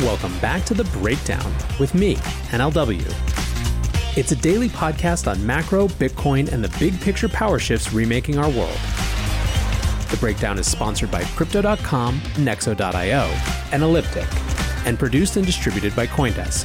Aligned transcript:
Welcome 0.00 0.38
back 0.38 0.64
to 0.66 0.74
The 0.74 0.84
Breakdown 0.84 1.52
with 1.80 1.92
me, 1.92 2.14
NLW. 2.50 3.02
It's 4.16 4.30
a 4.30 4.36
daily 4.36 4.68
podcast 4.68 5.28
on 5.28 5.44
macro, 5.44 5.88
Bitcoin, 5.88 6.52
and 6.52 6.62
the 6.62 6.72
big 6.78 7.00
picture 7.00 7.28
power 7.28 7.58
shifts 7.58 7.92
remaking 7.92 8.38
our 8.38 8.48
world. 8.48 8.78
The 10.08 10.16
Breakdown 10.20 10.56
is 10.56 10.70
sponsored 10.70 11.10
by 11.10 11.24
Crypto.com, 11.24 12.20
Nexo.io, 12.36 13.24
and 13.72 13.82
Elliptic, 13.82 14.28
and 14.86 15.00
produced 15.00 15.36
and 15.36 15.44
distributed 15.44 15.96
by 15.96 16.06
Coindesk. 16.06 16.64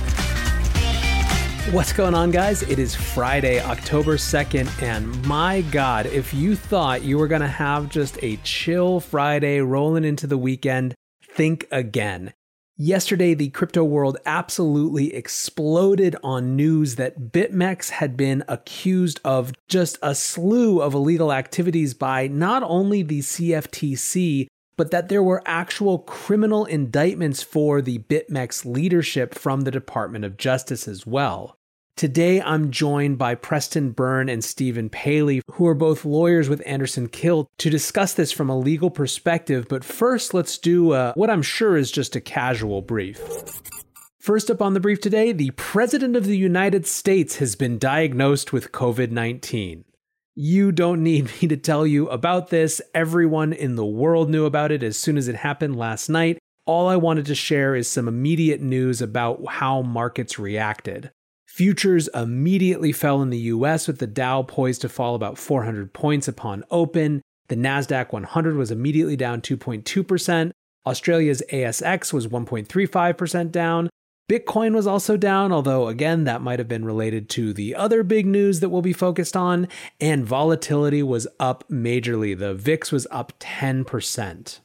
What's 1.73 1.91
going 1.91 2.13
on, 2.13 2.29
guys? 2.29 2.61
It 2.61 2.77
is 2.77 2.93
Friday, 2.93 3.59
October 3.59 4.17
2nd, 4.17 4.83
and 4.83 5.25
my 5.25 5.61
God, 5.71 6.05
if 6.05 6.35
you 6.35 6.55
thought 6.55 7.01
you 7.01 7.17
were 7.17 7.27
going 7.27 7.41
to 7.41 7.47
have 7.47 7.89
just 7.89 8.19
a 8.21 8.37
chill 8.43 8.99
Friday 8.99 9.59
rolling 9.59 10.03
into 10.03 10.27
the 10.27 10.37
weekend, 10.37 10.93
think 11.23 11.67
again. 11.71 12.31
Yesterday, 12.75 13.35
the 13.35 13.49
crypto 13.49 13.83
world 13.83 14.17
absolutely 14.25 15.13
exploded 15.13 16.15
on 16.23 16.55
news 16.55 16.95
that 16.95 17.31
BitMEX 17.31 17.91
had 17.91 18.17
been 18.17 18.43
accused 18.47 19.19
of 19.23 19.53
just 19.67 19.99
a 20.01 20.15
slew 20.15 20.81
of 20.81 20.95
illegal 20.95 21.31
activities 21.31 21.93
by 21.93 22.27
not 22.27 22.63
only 22.63 23.03
the 23.03 23.19
CFTC, 23.19 24.47
but 24.75 24.89
that 24.89 25.07
there 25.07 25.21
were 25.21 25.43
actual 25.45 25.99
criminal 25.99 26.65
indictments 26.65 27.43
for 27.43 27.79
the 27.79 27.99
BitMEX 27.99 28.65
leadership 28.65 29.35
from 29.35 29.61
the 29.61 29.71
Department 29.71 30.25
of 30.25 30.37
Justice 30.37 30.87
as 30.87 31.05
well. 31.05 31.55
Today, 31.95 32.41
I'm 32.41 32.71
joined 32.71 33.19
by 33.19 33.35
Preston 33.35 33.91
Byrne 33.91 34.27
and 34.27 34.43
Stephen 34.43 34.89
Palley, 34.89 35.43
who 35.51 35.67
are 35.67 35.75
both 35.75 36.05
lawyers 36.05 36.49
with 36.49 36.63
Anderson 36.65 37.07
Kill, 37.07 37.47
to 37.59 37.69
discuss 37.69 38.15
this 38.15 38.31
from 38.31 38.49
a 38.49 38.57
legal 38.57 38.89
perspective. 38.89 39.67
But 39.69 39.85
first, 39.85 40.33
let's 40.33 40.57
do 40.57 40.91
uh, 40.91 41.13
what 41.13 41.29
I'm 41.29 41.43
sure 41.43 41.77
is 41.77 41.91
just 41.91 42.15
a 42.15 42.21
casual 42.21 42.81
brief. 42.81 43.21
First 44.19 44.49
up 44.49 44.59
on 44.59 44.73
the 44.73 44.79
brief 44.79 45.01
today, 45.01 45.33
the 45.33 45.51
President 45.51 46.15
of 46.15 46.25
the 46.25 46.37
United 46.37 46.87
States 46.87 47.35
has 47.37 47.55
been 47.55 47.77
diagnosed 47.77 48.51
with 48.51 48.71
COVID 48.71 49.11
19. 49.11 49.85
You 50.33 50.71
don't 50.71 51.03
need 51.03 51.25
me 51.41 51.47
to 51.47 51.57
tell 51.57 51.85
you 51.85 52.09
about 52.09 52.49
this. 52.49 52.81
Everyone 52.95 53.53
in 53.53 53.75
the 53.75 53.85
world 53.85 54.31
knew 54.31 54.45
about 54.45 54.71
it 54.71 54.81
as 54.81 54.97
soon 54.97 55.15
as 55.15 55.27
it 55.27 55.35
happened 55.35 55.75
last 55.75 56.09
night. 56.09 56.39
All 56.65 56.87
I 56.87 56.95
wanted 56.95 57.27
to 57.27 57.35
share 57.35 57.75
is 57.75 57.87
some 57.87 58.07
immediate 58.07 58.61
news 58.61 58.99
about 58.99 59.45
how 59.47 59.83
markets 59.83 60.39
reacted. 60.39 61.11
Futures 61.53 62.07
immediately 62.15 62.91
fell 62.91 63.21
in 63.21 63.29
the 63.29 63.37
US 63.37 63.87
with 63.87 63.99
the 63.99 64.07
Dow 64.07 64.41
poised 64.41 64.81
to 64.81 64.89
fall 64.89 65.13
about 65.13 65.37
400 65.37 65.93
points 65.93 66.27
upon 66.27 66.63
open. 66.71 67.21
The 67.47 67.55
Nasdaq 67.55 68.11
100 68.11 68.55
was 68.55 68.71
immediately 68.71 69.15
down 69.15 69.39
2.2%. 69.39 70.49
Australia's 70.87 71.43
ASX 71.51 72.11
was 72.11 72.25
1.35% 72.25 73.51
down. 73.51 73.91
Bitcoin 74.27 74.73
was 74.73 74.87
also 74.87 75.15
down, 75.15 75.51
although 75.51 75.89
again, 75.89 76.23
that 76.23 76.41
might 76.41 76.57
have 76.57 76.67
been 76.67 76.85
related 76.85 77.29
to 77.29 77.53
the 77.53 77.75
other 77.75 78.01
big 78.01 78.25
news 78.25 78.59
that 78.59 78.69
we'll 78.69 78.81
be 78.81 78.91
focused 78.91 79.37
on. 79.37 79.67
And 80.01 80.25
volatility 80.25 81.03
was 81.03 81.27
up 81.39 81.69
majorly. 81.69 82.35
The 82.35 82.55
VIX 82.55 82.91
was 82.91 83.05
up 83.11 83.37
10%. 83.37 84.59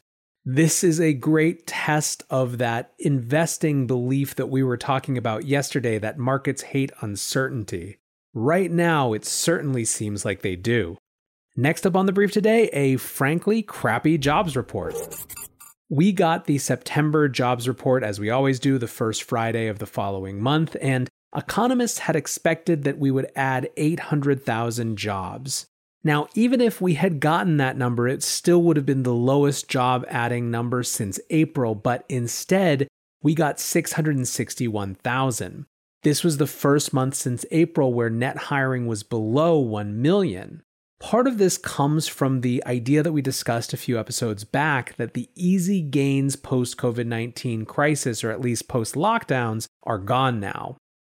This 0.50 0.82
is 0.82 0.98
a 0.98 1.12
great 1.12 1.66
test 1.66 2.22
of 2.30 2.56
that 2.56 2.94
investing 2.98 3.86
belief 3.86 4.34
that 4.36 4.46
we 4.46 4.62
were 4.62 4.78
talking 4.78 5.18
about 5.18 5.44
yesterday 5.44 5.98
that 5.98 6.16
markets 6.16 6.62
hate 6.62 6.90
uncertainty. 7.02 7.98
Right 8.32 8.70
now, 8.70 9.12
it 9.12 9.26
certainly 9.26 9.84
seems 9.84 10.24
like 10.24 10.40
they 10.40 10.56
do. 10.56 10.96
Next 11.54 11.86
up 11.86 11.94
on 11.94 12.06
the 12.06 12.14
brief 12.14 12.32
today, 12.32 12.68
a 12.68 12.96
frankly 12.96 13.62
crappy 13.62 14.16
jobs 14.16 14.56
report. 14.56 14.94
We 15.90 16.12
got 16.12 16.46
the 16.46 16.56
September 16.56 17.28
jobs 17.28 17.68
report, 17.68 18.02
as 18.02 18.18
we 18.18 18.30
always 18.30 18.58
do, 18.58 18.78
the 18.78 18.86
first 18.86 19.24
Friday 19.24 19.66
of 19.66 19.80
the 19.80 19.86
following 19.86 20.40
month, 20.40 20.76
and 20.80 21.10
economists 21.36 21.98
had 21.98 22.16
expected 22.16 22.84
that 22.84 22.98
we 22.98 23.10
would 23.10 23.30
add 23.36 23.68
800,000 23.76 24.96
jobs. 24.96 25.66
Now, 26.04 26.28
even 26.34 26.60
if 26.60 26.80
we 26.80 26.94
had 26.94 27.20
gotten 27.20 27.56
that 27.56 27.76
number, 27.76 28.06
it 28.06 28.22
still 28.22 28.62
would 28.62 28.76
have 28.76 28.86
been 28.86 29.02
the 29.02 29.12
lowest 29.12 29.68
job 29.68 30.04
adding 30.08 30.50
number 30.50 30.82
since 30.82 31.18
April, 31.30 31.74
but 31.74 32.04
instead, 32.08 32.86
we 33.22 33.34
got 33.34 33.58
661,000. 33.58 35.66
This 36.04 36.22
was 36.22 36.36
the 36.36 36.46
first 36.46 36.92
month 36.92 37.16
since 37.16 37.44
April 37.50 37.92
where 37.92 38.10
net 38.10 38.36
hiring 38.36 38.86
was 38.86 39.02
below 39.02 39.58
1 39.58 40.00
million. 40.00 40.62
Part 41.00 41.26
of 41.26 41.38
this 41.38 41.58
comes 41.58 42.08
from 42.08 42.40
the 42.40 42.62
idea 42.66 43.02
that 43.02 43.12
we 43.12 43.22
discussed 43.22 43.72
a 43.72 43.76
few 43.76 43.98
episodes 43.98 44.44
back 44.44 44.96
that 44.96 45.14
the 45.14 45.28
easy 45.34 45.80
gains 45.80 46.36
post 46.36 46.76
COVID 46.76 47.06
19 47.06 47.64
crisis, 47.66 48.24
or 48.24 48.30
at 48.30 48.40
least 48.40 48.68
post 48.68 48.94
lockdowns, 48.94 49.66
are 49.84 49.98
gone 49.98 50.40
now. 50.40 50.76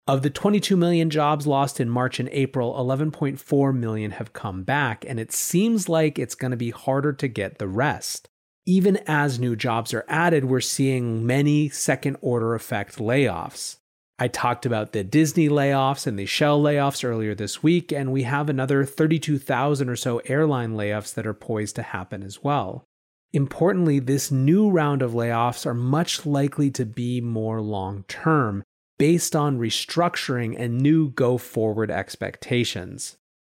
Of 0.09 0.23
the 0.23 0.31
22 0.31 0.75
million 0.75 1.11
jobs 1.11 1.45
lost 1.45 1.79
in 1.79 1.87
March 1.87 2.19
and 2.19 2.29
April, 2.29 2.73
11.4 2.73 3.77
million 3.77 4.09
have 4.09 4.33
come 4.33 4.63
back, 4.63 5.05
and 5.07 5.19
it 5.19 5.31
seems 5.31 5.87
like 5.87 6.17
it's 6.17 6.33
going 6.33 6.49
to 6.49 6.57
be 6.57 6.71
harder 6.71 7.13
to 7.13 7.27
get 7.27 7.59
the 7.59 7.67
rest. 7.67 8.27
Even 8.65 8.97
as 9.05 9.37
new 9.37 9.55
jobs 9.55 9.93
are 9.93 10.05
added, 10.07 10.45
we're 10.45 10.61
seeing 10.61 11.27
many 11.27 11.69
second 11.69 12.17
order 12.21 12.55
effect 12.55 12.97
layoffs. 12.97 13.75
I 14.17 14.29
talked 14.29 14.65
about 14.65 14.93
the 14.93 15.03
Disney 15.03 15.47
layoffs 15.47 16.07
and 16.07 16.17
the 16.17 16.25
Shell 16.25 16.59
layoffs 16.59 17.07
earlier 17.07 17.35
this 17.35 17.61
week, 17.61 17.91
and 17.91 18.11
we 18.11 18.23
have 18.23 18.49
another 18.49 18.85
32,000 18.85 19.89
or 19.89 19.95
so 19.95 20.23
airline 20.25 20.73
layoffs 20.73 21.13
that 21.13 21.27
are 21.27 21.35
poised 21.35 21.75
to 21.75 21.83
happen 21.83 22.23
as 22.23 22.43
well. 22.43 22.83
Importantly, 23.31 23.99
this 23.99 24.31
new 24.31 24.71
round 24.71 25.03
of 25.03 25.11
layoffs 25.11 25.67
are 25.67 25.75
much 25.75 26.25
likely 26.25 26.71
to 26.71 26.83
be 26.83 27.21
more 27.21 27.61
long 27.61 28.05
term, 28.07 28.63
based 28.99 29.35
on 29.35 29.57
restructuring 29.57 30.53
and 30.59 30.79
new 30.79 31.09
go 31.09 31.39
forward 31.39 31.89
expectations. 31.89 33.17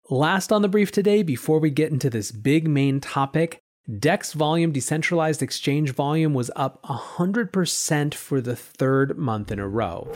Last 0.08 0.52
on 0.52 0.62
the 0.62 0.68
brief 0.68 0.92
today, 0.92 1.22
before 1.22 1.58
we 1.58 1.70
get 1.70 1.90
into 1.90 2.10
this 2.10 2.30
big 2.30 2.68
main 2.68 3.00
topic, 3.00 3.58
DEX 3.98 4.34
volume, 4.34 4.70
decentralized 4.70 5.42
exchange 5.42 5.92
volume, 5.92 6.34
was 6.34 6.50
up 6.54 6.82
100% 6.82 8.14
for 8.14 8.40
the 8.40 8.54
third 8.54 9.16
month 9.16 9.50
in 9.50 9.58
a 9.58 9.66
row. 9.66 10.12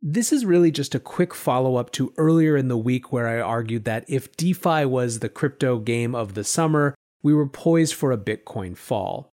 This 0.00 0.32
is 0.32 0.46
really 0.46 0.70
just 0.70 0.94
a 0.94 1.00
quick 1.00 1.34
follow 1.34 1.76
up 1.76 1.92
to 1.92 2.12
earlier 2.16 2.56
in 2.56 2.68
the 2.68 2.78
week 2.78 3.12
where 3.12 3.28
I 3.28 3.40
argued 3.40 3.84
that 3.84 4.04
if 4.08 4.34
DeFi 4.36 4.86
was 4.86 5.18
the 5.18 5.28
crypto 5.28 5.78
game 5.78 6.14
of 6.14 6.34
the 6.34 6.44
summer, 6.44 6.94
we 7.22 7.34
were 7.34 7.48
poised 7.48 7.94
for 7.94 8.10
a 8.10 8.18
Bitcoin 8.18 8.76
fall 8.76 9.33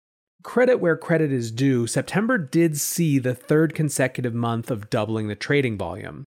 credit 0.47 0.79
where 0.79 0.95
credit 0.95 1.29
is 1.29 1.51
due, 1.51 1.85
September 1.85 2.37
did 2.37 2.77
see 2.79 3.19
the 3.19 3.35
third 3.35 3.75
consecutive 3.75 4.33
month 4.33 4.71
of 4.71 4.89
doubling 4.89 5.27
the 5.27 5.35
trading 5.35 5.77
volume. 5.77 6.23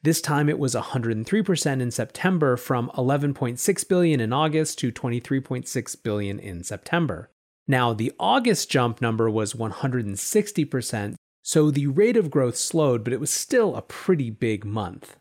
This 0.00 0.20
time 0.20 0.48
it 0.48 0.60
was 0.60 0.76
103% 0.76 1.80
in 1.80 1.90
September 1.90 2.56
from 2.56 2.88
11.6 2.90 3.88
billion 3.88 4.20
in 4.20 4.32
August 4.32 4.78
to 4.78 4.92
23.6 4.92 6.02
billion 6.04 6.38
in 6.38 6.62
September. 6.62 7.32
Now, 7.66 7.92
the 7.92 8.12
August 8.20 8.70
jump 8.70 9.00
number 9.00 9.28
was 9.28 9.54
160%, 9.54 11.16
so 11.42 11.72
the 11.72 11.88
rate 11.88 12.16
of 12.16 12.30
growth 12.30 12.56
slowed, 12.56 13.02
but 13.02 13.12
it 13.12 13.18
was 13.18 13.30
still 13.30 13.74
a 13.74 13.82
pretty 13.82 14.30
big 14.30 14.64
month. 14.64 15.16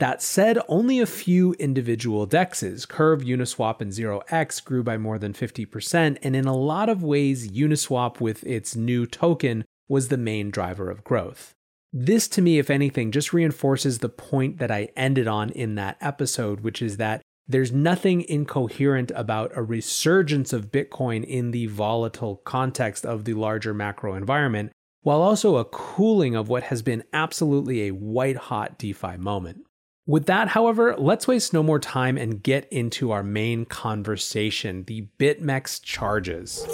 That 0.00 0.22
said, 0.22 0.58
only 0.66 0.98
a 0.98 1.04
few 1.04 1.52
individual 1.58 2.26
dexes, 2.26 2.88
Curve, 2.88 3.20
Uniswap, 3.20 3.82
and 3.82 3.92
0x, 3.92 4.64
grew 4.64 4.82
by 4.82 4.96
more 4.96 5.18
than 5.18 5.34
50%, 5.34 6.16
and 6.22 6.34
in 6.34 6.46
a 6.46 6.56
lot 6.56 6.88
of 6.88 7.02
ways, 7.02 7.50
Uniswap 7.50 8.18
with 8.18 8.42
its 8.44 8.74
new 8.74 9.06
token 9.06 9.62
was 9.90 10.08
the 10.08 10.16
main 10.16 10.50
driver 10.50 10.90
of 10.90 11.04
growth. 11.04 11.52
This, 11.92 12.28
to 12.28 12.40
me, 12.40 12.58
if 12.58 12.70
anything, 12.70 13.12
just 13.12 13.34
reinforces 13.34 13.98
the 13.98 14.08
point 14.08 14.56
that 14.56 14.70
I 14.70 14.88
ended 14.96 15.28
on 15.28 15.50
in 15.50 15.74
that 15.74 15.98
episode, 16.00 16.60
which 16.60 16.80
is 16.80 16.96
that 16.96 17.20
there's 17.46 17.70
nothing 17.70 18.22
incoherent 18.22 19.12
about 19.14 19.52
a 19.54 19.62
resurgence 19.62 20.54
of 20.54 20.72
Bitcoin 20.72 21.24
in 21.24 21.50
the 21.50 21.66
volatile 21.66 22.36
context 22.36 23.04
of 23.04 23.26
the 23.26 23.34
larger 23.34 23.74
macro 23.74 24.14
environment, 24.14 24.72
while 25.02 25.20
also 25.20 25.56
a 25.56 25.64
cooling 25.66 26.34
of 26.34 26.48
what 26.48 26.62
has 26.62 26.80
been 26.80 27.04
absolutely 27.12 27.82
a 27.82 27.90
white 27.90 28.36
hot 28.36 28.78
DeFi 28.78 29.18
moment. 29.18 29.66
With 30.10 30.26
that, 30.26 30.48
however, 30.48 30.96
let's 30.98 31.28
waste 31.28 31.52
no 31.52 31.62
more 31.62 31.78
time 31.78 32.18
and 32.18 32.42
get 32.42 32.66
into 32.72 33.12
our 33.12 33.22
main 33.22 33.64
conversation 33.64 34.82
the 34.88 35.06
BitMEX 35.20 35.80
charges. 35.80 36.66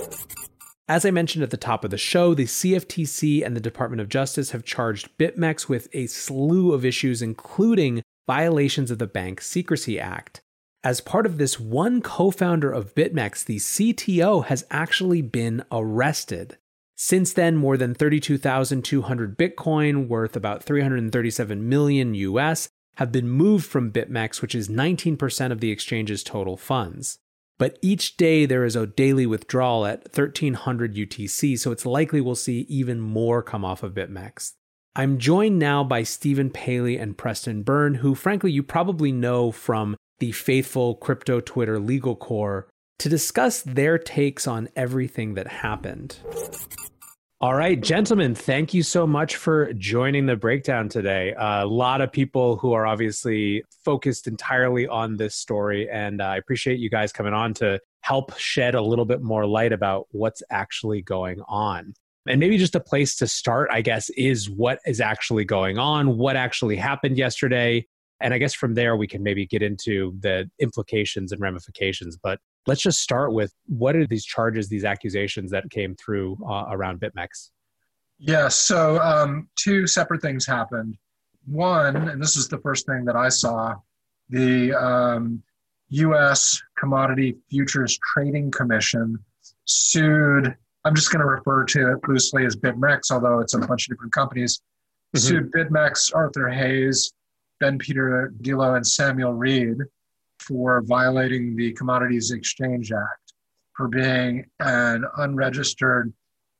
As 0.88 1.04
I 1.04 1.10
mentioned 1.10 1.42
at 1.42 1.50
the 1.50 1.58
top 1.58 1.84
of 1.84 1.90
the 1.90 1.98
show, 1.98 2.32
the 2.32 2.46
CFTC 2.46 3.44
and 3.44 3.54
the 3.54 3.60
Department 3.60 4.00
of 4.00 4.08
Justice 4.08 4.52
have 4.52 4.64
charged 4.64 5.10
BitMEX 5.18 5.68
with 5.68 5.88
a 5.92 6.06
slew 6.06 6.72
of 6.72 6.82
issues, 6.82 7.20
including 7.20 8.02
violations 8.26 8.90
of 8.90 8.96
the 8.96 9.06
Bank 9.06 9.42
Secrecy 9.42 10.00
Act. 10.00 10.40
As 10.82 11.02
part 11.02 11.26
of 11.26 11.36
this, 11.36 11.60
one 11.60 12.00
co 12.00 12.30
founder 12.30 12.72
of 12.72 12.94
BitMEX, 12.94 13.44
the 13.44 13.58
CTO, 13.58 14.46
has 14.46 14.64
actually 14.70 15.20
been 15.20 15.62
arrested. 15.70 16.56
Since 16.96 17.34
then, 17.34 17.58
more 17.58 17.76
than 17.76 17.94
32,200 17.94 19.36
Bitcoin, 19.36 20.08
worth 20.08 20.36
about 20.36 20.62
337 20.62 21.68
million 21.68 22.14
US, 22.14 22.70
have 22.96 23.12
been 23.12 23.28
moved 23.28 23.66
from 23.66 23.92
BitMEX, 23.92 24.42
which 24.42 24.54
is 24.54 24.68
19% 24.68 25.52
of 25.52 25.60
the 25.60 25.70
exchange's 25.70 26.22
total 26.22 26.56
funds. 26.56 27.18
But 27.58 27.78
each 27.80 28.16
day 28.16 28.44
there 28.44 28.64
is 28.64 28.76
a 28.76 28.86
daily 28.86 29.26
withdrawal 29.26 29.86
at 29.86 30.04
1300 30.14 30.94
UTC, 30.94 31.58
so 31.58 31.72
it's 31.72 31.86
likely 31.86 32.20
we'll 32.20 32.34
see 32.34 32.66
even 32.68 33.00
more 33.00 33.42
come 33.42 33.64
off 33.64 33.82
of 33.82 33.94
BitMEX. 33.94 34.52
I'm 34.94 35.18
joined 35.18 35.58
now 35.58 35.84
by 35.84 36.02
Stephen 36.02 36.50
Palley 36.50 36.98
and 36.98 37.16
Preston 37.16 37.62
Byrne, 37.62 37.96
who 37.96 38.14
frankly 38.14 38.50
you 38.50 38.62
probably 38.62 39.12
know 39.12 39.50
from 39.52 39.96
the 40.18 40.32
faithful 40.32 40.94
crypto 40.94 41.40
Twitter 41.40 41.78
legal 41.78 42.16
corps, 42.16 42.68
to 42.98 43.10
discuss 43.10 43.60
their 43.60 43.98
takes 43.98 44.46
on 44.46 44.70
everything 44.74 45.34
that 45.34 45.46
happened. 45.46 46.16
All 47.38 47.54
right, 47.54 47.78
gentlemen, 47.78 48.34
thank 48.34 48.72
you 48.72 48.82
so 48.82 49.06
much 49.06 49.36
for 49.36 49.70
joining 49.74 50.24
the 50.24 50.36
breakdown 50.36 50.88
today. 50.88 51.34
Uh, 51.34 51.64
a 51.64 51.66
lot 51.66 52.00
of 52.00 52.10
people 52.10 52.56
who 52.56 52.72
are 52.72 52.86
obviously 52.86 53.62
focused 53.84 54.26
entirely 54.26 54.88
on 54.88 55.18
this 55.18 55.34
story, 55.34 55.86
and 55.90 56.22
uh, 56.22 56.24
I 56.24 56.38
appreciate 56.38 56.78
you 56.78 56.88
guys 56.88 57.12
coming 57.12 57.34
on 57.34 57.52
to 57.54 57.78
help 58.00 58.38
shed 58.38 58.74
a 58.74 58.80
little 58.80 59.04
bit 59.04 59.20
more 59.20 59.44
light 59.44 59.74
about 59.74 60.06
what's 60.12 60.42
actually 60.48 61.02
going 61.02 61.42
on. 61.46 61.92
And 62.26 62.40
maybe 62.40 62.56
just 62.56 62.74
a 62.74 62.80
place 62.80 63.14
to 63.16 63.26
start, 63.26 63.68
I 63.70 63.82
guess, 63.82 64.08
is 64.16 64.48
what 64.48 64.78
is 64.86 65.02
actually 65.02 65.44
going 65.44 65.76
on, 65.76 66.16
what 66.16 66.36
actually 66.36 66.76
happened 66.76 67.18
yesterday. 67.18 67.86
And 68.18 68.32
I 68.32 68.38
guess 68.38 68.54
from 68.54 68.72
there, 68.72 68.96
we 68.96 69.06
can 69.06 69.22
maybe 69.22 69.44
get 69.44 69.62
into 69.62 70.16
the 70.20 70.50
implications 70.58 71.32
and 71.32 71.40
ramifications. 71.42 72.16
But 72.16 72.40
let's 72.66 72.82
just 72.82 73.00
start 73.00 73.32
with 73.32 73.52
what 73.66 73.96
are 73.96 74.06
these 74.06 74.24
charges, 74.24 74.68
these 74.68 74.84
accusations 74.84 75.50
that 75.52 75.70
came 75.70 75.94
through 75.94 76.36
uh, 76.48 76.66
around 76.70 77.00
BitMEX? 77.00 77.50
Yeah, 78.18 78.48
so 78.48 78.98
um, 79.00 79.48
two 79.56 79.86
separate 79.86 80.22
things 80.22 80.46
happened. 80.46 80.96
One, 81.46 82.08
and 82.08 82.20
this 82.20 82.36
is 82.36 82.48
the 82.48 82.58
first 82.58 82.86
thing 82.86 83.04
that 83.04 83.14
I 83.14 83.28
saw, 83.28 83.74
the 84.30 84.72
um, 84.72 85.42
U.S. 85.90 86.60
Commodity 86.78 87.36
Futures 87.50 87.98
Trading 87.98 88.50
Commission 88.50 89.18
sued. 89.64 90.54
I'm 90.84 90.94
just 90.94 91.10
going 91.10 91.20
to 91.20 91.26
refer 91.26 91.64
to 91.64 91.92
it 91.92 92.08
loosely 92.08 92.46
as 92.46 92.56
BitMEX, 92.56 93.10
although 93.10 93.40
it's 93.40 93.54
a 93.54 93.58
bunch 93.58 93.86
of 93.86 93.94
different 93.94 94.12
companies. 94.12 94.60
Mm-hmm. 95.14 95.18
Sued 95.18 95.52
BitMEX, 95.52 96.12
Arthur 96.14 96.48
Hayes, 96.48 97.12
Ben 97.60 97.78
Peter 97.78 98.32
Delo, 98.40 98.74
and 98.74 98.86
Samuel 98.86 99.34
Reed 99.34 99.78
for 100.40 100.82
violating 100.82 101.56
the 101.56 101.72
Commodities 101.72 102.30
Exchange 102.30 102.92
Act 102.92 103.32
for 103.76 103.88
being 103.88 104.44
an 104.60 105.04
unregistered 105.18 106.12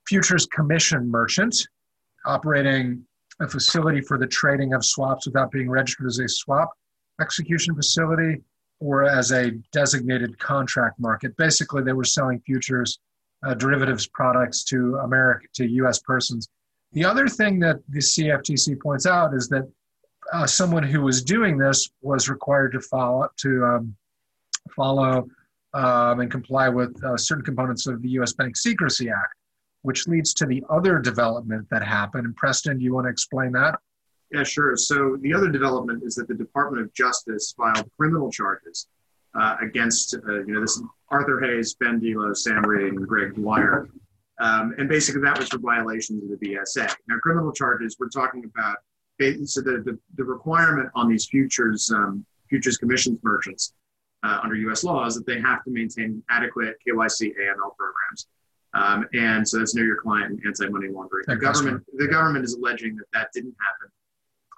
futures 0.07 0.47
commission 0.47 1.11
merchant 1.11 1.57
operating 2.27 3.05
a 3.41 3.49
facility 3.49 4.01
for 4.01 4.19
the 4.19 4.27
trading 4.27 4.73
of 4.75 4.85
swaps 4.85 5.27
without 5.27 5.51
being 5.51 5.69
registered 5.69 6.07
as 6.07 6.19
a 6.19 6.29
swap 6.29 6.71
execution 7.21 7.75
facility 7.75 8.41
or 8.81 9.05
as 9.05 9.33
a 9.33 9.53
designated 9.73 10.39
contract 10.39 10.99
market. 10.99 11.37
Basically, 11.37 11.83
they 11.83 11.93
were 11.93 12.05
selling 12.05 12.41
futures, 12.41 12.99
uh, 13.45 13.55
derivatives 13.55 14.07
products 14.07 14.65
to 14.65 14.97
America, 14.97 15.47
to 15.55 15.67
U.S. 15.67 16.01
persons. 16.01 16.49
The 16.93 17.05
other 17.05 17.29
thing 17.29 17.59
that 17.61 17.77
the 17.89 17.99
CFTC 17.99 18.81
points 18.81 19.07
out 19.07 19.35
is 19.35 19.49
that 19.49 19.71
uh, 20.33 20.47
someone 20.47 20.83
who 20.83 21.03
was 21.03 21.23
doing 21.23 21.59
this 21.59 21.91
was 22.03 22.29
required 22.29 22.73
to 22.73 22.81
follow 22.81 23.29
to 23.39 23.65
um, 23.65 23.97
follow 24.75 25.29
um, 25.75 26.21
and 26.21 26.31
comply 26.31 26.69
with 26.69 27.03
uh, 27.05 27.17
certain 27.17 27.45
components 27.45 27.87
of 27.87 28.03
the 28.03 28.09
U.S. 28.11 28.33
Bank 28.33 28.57
Secrecy 28.57 29.11
Act, 29.11 29.35
which 29.83 30.09
leads 30.09 30.33
to 30.35 30.47
the 30.47 30.63
other 30.71 30.99
development 30.99 31.67
that 31.71 31.83
happened. 31.83 32.25
And 32.25 32.37
Preston, 32.37 32.79
do 32.79 32.85
you 32.85 32.95
want 32.95 33.07
to 33.07 33.11
explain 33.11 33.53
that? 33.53 33.79
Yeah, 34.33 34.43
sure. 34.43 34.77
So 34.77 35.17
the 35.21 35.33
other 35.33 35.49
development 35.49 36.03
is 36.05 36.15
that 36.17 36.29
the 36.29 36.35
Department 36.35 36.83
of 36.83 36.93
Justice 36.95 37.55
filed 37.57 37.89
criminal 37.97 38.31
charges 38.31 38.89
uh, 39.39 39.57
against, 39.61 40.15
uh, 40.15 40.45
you 40.45 40.55
know, 40.55 40.61
this 40.61 40.83
Arthur 41.11 41.41
Hayes, 41.41 41.75
Ben 41.75 42.01
Delo, 42.01 42.33
Sam 42.33 42.63
Reed, 42.65 42.95
and 42.95 43.07
Greg 43.07 43.35
Dwyer. 43.35 43.89
Um, 44.41 44.75
and 44.79 44.89
basically 44.89 45.23
that 45.23 45.39
was 45.39 45.49
for 45.49 45.59
violations 45.59 46.23
of 46.25 46.39
the 46.39 46.47
BSA. 46.47 46.93
Now, 47.09 47.19
criminal 47.23 47.53
charges, 47.53 47.97
we're 47.99 48.09
talking 48.09 48.45
about 48.45 48.79
so 49.19 49.61
the, 49.61 49.83
the, 49.85 49.99
the 50.17 50.25
requirement 50.25 50.91
on 50.95 51.09
these 51.09 51.27
futures 51.27 51.91
um, 51.91 52.25
futures 52.49 52.77
commissions 52.77 53.19
merchants 53.23 53.73
uh, 54.23 54.41
under 54.43 54.55
U.S. 54.57 54.85
law 54.85 55.07
is 55.07 55.15
that 55.15 55.27
they 55.27 55.41
have 55.41 55.63
to 55.65 55.71
maintain 55.71 56.23
adequate 56.31 56.77
KYC 56.87 57.33
AML 57.37 57.77
programs. 57.77 58.27
Um, 58.75 59.07
and 59.15 59.49
so 59.49 59.59
that's 59.59 59.75
know 59.75 59.83
your 59.83 59.97
client 59.97 60.33
and 60.33 60.41
anti-money 60.45 60.89
laundering. 60.89 61.25
The 61.27 61.37
government, 61.37 61.85
the 61.97 62.09
government 62.09 62.45
is 62.45 62.55
alleging 62.55 62.97
that 62.97 63.07
that 63.15 63.29
didn't 63.33 63.55
happen, 63.67 63.91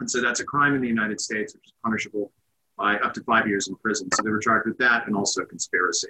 and 0.00 0.10
so 0.10 0.20
that's 0.20 0.40
a 0.40 0.44
crime 0.44 0.74
in 0.74 0.80
the 0.80 0.88
United 0.88 1.20
States, 1.20 1.54
which 1.54 1.66
is 1.66 1.72
punishable 1.84 2.32
by 2.76 2.96
up 2.96 3.14
to 3.14 3.22
five 3.22 3.46
years 3.46 3.68
in 3.68 3.76
prison. 3.76 4.08
So 4.14 4.22
they 4.22 4.30
were 4.30 4.40
charged 4.40 4.66
with 4.66 4.78
that 4.78 5.06
and 5.06 5.14
also 5.14 5.44
conspiracy. 5.44 6.08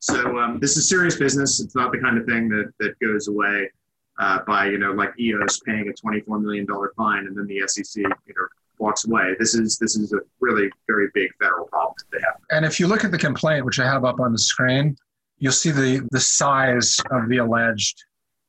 So 0.00 0.38
um, 0.38 0.58
this 0.58 0.76
is 0.76 0.88
serious 0.88 1.16
business. 1.16 1.60
It's 1.60 1.74
not 1.74 1.92
the 1.92 1.98
kind 1.98 2.18
of 2.18 2.26
thing 2.26 2.48
that 2.48 2.72
that 2.80 2.98
goes 2.98 3.28
away 3.28 3.70
uh, 4.18 4.40
by 4.46 4.66
you 4.66 4.78
know 4.78 4.92
like 4.92 5.12
EOS 5.18 5.60
paying 5.60 5.88
a 5.88 5.92
24 5.92 6.38
million 6.38 6.66
dollar 6.66 6.92
fine 6.96 7.26
and 7.26 7.36
then 7.36 7.46
the 7.46 7.62
SEC 7.66 8.02
you 8.02 8.08
know 8.08 8.46
walks 8.78 9.06
away. 9.06 9.34
This 9.38 9.54
is 9.54 9.78
this 9.78 9.96
is 9.96 10.12
a 10.12 10.18
really 10.40 10.70
very 10.86 11.08
big 11.14 11.30
federal 11.40 11.66
problem 11.66 11.94
that 11.98 12.18
they 12.18 12.22
have. 12.24 12.36
And 12.50 12.64
if 12.64 12.80
you 12.80 12.86
look 12.86 13.04
at 13.04 13.10
the 13.10 13.18
complaint, 13.18 13.64
which 13.64 13.78
I 13.78 13.86
have 13.86 14.04
up 14.04 14.20
on 14.20 14.32
the 14.32 14.38
screen, 14.38 14.96
you'll 15.38 15.52
see 15.52 15.70
the 15.70 16.06
the 16.10 16.20
size 16.20 16.98
of 17.10 17.28
the 17.28 17.38
alleged 17.38 18.04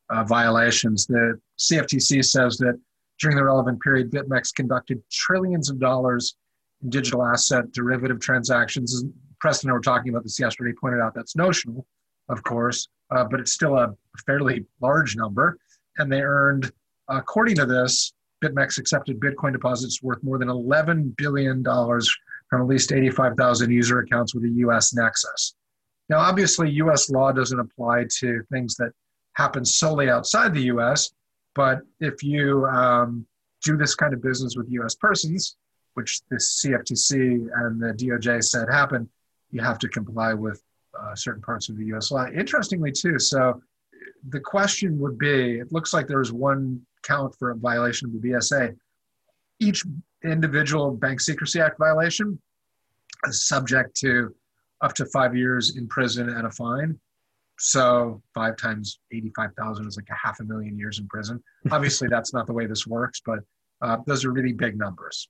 uh, 0.09 0.23
violations. 0.23 1.05
The 1.07 1.39
CFTC 1.59 2.23
says 2.23 2.57
that 2.57 2.79
during 3.19 3.37
the 3.37 3.43
relevant 3.43 3.81
period, 3.81 4.11
BitMEX 4.11 4.53
conducted 4.53 5.01
trillions 5.11 5.69
of 5.69 5.79
dollars 5.79 6.35
in 6.83 6.89
digital 6.89 7.23
asset 7.23 7.71
derivative 7.71 8.19
transactions. 8.19 9.03
Preston 9.39 9.69
and 9.69 9.73
I 9.73 9.77
were 9.77 9.81
talking 9.81 10.09
about 10.09 10.23
this 10.23 10.39
yesterday. 10.39 10.73
Pointed 10.79 11.01
out 11.01 11.13
that's 11.13 11.35
notional, 11.35 11.85
of 12.29 12.43
course, 12.43 12.87
uh, 13.11 13.23
but 13.23 13.39
it's 13.39 13.53
still 13.53 13.77
a 13.77 13.95
fairly 14.25 14.65
large 14.81 15.15
number. 15.15 15.57
And 15.97 16.11
they 16.11 16.21
earned, 16.21 16.71
according 17.07 17.55
to 17.57 17.65
this, 17.65 18.13
BitMEX 18.43 18.77
accepted 18.77 19.19
Bitcoin 19.19 19.53
deposits 19.53 20.03
worth 20.03 20.21
more 20.23 20.37
than 20.37 20.49
$11 20.49 21.15
billion 21.17 21.63
from 21.63 22.61
at 22.61 22.67
least 22.67 22.91
85,000 22.91 23.71
user 23.71 23.99
accounts 23.99 24.35
with 24.35 24.43
a 24.43 24.49
US 24.49 24.93
nexus. 24.93 25.55
Now, 26.09 26.19
obviously, 26.19 26.69
US 26.71 27.09
law 27.09 27.31
doesn't 27.31 27.59
apply 27.59 28.05
to 28.19 28.43
things 28.51 28.75
that 28.75 28.91
happen 29.33 29.65
solely 29.65 30.09
outside 30.09 30.53
the 30.53 30.63
US, 30.73 31.11
but 31.55 31.79
if 31.99 32.23
you 32.23 32.65
um, 32.65 33.25
do 33.63 33.77
this 33.77 33.95
kind 33.95 34.13
of 34.13 34.21
business 34.21 34.55
with 34.55 34.67
US 34.69 34.95
persons, 34.95 35.55
which 35.95 36.21
the 36.29 36.35
CFTC 36.35 37.47
and 37.55 37.81
the 37.81 37.93
DOJ 37.93 38.43
said 38.43 38.69
happened, 38.69 39.09
you 39.51 39.61
have 39.61 39.79
to 39.79 39.87
comply 39.87 40.33
with 40.33 40.61
uh, 41.01 41.15
certain 41.15 41.41
parts 41.41 41.69
of 41.69 41.77
the 41.77 41.85
US 41.95 42.11
law. 42.11 42.27
Interestingly, 42.27 42.91
too, 42.91 43.19
so 43.19 43.61
the 44.29 44.39
question 44.39 44.99
would 44.99 45.17
be 45.17 45.59
it 45.59 45.71
looks 45.71 45.93
like 45.93 46.07
there 46.07 46.19
was 46.19 46.31
one 46.31 46.81
count 47.03 47.35
for 47.37 47.51
a 47.51 47.55
violation 47.55 48.07
of 48.07 48.21
the 48.21 48.29
BSA. 48.29 48.75
Each 49.59 49.83
individual 50.23 50.91
Bank 50.91 51.21
Secrecy 51.21 51.61
Act 51.61 51.77
violation 51.77 52.39
is 53.27 53.47
subject 53.47 53.95
to 53.97 54.33
up 54.81 54.93
to 54.95 55.05
five 55.05 55.35
years 55.35 55.77
in 55.77 55.87
prison 55.87 56.29
and 56.29 56.47
a 56.47 56.51
fine. 56.51 56.99
So 57.57 58.21
five 58.33 58.57
times 58.57 58.99
85,000 59.13 59.87
is 59.87 59.95
like 59.95 60.07
a 60.09 60.27
half 60.27 60.39
a 60.41 60.43
million 60.43 60.77
years 60.77 60.99
in 60.99 61.07
prison. 61.07 61.41
Obviously, 61.71 62.07
that's 62.09 62.33
not 62.33 62.47
the 62.47 62.53
way 62.53 62.65
this 62.65 62.85
works, 62.85 63.21
but 63.25 63.39
uh, 63.81 63.97
those 64.05 64.25
are 64.25 64.31
really 64.31 64.51
big 64.51 64.77
numbers. 64.77 65.29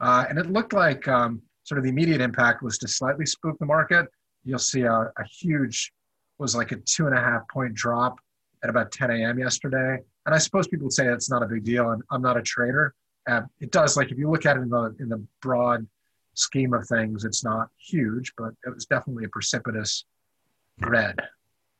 Uh, 0.00 0.24
and 0.28 0.38
it 0.38 0.50
looked 0.50 0.72
like 0.72 1.06
um, 1.08 1.42
sort 1.64 1.78
of 1.78 1.84
the 1.84 1.90
immediate 1.90 2.20
impact 2.20 2.62
was 2.62 2.78
to 2.78 2.88
slightly 2.88 3.26
spook 3.26 3.58
the 3.58 3.66
market. 3.66 4.06
You'll 4.48 4.58
see 4.58 4.82
a, 4.82 4.92
a 4.94 5.24
huge, 5.30 5.92
was 6.38 6.56
like 6.56 6.72
a 6.72 6.76
two 6.76 7.06
and 7.06 7.16
a 7.16 7.20
half 7.20 7.46
point 7.48 7.74
drop 7.74 8.18
at 8.64 8.70
about 8.70 8.90
10 8.92 9.10
a.m. 9.10 9.38
yesterday. 9.38 9.98
And 10.24 10.34
I 10.34 10.38
suppose 10.38 10.66
people 10.66 10.86
would 10.86 10.92
say 10.92 11.06
it's 11.06 11.30
not 11.30 11.42
a 11.42 11.46
big 11.46 11.64
deal, 11.64 11.90
and 11.90 12.02
I'm 12.10 12.22
not 12.22 12.36
a 12.38 12.42
trader. 12.42 12.94
Uh, 13.28 13.42
it 13.60 13.70
does, 13.72 13.96
like 13.96 14.10
if 14.10 14.18
you 14.18 14.30
look 14.30 14.46
at 14.46 14.56
it 14.56 14.60
in 14.60 14.70
the 14.70 14.96
in 15.00 15.08
the 15.10 15.22
broad 15.42 15.86
scheme 16.32 16.72
of 16.72 16.86
things, 16.88 17.24
it's 17.24 17.44
not 17.44 17.68
huge, 17.78 18.32
but 18.38 18.54
it 18.64 18.74
was 18.74 18.86
definitely 18.86 19.24
a 19.24 19.28
precipitous 19.28 20.04
red. 20.80 21.18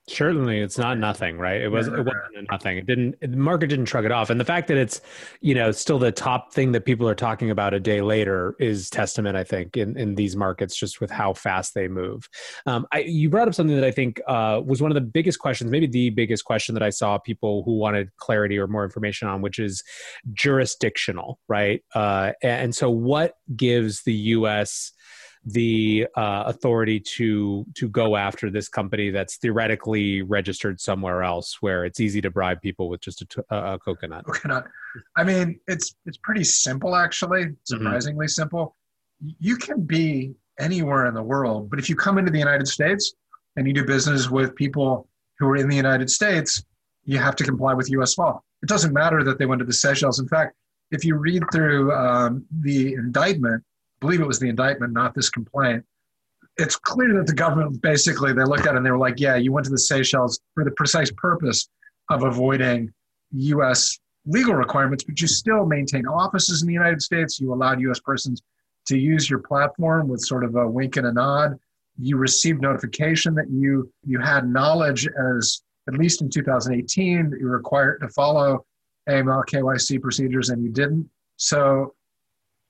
Certainly, 0.09 0.61
it's 0.61 0.79
not 0.79 0.99
nothing, 0.99 1.39
right? 1.39 1.61
It 1.61 1.69
was 1.69 1.87
it 1.87 1.93
wasn't 1.93 2.51
nothing. 2.51 2.79
It 2.79 2.87
didn't. 2.87 3.21
The 3.21 3.29
market 3.29 3.69
didn't 3.69 3.87
shrug 3.87 4.07
it 4.07 4.11
off, 4.11 4.31
and 4.31 4.41
the 4.41 4.45
fact 4.45 4.69
that 4.69 4.79
it's 4.79 5.03
you 5.43 5.55
know 5.55 5.71
still 5.71 5.99
the 5.99 6.11
top 6.11 6.53
thing 6.53 6.73
that 6.73 6.87
people 6.87 7.07
are 7.09 7.15
talking 7.15 7.51
about 7.51 7.75
a 7.75 7.81
day 7.81 8.01
later 8.01 8.57
is 8.59 8.89
testament, 8.89 9.37
I 9.37 9.45
think, 9.45 9.77
in 9.77 9.99
in 9.99 10.15
these 10.15 10.35
markets, 10.35 10.77
just 10.77 11.01
with 11.01 11.11
how 11.11 11.35
fast 11.35 11.75
they 11.75 11.89
move. 11.89 12.29
Um, 12.65 12.87
I, 12.91 13.01
you 13.01 13.29
brought 13.29 13.49
up 13.49 13.55
something 13.55 13.77
that 13.77 13.85
I 13.85 13.91
think 13.91 14.21
uh, 14.27 14.63
was 14.65 14.81
one 14.81 14.91
of 14.91 14.95
the 14.95 15.03
biggest 15.03 15.39
questions, 15.39 15.71
maybe 15.71 15.87
the 15.87 16.11
biggest 16.11 16.45
question 16.45 16.75
that 16.75 16.83
I 16.83 16.91
saw 16.91 17.19
people 17.19 17.63
who 17.65 17.77
wanted 17.77 18.09
clarity 18.17 18.59
or 18.59 18.67
more 18.67 18.85
information 18.85 19.29
on, 19.29 19.43
which 19.43 19.59
is 19.59 19.85
jurisdictional, 20.33 21.39
right? 21.49 21.85
Uh, 21.95 22.33
and 22.43 22.75
so, 22.75 22.89
what 22.89 23.35
gives 23.57 24.05
the 24.05 24.15
U.S 24.15 24.93
the 25.53 26.07
uh, 26.15 26.45
authority 26.47 27.01
to 27.01 27.65
to 27.75 27.89
go 27.89 28.17
after 28.17 28.51
this 28.51 28.69
company 28.69 29.11
that's 29.11 29.37
theoretically 29.37 30.23
registered 30.23 30.81
somewhere 30.81 31.23
else, 31.23 31.59
where 31.61 31.85
it's 31.85 32.01
easy 32.01 32.21
to 32.21 32.31
bribe 32.31 32.61
people 32.61 32.89
with 32.89 33.01
just 33.01 33.23
a, 33.23 33.27
t- 33.27 33.43
a 33.51 33.79
coconut. 33.79 34.25
Coconut. 34.25 34.67
I 35.17 35.25
mean, 35.25 35.59
it's 35.67 35.95
it's 36.07 36.19
pretty 36.19 36.45
simple 36.45 36.95
actually, 36.95 37.45
mm-hmm. 37.45 37.55
surprisingly 37.65 38.27
mm-hmm. 38.27 38.31
simple. 38.31 38.77
You 39.41 39.57
can 39.57 39.83
be 39.83 40.35
anywhere 40.59 41.07
in 41.07 41.15
the 41.15 41.23
world, 41.23 41.71
but 41.71 41.79
if 41.79 41.89
you 41.89 41.97
come 41.97 42.19
into 42.19 42.31
the 42.31 42.39
United 42.39 42.69
States 42.69 43.15
and 43.57 43.67
you 43.67 43.73
do 43.73 43.85
business 43.85 44.31
with 44.31 44.55
people 44.55 45.09
who 45.39 45.49
are 45.49 45.57
in 45.57 45.69
the 45.69 45.77
United 45.77 46.11
States, 46.11 46.65
you 47.05 47.19
have 47.19 47.37
to 47.37 47.45
comply 47.45 47.75
with 47.75 47.91
US 47.91 48.19
law. 48.19 48.43
It 48.63 48.69
doesn't 48.69 48.93
matter 48.93 49.25
that 49.25 49.39
they 49.39 49.47
went 49.47 49.61
to 49.61 49.65
the 49.65 49.73
Seychelles. 49.73 50.19
In 50.19 50.29
fact, 50.29 50.55
if 50.91 51.05
you 51.05 51.17
read 51.17 51.43
through 51.53 51.93
um, 51.93 52.45
the 52.61 52.95
indictment, 52.95 53.63
believe 54.01 54.21
it 54.21 54.27
was 54.27 54.39
the 54.39 54.49
indictment, 54.49 54.93
not 54.93 55.15
this 55.15 55.31
complaint, 55.31 55.85
it's 56.57 56.77
clear 56.77 57.15
that 57.15 57.27
the 57.27 57.35
government 57.35 57.81
basically 57.81 58.33
they 58.33 58.45
looked 58.45 58.67
at 58.67 58.75
it 58.75 58.79
and 58.79 58.87
they 58.87 58.91
were 58.91 58.99
like, 58.99 59.21
yeah, 59.21 59.37
you 59.37 59.53
went 59.53 59.65
to 59.65 59.71
the 59.71 59.79
Seychelles 59.79 60.41
for 60.55 60.65
the 60.65 60.71
precise 60.73 61.11
purpose 61.13 61.69
of 62.11 62.25
avoiding 62.25 62.93
U.S. 63.33 63.99
legal 64.27 64.55
requirements, 64.55 65.05
but 65.05 65.21
you 65.21 65.29
still 65.29 65.67
maintain 65.67 66.07
offices 66.07 66.63
in 66.63 66.69
the 66.69 66.75
United 66.75 67.01
States. 67.01 67.39
You 67.39 67.53
allowed 67.53 67.81
U.S. 67.83 68.01
persons 68.01 68.43
to 68.87 68.99
use 68.99 69.31
your 69.31 69.39
platform 69.39 70.09
with 70.09 70.21
sort 70.21 70.45
of 70.45 70.57
a 70.57 70.67
wink 70.67 70.97
and 70.97 71.07
a 71.07 71.13
nod. 71.13 71.59
You 72.01 72.17
received 72.17 72.61
notification 72.61 73.35
that 73.35 73.51
you 73.51 73.93
you 74.05 74.21
had 74.21 74.49
knowledge 74.49 75.07
as 75.07 75.63
at 75.89 75.95
least 75.95 76.23
in 76.23 76.31
2018 76.31 77.31
that 77.31 77.41
you 77.41 77.47
were 77.47 77.57
required 77.57 78.01
to 78.01 78.09
follow 78.09 78.65
AML 79.09 79.45
KYC 79.47 80.01
procedures 80.01 80.51
and 80.51 80.63
you 80.63 80.71
didn't. 80.71 81.09
So 81.37 81.95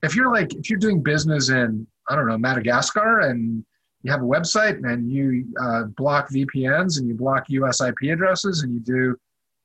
if 0.02 0.14
you're 0.14 0.32
like 0.32 0.54
if 0.54 0.70
you're 0.70 0.78
doing 0.78 1.02
business 1.02 1.50
in 1.50 1.86
I 2.08 2.14
don't 2.14 2.26
know 2.26 2.38
Madagascar 2.38 3.20
and 3.20 3.64
you 4.02 4.12
have 4.12 4.22
a 4.22 4.26
website 4.26 4.78
and 4.90 5.10
you 5.10 5.46
uh, 5.60 5.84
block 5.84 6.30
VPNs 6.30 6.98
and 6.98 7.08
you 7.08 7.14
block 7.14 7.44
US 7.48 7.80
IP 7.80 8.10
addresses 8.12 8.62
and 8.62 8.72
you 8.72 8.80
do 8.80 9.16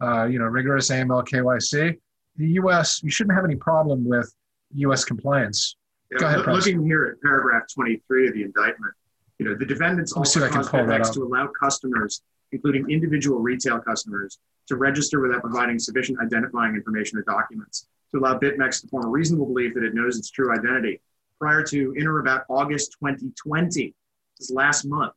uh, 0.01 0.25
you 0.25 0.39
know 0.39 0.45
rigorous 0.45 0.89
AML 0.89 1.25
KYC, 1.27 1.97
the 2.37 2.47
US 2.61 3.01
you 3.03 3.11
shouldn't 3.11 3.35
have 3.35 3.45
any 3.45 3.55
problem 3.55 4.05
with 4.05 4.33
US 4.75 5.05
compliance. 5.05 5.75
Yeah, 6.11 6.17
Go 6.19 6.27
ahead, 6.27 6.47
looking 6.47 6.83
here 6.83 7.05
at 7.05 7.21
paragraph 7.21 7.63
23 7.73 8.27
of 8.27 8.33
the 8.33 8.43
indictment, 8.43 8.93
you 9.39 9.45
know 9.45 9.55
the 9.55 9.65
defendants 9.65 10.13
also 10.13 10.47
caused 10.49 10.71
BitMEX 10.71 11.13
to 11.13 11.23
allow 11.23 11.47
customers, 11.47 12.21
including 12.51 12.89
individual 12.89 13.39
retail 13.39 13.79
customers, 13.79 14.39
to 14.67 14.75
register 14.75 15.19
without 15.19 15.41
providing 15.41 15.77
sufficient 15.77 16.19
identifying 16.19 16.75
information 16.75 17.19
or 17.19 17.21
documents 17.23 17.87
to 18.13 18.19
allow 18.19 18.37
BitMEX 18.37 18.81
to 18.81 18.87
form 18.87 19.05
a 19.05 19.09
reasonable 19.09 19.47
belief 19.47 19.73
that 19.73 19.83
it 19.83 19.93
knows 19.93 20.17
its 20.17 20.29
true 20.29 20.53
identity 20.53 21.01
prior 21.39 21.63
to 21.63 21.93
in 21.97 22.07
or 22.07 22.19
about 22.19 22.43
August 22.49 22.95
2020 22.99 23.93
this 24.39 24.51
last 24.51 24.85
month, 24.85 25.13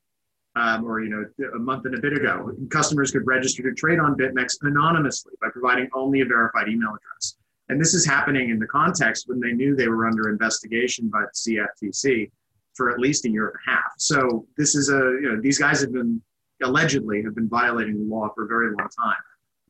um, 0.56 0.84
or 0.84 1.00
you 1.00 1.08
know, 1.08 1.24
a 1.54 1.58
month 1.58 1.84
and 1.84 1.94
a 1.94 2.00
bit 2.00 2.14
ago, 2.14 2.52
customers 2.70 3.10
could 3.10 3.26
register 3.26 3.62
to 3.62 3.72
trade 3.74 3.98
on 3.98 4.16
BitMEX 4.16 4.56
anonymously 4.62 5.32
by 5.40 5.48
providing 5.52 5.88
only 5.94 6.22
a 6.22 6.24
verified 6.24 6.68
email 6.68 6.88
address. 6.88 7.36
And 7.68 7.80
this 7.80 7.94
is 7.94 8.06
happening 8.06 8.50
in 8.50 8.58
the 8.58 8.66
context 8.66 9.28
when 9.28 9.40
they 9.40 9.52
knew 9.52 9.74
they 9.74 9.88
were 9.88 10.06
under 10.06 10.28
investigation 10.28 11.08
by 11.08 11.22
the 11.22 11.60
CFTC 11.84 12.30
for 12.74 12.90
at 12.90 12.98
least 12.98 13.24
a 13.24 13.30
year 13.30 13.48
and 13.48 13.56
a 13.66 13.70
half. 13.70 13.92
So 13.98 14.46
this 14.56 14.74
is 14.74 14.88
a, 14.90 14.98
you 14.98 15.32
know, 15.32 15.40
these 15.40 15.58
guys 15.58 15.80
have 15.80 15.92
been 15.92 16.22
allegedly 16.62 17.22
have 17.22 17.34
been 17.34 17.48
violating 17.48 17.98
the 17.98 18.14
law 18.14 18.30
for 18.34 18.44
a 18.44 18.48
very 18.48 18.68
long 18.68 18.88
time. 18.88 19.16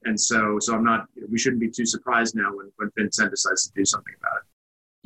And 0.07 0.19
so, 0.19 0.59
so 0.61 0.75
I'm 0.75 0.85
not, 0.85 1.07
we 1.31 1.39
shouldn't 1.39 1.61
be 1.61 1.71
too 1.71 1.87
surprised 1.87 2.35
now 2.35 2.51
when, 2.55 2.71
when 2.77 2.91
FinCEN 2.99 3.31
decides 3.31 3.67
to 3.67 3.73
do 3.75 3.85
something 3.85 4.15
about 4.21 4.39
it. 4.39 4.43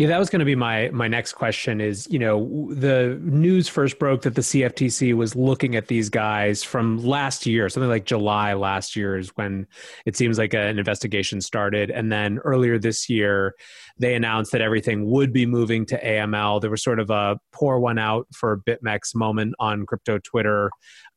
Yeah, 0.00 0.06
that 0.06 0.18
was 0.18 0.30
going 0.30 0.40
to 0.40 0.46
be 0.46 0.54
my 0.54 0.88
my 0.94 1.08
next 1.08 1.34
question. 1.34 1.78
Is 1.78 2.08
you 2.10 2.18
know 2.18 2.72
the 2.72 3.18
news 3.20 3.68
first 3.68 3.98
broke 3.98 4.22
that 4.22 4.34
the 4.34 4.40
CFTC 4.40 5.12
was 5.12 5.36
looking 5.36 5.76
at 5.76 5.88
these 5.88 6.08
guys 6.08 6.62
from 6.62 7.04
last 7.04 7.44
year, 7.44 7.68
something 7.68 7.90
like 7.90 8.06
July 8.06 8.54
last 8.54 8.96
year 8.96 9.18
is 9.18 9.28
when 9.34 9.66
it 10.06 10.16
seems 10.16 10.38
like 10.38 10.54
an 10.54 10.78
investigation 10.78 11.42
started, 11.42 11.90
and 11.90 12.10
then 12.10 12.38
earlier 12.38 12.78
this 12.78 13.10
year 13.10 13.54
they 13.98 14.14
announced 14.14 14.52
that 14.52 14.62
everything 14.62 15.04
would 15.04 15.34
be 15.34 15.44
moving 15.44 15.84
to 15.84 16.02
AML. 16.02 16.62
There 16.62 16.70
was 16.70 16.82
sort 16.82 16.98
of 16.98 17.10
a 17.10 17.38
pour 17.52 17.78
one 17.78 17.98
out 17.98 18.26
for 18.34 18.62
BitMEX 18.66 19.14
moment 19.14 19.54
on 19.58 19.84
crypto 19.84 20.18
Twitter 20.18 20.70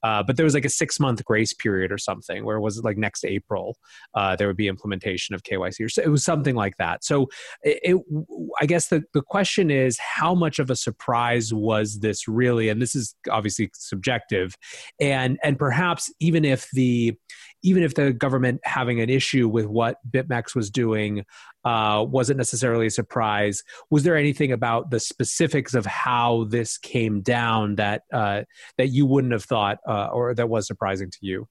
uh, 0.04 0.24
but 0.24 0.38
there 0.38 0.44
was 0.44 0.54
like 0.54 0.66
a 0.66 0.70
six 0.70 1.00
month 1.00 1.24
grace 1.26 1.54
period 1.54 1.92
or 1.92 1.98
something 1.98 2.46
where 2.46 2.58
it 2.58 2.62
was 2.62 2.82
like 2.84 2.98
next 2.98 3.26
April 3.26 3.78
uh, 4.16 4.36
there 4.36 4.48
would 4.48 4.58
be 4.58 4.68
implementation 4.68 5.34
of 5.34 5.44
KYC 5.44 5.86
or 5.86 5.90
so 5.90 6.02
it 6.02 6.10
was 6.10 6.24
something 6.24 6.56
like 6.56 6.78
that. 6.78 7.04
So 7.04 7.30
it, 7.62 7.80
it, 7.84 8.04
I 8.60 8.66
guess 8.66 8.88
the, 8.88 9.04
the 9.14 9.22
question 9.22 9.72
is 9.72 9.98
how 10.00 10.36
much 10.36 10.60
of 10.60 10.70
a 10.70 10.76
surprise 10.76 11.54
was 11.54 12.00
this 12.00 12.28
really? 12.28 12.70
And 12.70 12.82
this 12.82 12.96
is 12.96 13.16
obviously 13.30 13.70
subjective, 13.74 14.56
and 15.00 15.38
and 15.44 15.58
perhaps 15.58 16.12
even 16.20 16.46
if 16.46 16.70
the 16.74 17.16
even 17.64 17.82
if 17.82 17.96
the 17.96 18.14
government 18.14 18.60
having 18.64 19.00
an 19.02 19.10
issue 19.10 19.48
with 19.48 19.66
what 19.66 19.98
BitMEX 20.10 20.54
was 20.54 20.70
doing 20.70 21.26
uh, 21.66 22.06
wasn't 22.08 22.38
necessarily 22.38 22.88
a 22.88 22.92
surprise. 22.92 23.64
Was 23.90 24.04
there 24.04 24.18
anything 24.18 24.52
about 24.52 24.92
the 24.92 25.00
specifics 25.00 25.74
of 25.74 25.86
how 25.86 26.46
this 26.50 26.78
came 26.78 27.22
down 27.22 27.76
that 27.76 28.04
uh, 28.12 28.44
that 28.78 28.88
you 28.88 29.06
wouldn't 29.06 29.34
have 29.34 29.46
thought 29.46 29.80
uh, 29.88 30.08
or 30.08 30.36
that 30.36 30.50
was 30.50 30.68
surprising 30.68 31.10
to 31.10 31.18
you? 31.22 31.48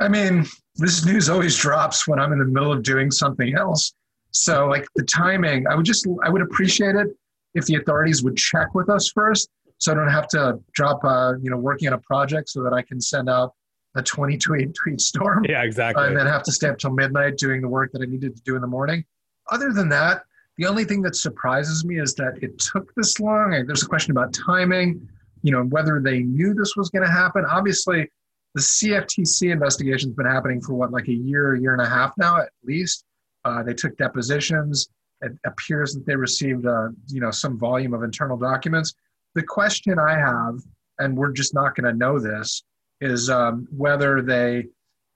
I 0.00 0.08
mean, 0.08 0.46
this 0.74 1.04
news 1.04 1.28
always 1.28 1.56
drops 1.56 2.08
when 2.08 2.18
I'm 2.18 2.32
in 2.32 2.40
the 2.40 2.44
middle 2.44 2.72
of 2.72 2.82
doing 2.82 3.10
something 3.12 3.54
else. 3.56 3.94
So, 4.32 4.66
like 4.66 4.86
the 4.96 5.04
timing, 5.04 5.66
I 5.68 5.76
would 5.76 5.86
just 5.86 6.06
I 6.24 6.28
would 6.28 6.42
appreciate 6.42 6.96
it 6.96 7.08
if 7.54 7.66
the 7.66 7.76
authorities 7.76 8.24
would 8.24 8.36
check 8.36 8.74
with 8.74 8.90
us 8.90 9.12
first, 9.14 9.48
so 9.78 9.92
I 9.92 9.94
don't 9.94 10.08
have 10.08 10.26
to 10.28 10.58
drop, 10.72 11.04
uh, 11.04 11.34
you 11.40 11.50
know, 11.50 11.56
working 11.56 11.86
on 11.86 11.94
a 11.94 11.98
project 11.98 12.48
so 12.48 12.64
that 12.64 12.72
I 12.72 12.82
can 12.82 13.00
send 13.00 13.28
out 13.28 13.54
a 13.96 14.02
20 14.02 14.38
tweet 14.38 14.74
tweet 14.74 15.00
storm. 15.00 15.44
Yeah, 15.48 15.62
exactly. 15.62 16.06
and 16.06 16.16
then 16.16 16.26
have 16.26 16.42
to 16.44 16.52
stay 16.52 16.68
up 16.68 16.78
till 16.78 16.92
midnight 16.92 17.36
doing 17.36 17.60
the 17.60 17.68
work 17.68 17.92
that 17.92 18.02
I 18.02 18.06
needed 18.06 18.36
to 18.36 18.42
do 18.42 18.56
in 18.56 18.60
the 18.60 18.66
morning. 18.68 19.04
Other 19.50 19.72
than 19.72 19.88
that, 19.90 20.24
the 20.56 20.66
only 20.66 20.84
thing 20.84 21.02
that 21.02 21.16
surprises 21.16 21.84
me 21.84 22.00
is 22.00 22.14
that 22.14 22.34
it 22.42 22.58
took 22.58 22.94
this 22.94 23.18
long. 23.20 23.50
There's 23.66 23.82
a 23.82 23.86
question 23.86 24.12
about 24.12 24.32
timing, 24.32 25.08
you 25.42 25.52
know, 25.52 25.64
whether 25.64 26.00
they 26.00 26.20
knew 26.20 26.54
this 26.54 26.74
was 26.76 26.90
going 26.90 27.04
to 27.04 27.10
happen. 27.10 27.44
Obviously, 27.44 28.08
the 28.54 28.60
CFTC 28.60 29.50
investigation 29.50 30.10
has 30.10 30.16
been 30.16 30.26
happening 30.26 30.60
for 30.60 30.74
what, 30.74 30.92
like 30.92 31.08
a 31.08 31.12
year, 31.12 31.54
a 31.54 31.60
year 31.60 31.72
and 31.72 31.82
a 31.82 31.88
half 31.88 32.16
now, 32.16 32.38
at 32.38 32.50
least. 32.64 33.04
Uh, 33.44 33.62
they 33.62 33.74
took 33.74 33.96
depositions. 33.96 34.88
It 35.20 35.32
appears 35.44 35.94
that 35.94 36.06
they 36.06 36.16
received, 36.16 36.66
uh, 36.66 36.88
you 37.08 37.20
know, 37.20 37.30
some 37.30 37.58
volume 37.58 37.94
of 37.94 38.02
internal 38.02 38.36
documents. 38.36 38.94
The 39.34 39.42
question 39.42 39.98
I 39.98 40.16
have, 40.16 40.60
and 40.98 41.16
we're 41.16 41.32
just 41.32 41.52
not 41.52 41.74
going 41.74 41.92
to 41.92 41.98
know 41.98 42.20
this, 42.20 42.62
is 43.04 43.30
um, 43.30 43.68
whether 43.70 44.22
they 44.22 44.66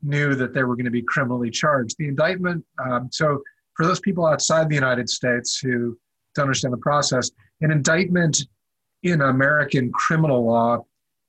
knew 0.02 0.34
that 0.34 0.54
they 0.54 0.62
were 0.62 0.76
going 0.76 0.84
to 0.84 0.90
be 0.90 1.02
criminally 1.02 1.50
charged. 1.50 1.96
The 1.98 2.08
indictment, 2.08 2.64
um, 2.84 3.08
so 3.10 3.42
for 3.76 3.86
those 3.86 4.00
people 4.00 4.26
outside 4.26 4.68
the 4.68 4.74
United 4.74 5.08
States 5.08 5.58
who 5.58 5.98
don't 6.34 6.44
understand 6.44 6.72
the 6.72 6.78
process, 6.78 7.30
an 7.60 7.70
indictment 7.70 8.46
in 9.02 9.22
American 9.22 9.90
criminal 9.92 10.44
law 10.44 10.84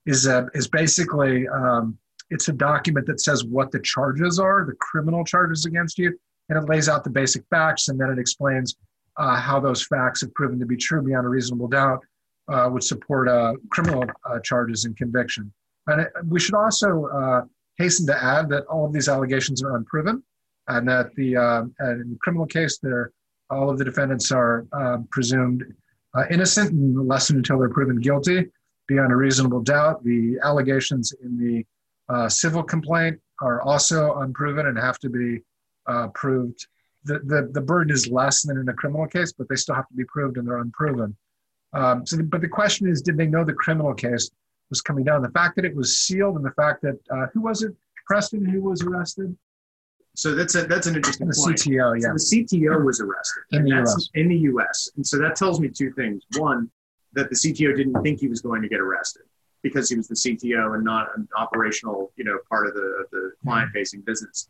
is 0.06 0.26
a, 0.26 0.48
is 0.54 0.68
basically 0.68 1.48
um, 1.48 1.98
it's 2.30 2.48
a 2.48 2.52
document 2.52 3.06
that 3.06 3.20
says 3.20 3.44
what 3.44 3.72
the 3.72 3.80
charges 3.80 4.38
are, 4.38 4.64
the 4.64 4.74
criminal 4.74 5.24
charges 5.24 5.64
against 5.66 5.98
you, 5.98 6.16
and 6.48 6.58
it 6.58 6.68
lays 6.68 6.88
out 6.88 7.02
the 7.04 7.10
basic 7.10 7.42
facts, 7.50 7.88
and 7.88 7.98
then 7.98 8.10
it 8.10 8.18
explains 8.18 8.76
uh, 9.16 9.36
how 9.36 9.58
those 9.58 9.84
facts 9.86 10.20
have 10.20 10.32
proven 10.34 10.58
to 10.60 10.66
be 10.66 10.76
true 10.76 11.02
beyond 11.02 11.26
a 11.26 11.28
reasonable 11.28 11.68
doubt, 11.68 12.00
uh, 12.48 12.68
would 12.70 12.82
support 12.82 13.28
uh, 13.28 13.54
criminal 13.70 14.04
uh, 14.24 14.38
charges 14.40 14.84
and 14.84 14.96
conviction. 14.96 15.52
And 15.86 16.02
it, 16.02 16.12
we 16.26 16.40
should 16.40 16.54
also 16.54 17.06
uh, 17.06 17.42
hasten 17.78 18.06
to 18.06 18.22
add 18.22 18.48
that 18.50 18.64
all 18.66 18.84
of 18.86 18.92
these 18.92 19.08
allegations 19.08 19.62
are 19.62 19.76
unproven, 19.76 20.22
and 20.68 20.88
that 20.88 21.14
the 21.16 21.36
uh, 21.36 21.62
in 21.80 22.10
the 22.10 22.18
criminal 22.20 22.46
case, 22.46 22.78
there 22.78 23.12
all 23.50 23.68
of 23.68 23.78
the 23.78 23.84
defendants 23.84 24.30
are 24.30 24.66
uh, 24.72 24.98
presumed 25.10 25.64
uh, 26.14 26.24
innocent 26.30 26.70
and 26.70 27.12
until 27.30 27.58
they're 27.58 27.68
proven 27.68 28.00
guilty 28.00 28.46
beyond 28.86 29.12
a 29.12 29.16
reasonable 29.16 29.60
doubt. 29.60 30.02
The 30.04 30.38
allegations 30.42 31.12
in 31.22 31.38
the 31.38 31.64
uh, 32.12 32.28
civil 32.28 32.62
complaint 32.62 33.20
are 33.40 33.62
also 33.62 34.16
unproven 34.16 34.66
and 34.66 34.78
have 34.78 34.98
to 35.00 35.08
be 35.08 35.42
uh, 35.86 36.08
proved. 36.08 36.66
The, 37.04 37.20
the, 37.20 37.50
the 37.52 37.60
burden 37.60 37.92
is 37.92 38.08
less 38.08 38.42
than 38.42 38.58
in 38.58 38.68
a 38.68 38.74
criminal 38.74 39.06
case, 39.06 39.32
but 39.32 39.48
they 39.48 39.56
still 39.56 39.74
have 39.74 39.88
to 39.88 39.94
be 39.94 40.04
proved 40.04 40.36
and 40.36 40.46
they're 40.46 40.58
unproven. 40.58 41.16
Um, 41.72 42.04
so, 42.04 42.16
the, 42.16 42.24
but 42.24 42.40
the 42.40 42.48
question 42.48 42.88
is, 42.88 43.00
did 43.00 43.16
they 43.16 43.26
know 43.26 43.44
the 43.44 43.52
criminal 43.52 43.94
case? 43.94 44.30
Was 44.70 44.80
coming 44.80 45.04
down. 45.04 45.22
The 45.22 45.30
fact 45.30 45.56
that 45.56 45.64
it 45.64 45.74
was 45.74 45.98
sealed 45.98 46.36
and 46.36 46.44
the 46.44 46.52
fact 46.52 46.82
that 46.82 46.98
uh, 47.10 47.26
who 47.34 47.42
was 47.42 47.62
it, 47.62 47.74
Preston, 48.06 48.44
who 48.44 48.62
was 48.62 48.82
arrested? 48.82 49.36
So 50.14 50.34
that's 50.34 50.54
a 50.54 50.64
that's 50.64 50.86
an 50.86 50.96
interesting 50.96 51.28
the 51.28 51.34
point. 51.34 51.58
CTO, 51.58 52.00
yeah. 52.00 52.14
So 52.16 52.34
the 52.34 52.44
CTO 52.44 52.84
was 52.84 53.00
arrested 53.00 53.42
in 53.52 53.64
the 53.64 53.80
US. 53.80 54.10
In 54.14 54.28
the 54.28 54.38
US. 54.38 54.90
And 54.96 55.06
so 55.06 55.18
that 55.18 55.36
tells 55.36 55.60
me 55.60 55.68
two 55.68 55.92
things. 55.92 56.22
One, 56.36 56.70
that 57.12 57.28
the 57.30 57.36
CTO 57.36 57.76
didn't 57.76 58.00
think 58.02 58.20
he 58.20 58.28
was 58.28 58.40
going 58.40 58.62
to 58.62 58.68
get 58.68 58.80
arrested 58.80 59.22
because 59.62 59.90
he 59.90 59.96
was 59.96 60.08
the 60.08 60.14
CTO 60.14 60.74
and 60.74 60.84
not 60.84 61.08
an 61.16 61.28
operational, 61.36 62.12
you 62.16 62.24
know, 62.24 62.38
part 62.48 62.66
of 62.66 62.74
the, 62.74 63.04
the 63.12 63.32
client 63.42 63.70
facing 63.72 64.00
business. 64.00 64.48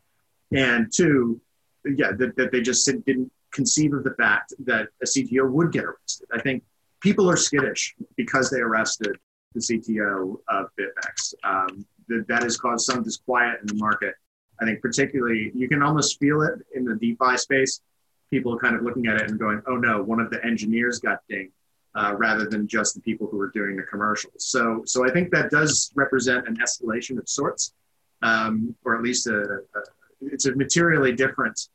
And 0.53 0.91
two, 0.91 1.41
yeah, 1.85 2.11
that, 2.17 2.35
that 2.37 2.51
they 2.51 2.61
just 2.61 2.85
didn't 3.05 3.31
conceive 3.51 3.93
of 3.93 4.03
the 4.03 4.13
fact 4.15 4.53
that 4.65 4.87
a 5.01 5.05
CTO 5.05 5.49
would 5.49 5.71
get 5.71 5.83
arrested. 5.83 6.27
I 6.33 6.41
think 6.41 6.63
people 7.01 7.29
are 7.29 7.35
skittish 7.35 7.95
because 8.15 8.49
they 8.49 8.59
arrested 8.59 9.17
the 9.53 9.59
CTO 9.59 10.37
of 10.47 10.67
BitMEX. 10.79 11.33
Um, 11.43 11.85
that, 12.07 12.25
that 12.27 12.43
has 12.43 12.57
caused 12.57 12.85
some 12.85 13.03
disquiet 13.03 13.59
in 13.61 13.67
the 13.67 13.75
market. 13.75 14.15
I 14.61 14.65
think 14.65 14.81
particularly 14.81 15.51
you 15.55 15.67
can 15.67 15.81
almost 15.81 16.19
feel 16.19 16.41
it 16.41 16.59
in 16.75 16.85
the 16.85 16.95
DeFi 16.95 17.37
space. 17.37 17.81
People 18.29 18.57
kind 18.57 18.75
of 18.75 18.83
looking 18.83 19.07
at 19.07 19.15
it 19.15 19.29
and 19.29 19.39
going, 19.39 19.61
"Oh 19.67 19.75
no, 19.75 20.01
one 20.01 20.19
of 20.19 20.29
the 20.29 20.43
engineers 20.45 20.99
got 20.99 21.19
dinged." 21.29 21.53
uh, 21.95 22.15
rather 22.17 22.45
than 22.45 22.67
just 22.67 22.95
the 22.95 23.01
people 23.01 23.27
who 23.27 23.39
are 23.39 23.49
doing 23.49 23.75
the 23.75 23.83
commercials. 23.83 24.33
So, 24.37 24.83
so 24.85 25.05
I 25.05 25.11
think 25.11 25.31
that 25.31 25.51
does 25.51 25.91
represent 25.95 26.47
an 26.47 26.57
escalation 26.57 27.17
of 27.17 27.27
sorts, 27.27 27.73
um, 28.21 28.75
or 28.85 28.95
at 28.95 29.03
least 29.03 29.27
a, 29.27 29.41
a, 29.41 29.81
it's 30.21 30.45
a 30.45 30.55
materially 30.55 31.11
different 31.13 31.67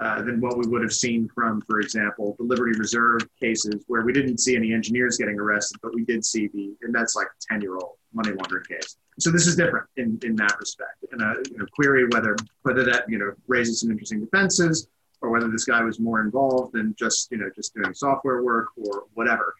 uh, 0.00 0.22
than 0.22 0.40
what 0.40 0.56
we 0.56 0.66
would 0.68 0.82
have 0.82 0.92
seen 0.92 1.28
from, 1.34 1.60
for 1.62 1.80
example, 1.80 2.36
the 2.38 2.44
Liberty 2.44 2.78
Reserve 2.78 3.20
cases, 3.40 3.82
where 3.88 4.02
we 4.02 4.12
didn't 4.12 4.38
see 4.38 4.54
any 4.54 4.72
engineers 4.72 5.16
getting 5.16 5.38
arrested, 5.38 5.78
but 5.82 5.94
we 5.94 6.04
did 6.04 6.24
see 6.24 6.48
the, 6.48 6.72
and 6.82 6.94
that's 6.94 7.16
like 7.16 7.26
a 7.26 7.52
10 7.52 7.62
year 7.62 7.74
old 7.76 7.96
money 8.12 8.30
laundering 8.30 8.64
case. 8.64 8.96
So 9.18 9.30
this 9.30 9.46
is 9.46 9.56
different 9.56 9.86
in, 9.96 10.18
in 10.22 10.36
that 10.36 10.56
respect. 10.58 11.04
And 11.10 11.20
a 11.20 11.34
you 11.50 11.58
know, 11.58 11.66
query 11.74 12.06
whether 12.12 12.36
whether 12.62 12.84
that 12.84 13.04
you 13.08 13.18
know 13.18 13.32
raises 13.48 13.80
some 13.80 13.90
interesting 13.90 14.20
defenses, 14.20 14.88
or 15.20 15.30
whether 15.30 15.48
this 15.48 15.64
guy 15.64 15.82
was 15.82 15.98
more 15.98 16.20
involved 16.20 16.74
than 16.74 16.94
just 16.98 17.30
you 17.32 17.38
know 17.38 17.50
just 17.54 17.74
doing 17.74 17.92
software 17.92 18.42
work 18.42 18.68
or 18.76 19.04
whatever. 19.14 19.54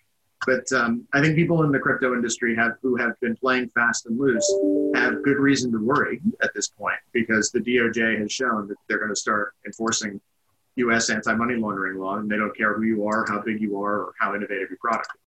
But 0.46 0.70
um, 0.72 1.04
I 1.12 1.20
think 1.20 1.34
people 1.34 1.64
in 1.64 1.72
the 1.72 1.80
crypto 1.80 2.14
industry 2.14 2.54
have 2.54 2.74
who 2.80 2.94
have 2.96 3.18
been 3.20 3.36
playing 3.36 3.70
fast 3.70 4.06
and 4.06 4.18
loose 4.18 4.48
have 4.94 5.22
good 5.24 5.38
reason 5.38 5.72
to 5.72 5.78
worry 5.78 6.20
at 6.42 6.50
this 6.54 6.68
point 6.68 6.98
because 7.12 7.50
the 7.50 7.60
DOJ 7.60 8.20
has 8.20 8.30
shown 8.30 8.68
that 8.68 8.76
they're 8.88 8.98
going 8.98 9.10
to 9.10 9.16
start 9.16 9.54
enforcing 9.66 10.20
U.S. 10.78 11.10
anti-money 11.10 11.56
laundering 11.56 11.98
law, 11.98 12.16
and 12.16 12.30
they 12.30 12.36
don't 12.36 12.56
care 12.56 12.74
who 12.74 12.82
you 12.82 13.06
are, 13.06 13.24
how 13.28 13.40
big 13.42 13.60
you 13.60 13.80
are, 13.80 14.02
or 14.02 14.14
how 14.18 14.34
innovative 14.34 14.70
your 14.70 14.78
product 14.80 15.08
is. 15.14 15.20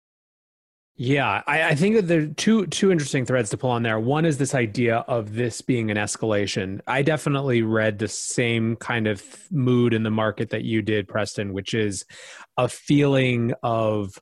Yeah, 1.01 1.43
I, 1.47 1.63
I, 1.63 1.75
think 1.77 1.95
that 1.95 2.09
there 2.09 2.23
are 2.23 2.27
two 2.27 2.67
two 2.67 2.91
interesting 2.91 3.25
threads 3.25 3.51
to 3.51 3.57
pull 3.57 3.71
on 3.71 3.85
there. 3.85 4.01
One 4.01 4.25
is 4.25 4.37
this 4.37 4.53
idea 4.53 4.97
of 5.07 5.33
this 5.33 5.61
being 5.61 5.93
an 5.93 5.97
escalation. 5.97 6.81
I 6.89 7.03
definitely 7.03 7.63
read 7.63 8.01
the 8.01 8.09
same 8.09 8.75
kind 8.75 9.07
of 9.07 9.25
mood 9.53 9.95
in 9.95 10.03
the 10.03 10.11
market 10.11 10.51
that 10.51 10.65
you 10.65 10.83
did, 10.83 11.07
Preston, 11.07 11.53
which 11.53 11.73
is 11.73 12.05
a 12.57 12.69
feeling 12.69 13.55
of 13.63 14.19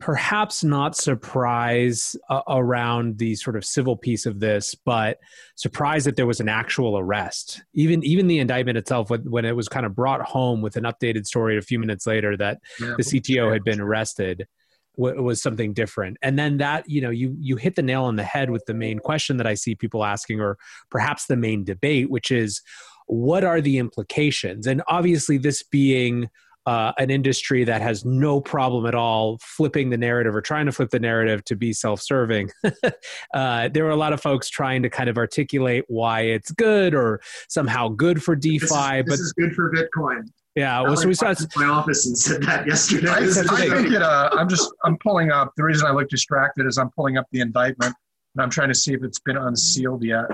perhaps 0.00 0.64
not 0.64 0.96
surprise 0.96 2.16
uh, 2.30 2.40
around 2.48 3.18
the 3.18 3.34
sort 3.34 3.54
of 3.54 3.64
civil 3.64 3.96
piece 3.96 4.24
of 4.24 4.40
this, 4.40 4.74
but 4.74 5.18
surprise 5.56 6.04
that 6.06 6.16
there 6.16 6.26
was 6.26 6.40
an 6.40 6.48
actual 6.48 6.98
arrest. 6.98 7.62
Even 7.74 8.02
even 8.02 8.26
the 8.26 8.38
indictment 8.38 8.78
itself, 8.78 9.10
when, 9.10 9.30
when 9.30 9.44
it 9.44 9.54
was 9.54 9.68
kind 9.68 9.86
of 9.86 9.94
brought 9.94 10.22
home 10.22 10.62
with 10.62 10.76
an 10.76 10.84
updated 10.84 11.26
story 11.26 11.56
a 11.56 11.62
few 11.62 11.78
minutes 11.78 12.06
later 12.06 12.36
that 12.38 12.58
yeah, 12.80 12.94
the 12.96 13.02
CTO 13.02 13.52
had 13.52 13.62
been 13.62 13.80
arrested, 13.80 14.48
w- 14.96 15.22
was 15.22 15.42
something 15.42 15.74
different. 15.74 16.16
And 16.22 16.38
then 16.38 16.56
that 16.56 16.88
you 16.88 17.02
know 17.02 17.10
you 17.10 17.36
you 17.38 17.56
hit 17.56 17.76
the 17.76 17.82
nail 17.82 18.04
on 18.04 18.16
the 18.16 18.24
head 18.24 18.50
with 18.50 18.64
the 18.66 18.74
main 18.74 18.98
question 18.98 19.36
that 19.36 19.46
I 19.46 19.54
see 19.54 19.74
people 19.74 20.02
asking, 20.02 20.40
or 20.40 20.56
perhaps 20.90 21.26
the 21.26 21.36
main 21.36 21.62
debate, 21.62 22.10
which 22.10 22.30
is 22.30 22.62
what 23.06 23.44
are 23.44 23.60
the 23.60 23.76
implications? 23.76 24.66
And 24.66 24.82
obviously, 24.88 25.36
this 25.36 25.62
being 25.62 26.30
uh, 26.66 26.92
an 26.98 27.10
industry 27.10 27.64
that 27.64 27.82
has 27.82 28.04
no 28.04 28.40
problem 28.40 28.86
at 28.86 28.94
all 28.94 29.38
flipping 29.40 29.90
the 29.90 29.96
narrative 29.96 30.34
or 30.34 30.40
trying 30.40 30.66
to 30.66 30.72
flip 30.72 30.90
the 30.90 31.00
narrative 31.00 31.44
to 31.44 31.56
be 31.56 31.72
self-serving. 31.72 32.50
uh, 33.34 33.68
there 33.72 33.84
were 33.84 33.90
a 33.90 33.96
lot 33.96 34.12
of 34.12 34.20
folks 34.20 34.48
trying 34.48 34.82
to 34.82 34.90
kind 34.90 35.08
of 35.08 35.16
articulate 35.16 35.84
why 35.88 36.22
it's 36.22 36.50
good 36.52 36.94
or 36.94 37.20
somehow 37.48 37.88
good 37.88 38.22
for 38.22 38.36
DeFi. 38.36 38.58
This 38.58 38.70
is, 38.70 38.70
this 38.70 39.04
but 39.06 39.18
is 39.20 39.32
good 39.32 39.54
for 39.54 39.72
Bitcoin. 39.72 40.28
Yeah, 40.56 40.80
well, 40.82 40.96
so 40.96 41.06
we 41.06 41.14
saw 41.14 41.32
my 41.56 41.66
office 41.66 42.06
and 42.06 42.18
said 42.18 42.42
that 42.42 42.66
yesterday. 42.66 43.08
I, 43.08 43.18
I 43.18 43.22
think 43.78 43.92
it. 43.92 44.02
Uh, 44.02 44.30
I'm 44.32 44.48
just 44.48 44.68
I'm 44.84 44.98
pulling 44.98 45.30
up. 45.30 45.52
The 45.56 45.62
reason 45.62 45.86
I 45.86 45.92
look 45.92 46.08
distracted 46.08 46.66
is 46.66 46.76
I'm 46.76 46.90
pulling 46.90 47.16
up 47.16 47.26
the 47.30 47.40
indictment 47.40 47.94
and 48.34 48.42
I'm 48.42 48.50
trying 48.50 48.68
to 48.68 48.74
see 48.74 48.92
if 48.92 49.02
it's 49.04 49.20
been 49.20 49.36
unsealed 49.36 50.02
yet. 50.02 50.26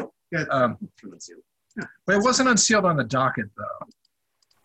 Um, 0.50 0.78
yeah. 1.78 1.84
But 2.06 2.16
it 2.16 2.22
wasn't 2.22 2.48
unsealed 2.48 2.86
on 2.86 2.96
the 2.96 3.04
docket 3.04 3.46
though. 3.56 3.86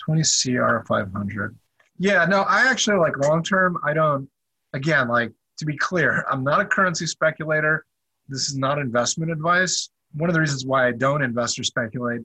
20 0.06 0.22
CR 0.24 0.80
500. 0.88 1.56
Yeah, 1.98 2.26
no, 2.26 2.42
I 2.42 2.68
actually 2.70 2.98
like 2.98 3.18
long 3.18 3.44
term. 3.44 3.78
I 3.84 3.94
don't, 3.94 4.28
again, 4.74 5.08
like 5.08 5.32
to 5.58 5.66
be 5.66 5.78
clear, 5.78 6.26
I'm 6.32 6.44
not 6.44 6.62
a 6.62 6.66
currency 6.66 7.06
speculator. 7.06 7.86
This 8.28 8.48
is 8.48 8.58
not 8.58 8.80
investment 8.80 9.32
advice. 9.32 9.90
One 10.14 10.30
of 10.30 10.34
the 10.34 10.40
reasons 10.40 10.66
why 10.66 10.88
I 10.88 10.92
don't 10.92 11.22
invest 11.22 11.60
or 11.60 11.64
speculate 11.64 12.22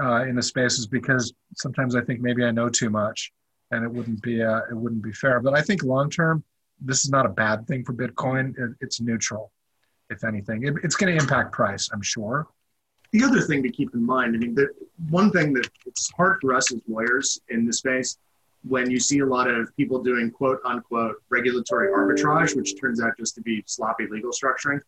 uh, 0.00 0.24
in 0.24 0.36
the 0.36 0.42
space 0.42 0.78
is 0.78 0.86
because 0.86 1.32
sometimes 1.56 1.96
I 1.96 2.02
think 2.02 2.20
maybe 2.20 2.44
I 2.44 2.50
know 2.50 2.68
too 2.68 2.90
much, 2.90 3.32
and 3.70 3.84
it 3.84 3.90
wouldn't 3.90 4.22
be 4.22 4.42
uh, 4.42 4.60
it 4.70 4.76
wouldn't 4.76 5.02
be 5.02 5.12
fair. 5.12 5.40
But 5.40 5.54
I 5.54 5.62
think 5.62 5.82
long 5.82 6.10
term, 6.10 6.44
this 6.80 7.04
is 7.04 7.10
not 7.10 7.26
a 7.26 7.30
bad 7.30 7.66
thing 7.66 7.84
for 7.84 7.94
Bitcoin. 7.94 8.50
It, 8.58 8.76
it's 8.80 9.00
neutral, 9.00 9.52
if 10.10 10.22
anything. 10.24 10.64
It, 10.64 10.74
it's 10.84 10.96
going 10.96 11.16
to 11.16 11.20
impact 11.20 11.52
price, 11.52 11.88
I'm 11.92 12.02
sure, 12.02 12.46
the 13.12 13.24
other 13.24 13.40
thing 13.40 13.62
to 13.62 13.70
keep 13.70 13.94
in 13.94 14.04
mind, 14.04 14.34
I 14.34 14.38
mean, 14.38 14.54
the 14.54 14.68
one 15.08 15.30
thing 15.30 15.52
that 15.54 15.68
it's 15.86 16.10
hard 16.16 16.38
for 16.40 16.54
us 16.54 16.72
as 16.72 16.80
lawyers 16.86 17.40
in 17.48 17.64
the 17.64 17.72
space 17.72 18.18
when 18.64 18.90
you 18.90 18.98
see 18.98 19.20
a 19.20 19.26
lot 19.26 19.48
of 19.48 19.74
people 19.76 20.02
doing 20.02 20.30
quote 20.30 20.60
unquote 20.64 21.16
regulatory 21.30 21.88
arbitrage, 21.88 22.56
which 22.56 22.78
turns 22.78 23.00
out 23.00 23.12
just 23.16 23.34
to 23.36 23.40
be 23.40 23.62
sloppy 23.66 24.06
legal 24.10 24.30
structuring. 24.30 24.80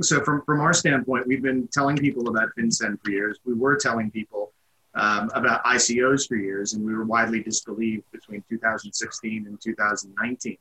So 0.00 0.22
from, 0.22 0.42
from 0.42 0.60
our 0.60 0.72
standpoint, 0.72 1.26
we've 1.26 1.42
been 1.42 1.68
telling 1.68 1.96
people 1.96 2.28
about 2.28 2.50
FinCEN 2.56 3.02
for 3.02 3.10
years. 3.10 3.38
We 3.44 3.54
were 3.54 3.76
telling 3.76 4.10
people 4.12 4.52
um, 4.94 5.30
about 5.34 5.64
ICOs 5.64 6.28
for 6.28 6.36
years, 6.36 6.74
and 6.74 6.84
we 6.84 6.94
were 6.94 7.04
widely 7.04 7.42
disbelieved 7.42 8.04
between 8.12 8.44
2016 8.48 9.46
and 9.46 9.60
2019 9.60 10.56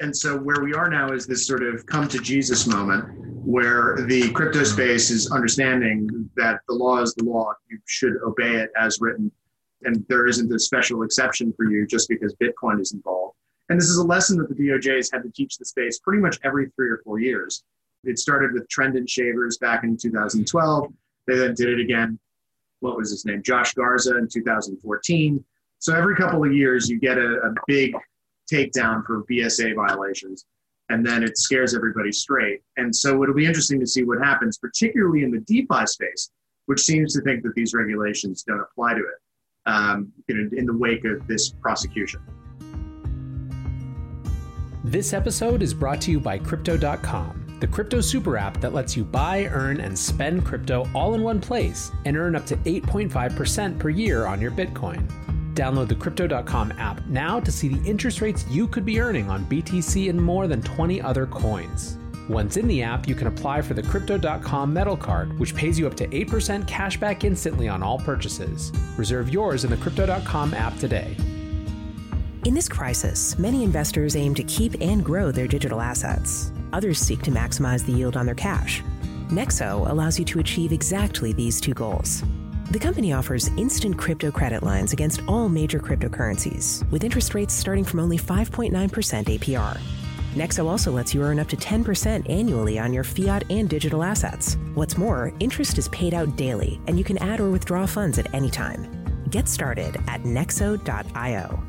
and 0.00 0.16
so 0.16 0.36
where 0.36 0.62
we 0.62 0.74
are 0.74 0.88
now 0.88 1.12
is 1.12 1.26
this 1.26 1.46
sort 1.46 1.62
of 1.62 1.86
come 1.86 2.08
to 2.08 2.18
Jesus 2.18 2.66
moment 2.66 3.04
where 3.44 3.96
the 4.06 4.30
crypto 4.32 4.64
space 4.64 5.10
is 5.10 5.30
understanding 5.30 6.08
that 6.36 6.60
the 6.66 6.74
law 6.74 7.00
is 7.00 7.14
the 7.14 7.24
law. 7.24 7.52
You 7.68 7.78
should 7.86 8.16
obey 8.24 8.56
it 8.56 8.70
as 8.78 9.00
written. 9.00 9.30
And 9.82 10.04
there 10.08 10.26
isn't 10.26 10.52
a 10.52 10.58
special 10.58 11.02
exception 11.02 11.52
for 11.56 11.70
you 11.70 11.86
just 11.86 12.08
because 12.08 12.34
Bitcoin 12.36 12.80
is 12.80 12.92
involved. 12.92 13.36
And 13.68 13.78
this 13.78 13.88
is 13.88 13.98
a 13.98 14.04
lesson 14.04 14.38
that 14.38 14.48
the 14.48 14.54
DOJ 14.54 14.96
has 14.96 15.10
had 15.12 15.22
to 15.22 15.30
teach 15.30 15.58
the 15.58 15.64
space 15.64 15.98
pretty 15.98 16.20
much 16.20 16.38
every 16.42 16.70
three 16.70 16.88
or 16.88 17.00
four 17.04 17.18
years. 17.18 17.62
It 18.04 18.18
started 18.18 18.52
with 18.52 18.68
Trendon 18.68 19.08
Shavers 19.08 19.58
back 19.58 19.84
in 19.84 19.96
2012. 19.96 20.92
They 21.26 21.36
then 21.36 21.54
did 21.54 21.68
it 21.68 21.80
again. 21.80 22.18
What 22.80 22.96
was 22.96 23.10
his 23.10 23.24
name? 23.24 23.42
Josh 23.42 23.74
Garza 23.74 24.18
in 24.18 24.28
2014. 24.28 25.44
So 25.78 25.94
every 25.94 26.16
couple 26.16 26.44
of 26.44 26.52
years, 26.52 26.88
you 26.88 26.98
get 26.98 27.18
a, 27.18 27.40
a 27.40 27.54
big 27.66 27.94
takedown 28.52 29.04
for 29.04 29.24
BSA 29.30 29.74
violations, 29.74 30.46
and 30.88 31.04
then 31.04 31.22
it 31.22 31.38
scares 31.38 31.74
everybody 31.74 32.12
straight. 32.12 32.60
And 32.76 32.94
so 32.94 33.22
it'll 33.22 33.34
be 33.34 33.46
interesting 33.46 33.80
to 33.80 33.86
see 33.86 34.04
what 34.04 34.18
happens, 34.18 34.58
particularly 34.58 35.22
in 35.22 35.30
the 35.30 35.40
DeFi 35.40 35.86
space, 35.86 36.30
which 36.66 36.80
seems 36.80 37.14
to 37.14 37.22
think 37.22 37.42
that 37.42 37.54
these 37.54 37.74
regulations 37.74 38.42
don't 38.42 38.60
apply 38.60 38.94
to 38.94 39.00
it 39.00 39.20
um, 39.66 40.12
in, 40.28 40.50
in 40.56 40.66
the 40.66 40.76
wake 40.76 41.04
of 41.04 41.26
this 41.26 41.50
prosecution. 41.50 42.20
This 44.84 45.14
episode 45.14 45.62
is 45.62 45.72
brought 45.72 46.00
to 46.02 46.10
you 46.10 46.20
by 46.20 46.38
Crypto.com, 46.38 47.56
the 47.58 47.66
crypto 47.66 48.02
super 48.02 48.36
app 48.36 48.60
that 48.60 48.74
lets 48.74 48.94
you 48.96 49.02
buy, 49.02 49.46
earn, 49.46 49.80
and 49.80 49.98
spend 49.98 50.44
crypto 50.44 50.86
all 50.94 51.14
in 51.14 51.22
one 51.22 51.40
place 51.40 51.90
and 52.04 52.18
earn 52.18 52.36
up 52.36 52.44
to 52.46 52.56
8.5% 52.56 53.78
per 53.78 53.88
year 53.88 54.26
on 54.26 54.42
your 54.42 54.50
Bitcoin. 54.50 55.10
Download 55.54 55.86
the 55.86 55.94
Crypto.com 55.94 56.72
app 56.72 57.04
now 57.06 57.38
to 57.38 57.52
see 57.52 57.68
the 57.68 57.88
interest 57.88 58.20
rates 58.20 58.44
you 58.48 58.66
could 58.66 58.84
be 58.84 59.00
earning 59.00 59.30
on 59.30 59.44
BTC 59.46 60.10
and 60.10 60.20
more 60.20 60.48
than 60.48 60.60
20 60.62 61.00
other 61.00 61.26
coins. 61.26 61.96
Once 62.28 62.56
in 62.56 62.66
the 62.66 62.82
app, 62.82 63.06
you 63.06 63.14
can 63.14 63.26
apply 63.26 63.62
for 63.62 63.74
the 63.74 63.82
Crypto.com 63.82 64.72
metal 64.72 64.96
card, 64.96 65.38
which 65.38 65.54
pays 65.54 65.78
you 65.78 65.86
up 65.86 65.94
to 65.94 66.08
8% 66.08 66.66
cash 66.66 66.98
back 66.98 67.22
instantly 67.22 67.68
on 67.68 67.82
all 67.82 67.98
purchases. 67.98 68.72
Reserve 68.96 69.30
yours 69.30 69.64
in 69.64 69.70
the 69.70 69.76
Crypto.com 69.76 70.54
app 70.54 70.76
today. 70.78 71.16
In 72.44 72.54
this 72.54 72.68
crisis, 72.68 73.38
many 73.38 73.62
investors 73.62 74.16
aim 74.16 74.34
to 74.34 74.42
keep 74.44 74.74
and 74.80 75.04
grow 75.04 75.30
their 75.30 75.46
digital 75.46 75.80
assets. 75.80 76.52
Others 76.72 76.98
seek 76.98 77.22
to 77.22 77.30
maximize 77.30 77.86
the 77.86 77.92
yield 77.92 78.16
on 78.16 78.26
their 78.26 78.34
cash. 78.34 78.82
Nexo 79.28 79.88
allows 79.88 80.18
you 80.18 80.24
to 80.26 80.40
achieve 80.40 80.72
exactly 80.72 81.32
these 81.32 81.60
two 81.60 81.74
goals. 81.74 82.24
The 82.74 82.80
company 82.80 83.12
offers 83.12 83.52
instant 83.56 83.96
crypto 83.96 84.32
credit 84.32 84.64
lines 84.64 84.92
against 84.92 85.22
all 85.28 85.48
major 85.48 85.78
cryptocurrencies, 85.78 86.82
with 86.90 87.04
interest 87.04 87.32
rates 87.32 87.54
starting 87.54 87.84
from 87.84 88.00
only 88.00 88.18
5.9% 88.18 88.72
APR. 88.72 89.78
Nexo 90.34 90.66
also 90.66 90.90
lets 90.90 91.14
you 91.14 91.22
earn 91.22 91.38
up 91.38 91.46
to 91.50 91.56
10% 91.56 92.28
annually 92.28 92.76
on 92.80 92.92
your 92.92 93.04
fiat 93.04 93.44
and 93.48 93.70
digital 93.70 94.02
assets. 94.02 94.56
What's 94.74 94.98
more, 94.98 95.32
interest 95.38 95.78
is 95.78 95.88
paid 95.90 96.14
out 96.14 96.34
daily, 96.34 96.80
and 96.88 96.98
you 96.98 97.04
can 97.04 97.16
add 97.18 97.38
or 97.38 97.48
withdraw 97.48 97.86
funds 97.86 98.18
at 98.18 98.34
any 98.34 98.50
time. 98.50 98.90
Get 99.30 99.46
started 99.46 99.94
at 100.08 100.24
nexo.io. 100.24 101.62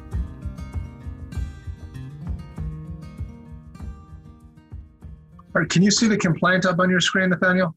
All 5.54 5.62
right, 5.62 5.70
can 5.70 5.84
you 5.84 5.92
see 5.92 6.08
the 6.08 6.18
complaint 6.18 6.66
up 6.66 6.80
on 6.80 6.90
your 6.90 7.00
screen, 7.00 7.30
Nathaniel? 7.30 7.76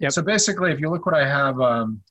Yep. 0.00 0.12
So 0.12 0.20
basically, 0.20 0.72
if 0.72 0.78
you 0.78 0.90
look 0.90 1.06
what 1.06 1.14
I 1.14 1.26
have 1.26 1.58
um, 1.58 2.02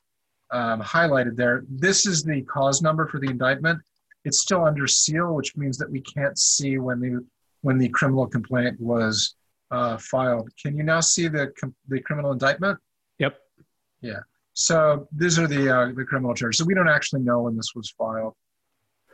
um, 0.51 0.81
highlighted 0.81 1.35
there. 1.35 1.63
This 1.69 2.05
is 2.05 2.23
the 2.23 2.41
cause 2.43 2.81
number 2.81 3.07
for 3.07 3.19
the 3.19 3.29
indictment. 3.29 3.79
It's 4.23 4.39
still 4.39 4.63
under 4.63 4.87
seal, 4.87 5.33
which 5.35 5.55
means 5.55 5.77
that 5.77 5.89
we 5.89 6.01
can't 6.01 6.37
see 6.37 6.77
when 6.77 6.99
the 6.99 7.25
when 7.61 7.77
the 7.77 7.89
criminal 7.89 8.27
complaint 8.27 8.79
was 8.79 9.35
uh, 9.71 9.97
filed. 9.97 10.49
Can 10.61 10.77
you 10.77 10.83
now 10.83 10.99
see 10.99 11.27
the 11.27 11.51
the 11.87 11.99
criminal 12.01 12.31
indictment? 12.31 12.79
Yep. 13.19 13.37
Yeah. 14.01 14.19
So 14.53 15.07
these 15.11 15.37
are 15.37 15.47
the 15.47 15.69
uh, 15.69 15.91
the 15.93 16.05
criminal 16.05 16.33
charges. 16.33 16.59
So 16.59 16.65
we 16.65 16.73
don't 16.73 16.89
actually 16.89 17.21
know 17.21 17.41
when 17.41 17.55
this 17.55 17.73
was 17.75 17.89
filed. 17.97 18.35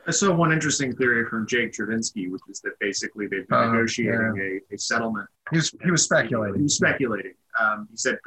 I 0.06 0.10
saw 0.10 0.34
one 0.34 0.52
interesting 0.52 0.94
theory 0.94 1.26
from 1.26 1.46
Jake 1.46 1.72
Chervinsky, 1.72 2.30
which 2.30 2.42
is 2.48 2.60
that 2.60 2.78
basically 2.80 3.26
they've 3.28 3.46
been 3.46 3.58
Uh, 3.58 3.66
negotiating 3.72 4.34
yeah. 4.36 4.58
a, 4.70 4.74
a 4.74 4.78
settlement. 4.78 5.28
He 5.50 5.58
was, 5.58 5.74
he 5.84 5.90
was 5.90 6.02
speculating. 6.02 6.56
He 6.56 6.62
was 6.62 6.76
speculating. 6.76 7.34
Um, 7.60 7.86
he 7.90 7.96
said 7.96 8.18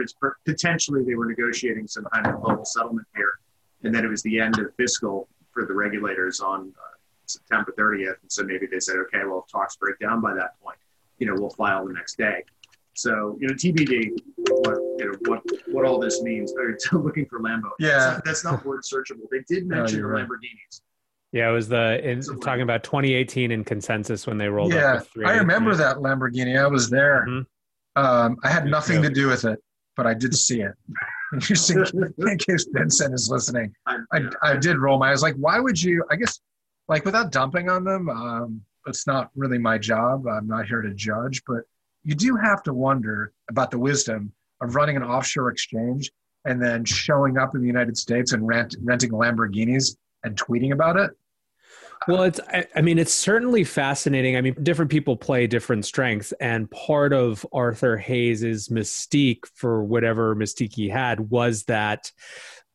potentially 0.45 1.03
they 1.03 1.15
were 1.15 1.25
negotiating 1.25 1.87
some 1.87 2.05
kind 2.13 2.27
of 2.27 2.41
global 2.41 2.63
settlement 2.65 3.07
here, 3.15 3.39
and 3.83 3.93
then 3.93 4.05
it 4.05 4.07
was 4.07 4.21
the 4.23 4.39
end 4.39 4.57
of 4.59 4.73
fiscal 4.75 5.27
for 5.51 5.65
the 5.65 5.73
regulators 5.73 6.39
on 6.39 6.71
uh, 6.77 6.97
September 7.25 7.73
30th. 7.77 8.21
And 8.21 8.31
so 8.31 8.43
maybe 8.43 8.67
they 8.67 8.79
said, 8.79 8.97
okay, 8.97 9.25
well, 9.25 9.43
if 9.45 9.51
talks 9.51 9.75
break 9.77 9.99
down 9.99 10.21
by 10.21 10.33
that 10.33 10.59
point, 10.61 10.77
you 11.17 11.27
know, 11.27 11.33
we'll 11.37 11.49
file 11.49 11.85
the 11.87 11.93
next 11.93 12.17
day. 12.17 12.43
So, 12.93 13.37
you 13.41 13.47
know, 13.47 13.53
TBD, 13.53 14.11
what 14.37 14.77
you 14.99 15.11
know, 15.11 15.17
what 15.25 15.41
what 15.67 15.85
all 15.85 15.99
this 15.99 16.21
means. 16.21 16.53
Or 16.57 16.77
looking 17.01 17.25
for 17.25 17.39
Lambo. 17.41 17.71
Yeah. 17.79 17.89
that's 17.89 18.05
not, 18.05 18.25
that's 18.25 18.43
not 18.45 18.65
word 18.65 18.83
searchable. 18.83 19.27
They 19.29 19.41
did 19.53 19.65
No, 19.67 19.77
mention 19.77 20.01
the 20.01 20.07
right. 20.07 20.25
Lamborghinis. 20.25 20.81
Yeah, 21.35 21.49
it 21.49 21.51
was 21.51 21.67
the 21.67 21.99
in, 22.09 22.23
Somewhere. 22.23 22.39
talking 22.45 22.61
about 22.61 22.81
2018 22.85 23.51
in 23.51 23.65
consensus 23.65 24.25
when 24.25 24.37
they 24.37 24.47
rolled 24.47 24.71
Yeah, 24.73 24.93
up. 24.93 25.07
with 25.17 25.25
I 25.27 25.35
remember 25.35 25.75
that 25.75 25.97
Lamborghini. 25.97 26.57
I 26.57 26.65
was 26.67 26.89
there. 26.89 27.25
Mhm. 27.27 27.45
Um, 27.97 28.37
I 28.45 28.49
had 28.49 28.65
nothing 28.67 29.01
to 29.01 29.09
do 29.09 29.27
with 29.27 29.43
it, 29.43 29.59
but 29.97 30.07
I 30.07 30.13
did 30.13 30.33
see 30.33 30.61
it. 30.61 30.73
Just 31.39 31.69
in, 31.71 31.79
in 32.19 32.37
case 32.37 32.65
FinCEN 32.73 33.13
is 33.13 33.29
listening, 33.29 33.73
I, 33.85 33.97
I. 34.13 34.21
I 34.43 34.55
did 34.55 34.77
roll 34.77 34.97
my. 34.97 35.09
I 35.09 35.11
was 35.11 35.23
like, 35.23 35.35
why 35.35 35.59
would 35.59 35.81
you? 35.81 36.05
I 36.09 36.15
guess, 36.15 36.39
like, 36.87 37.03
without 37.03 37.33
dumping 37.33 37.67
on 37.69 37.83
them, 37.83 38.09
um, 38.09 38.61
it's 38.87 39.05
not 39.05 39.29
really 39.35 39.57
my 39.57 39.77
job. 39.77 40.25
I'm 40.27 40.47
not 40.47 40.67
here 40.67 40.81
to 40.81 40.93
judge, 40.93 41.41
but 41.45 41.63
you 42.05 42.15
do 42.15 42.37
have 42.37 42.63
to 42.63 42.73
wonder 42.73 43.33
about 43.49 43.71
the 43.71 43.79
wisdom 43.79 44.31
of 44.61 44.73
running 44.75 44.95
an 44.95 45.03
offshore 45.03 45.49
exchange 45.49 46.11
and 46.45 46.61
then 46.63 46.85
showing 46.85 47.37
up 47.37 47.55
in 47.55 47.61
the 47.61 47.67
United 47.67 47.97
States 47.97 48.31
and 48.31 48.47
rent, 48.47 48.77
renting 48.81 49.11
Lamborghinis 49.11 49.97
and 50.23 50.37
tweeting 50.37 50.71
about 50.71 50.95
it. 50.95 51.11
Well, 52.07 52.23
it's, 52.23 52.39
I, 52.49 52.65
I 52.75 52.81
mean, 52.81 52.99
it's 52.99 53.13
certainly 53.13 53.63
fascinating. 53.63 54.37
I 54.37 54.41
mean, 54.41 54.55
different 54.61 54.91
people 54.91 55.17
play 55.17 55.47
different 55.47 55.85
strengths. 55.85 56.33
And 56.33 56.69
part 56.69 57.13
of 57.13 57.45
Arthur 57.51 57.97
Hayes's 57.97 58.69
mystique 58.69 59.45
for 59.55 59.83
whatever 59.83 60.35
mystique 60.35 60.75
he 60.75 60.87
had 60.87 61.31
was 61.31 61.63
that 61.63 62.11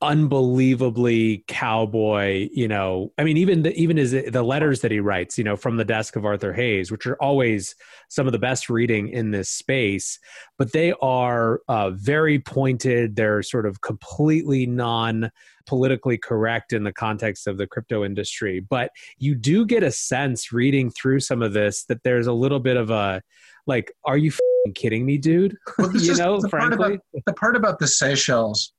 unbelievably 0.03 1.45
cowboy 1.47 2.49
you 2.53 2.67
know 2.67 3.13
i 3.19 3.25
mean 3.25 3.37
even 3.37 3.63
the, 3.63 3.75
even 3.75 3.97
his 3.97 4.13
the 4.13 4.43
letters 4.43 4.81
that 4.81 4.91
he 4.91 4.99
writes 4.99 5.37
you 5.37 5.45
know 5.45 5.57
from 5.57 5.77
the 5.77 5.85
desk 5.85 6.17
of 6.17 6.25
arthur 6.25 6.53
hayes 6.53 6.91
which 6.91 7.07
are 7.07 7.17
always 7.23 7.75
some 8.09 8.27
of 8.27 8.33
the 8.33 8.39
best 8.39 8.71
reading 8.71 9.09
in 9.09 9.31
this 9.31 9.51
space 9.51 10.19
but 10.61 10.73
they 10.73 10.93
are 11.01 11.63
uh, 11.69 11.89
very 11.89 12.39
pointed. 12.39 13.17
They're 13.17 13.43
sort 13.43 13.65
of 13.65 13.81
completely 13.81 14.67
non 14.67 15.31
politically 15.67 16.19
correct 16.19 16.75
in 16.75 16.85
the 16.85 16.93
context 16.93 17.47
of 17.47 17.57
the 17.57 17.67
crypto 17.67 18.05
industry. 18.05 18.61
But 18.61 18.91
you 19.17 19.35
do 19.35 19.65
get 19.65 19.83
a 19.83 19.91
sense 19.91 20.53
reading 20.53 20.91
through 20.91 21.21
some 21.21 21.41
of 21.41 21.55
this 21.55 21.85
that 21.85 22.03
there's 22.03 22.27
a 22.27 22.35
little 22.35 22.61
bit 22.61 22.77
of 22.77 22.91
a 22.91 23.23
like 23.67 23.91
are 24.05 24.19
you 24.19 24.33
kidding 24.75 25.07
me 25.07 25.17
dude? 25.17 25.57
Well, 25.79 25.93
you 25.93 26.13
is 26.13 26.19
know 26.19 26.39
the 26.39 26.51
part 26.51 26.75
frankly? 26.75 26.95
about 26.97 27.25
the 27.25 27.33
part 27.33 27.57
about 27.57 27.79
the 27.79 27.87
Seychelles. 27.87 28.75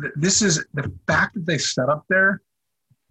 Th- 0.00 0.12
This 0.16 0.42
is 0.42 0.64
the 0.74 0.90
fact 1.06 1.34
that 1.34 1.46
they 1.46 1.58
set 1.58 1.88
up 1.88 2.04
there, 2.08 2.42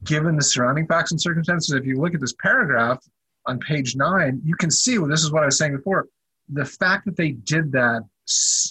given 0.03 0.35
the 0.35 0.43
surrounding 0.43 0.87
facts 0.87 1.11
and 1.11 1.21
circumstances. 1.21 1.73
If 1.73 1.85
you 1.85 1.99
look 1.99 2.13
at 2.13 2.21
this 2.21 2.35
paragraph 2.41 2.99
on 3.45 3.59
page 3.59 3.95
nine, 3.95 4.41
you 4.43 4.55
can 4.55 4.71
see. 4.71 4.97
Well, 4.97 5.09
this 5.09 5.23
is 5.23 5.31
what 5.31 5.43
I 5.43 5.47
was 5.47 5.57
saying 5.57 5.75
before. 5.75 6.07
The 6.49 6.65
fact 6.65 7.05
that 7.05 7.17
they 7.17 7.31
did 7.31 7.71
that 7.73 8.03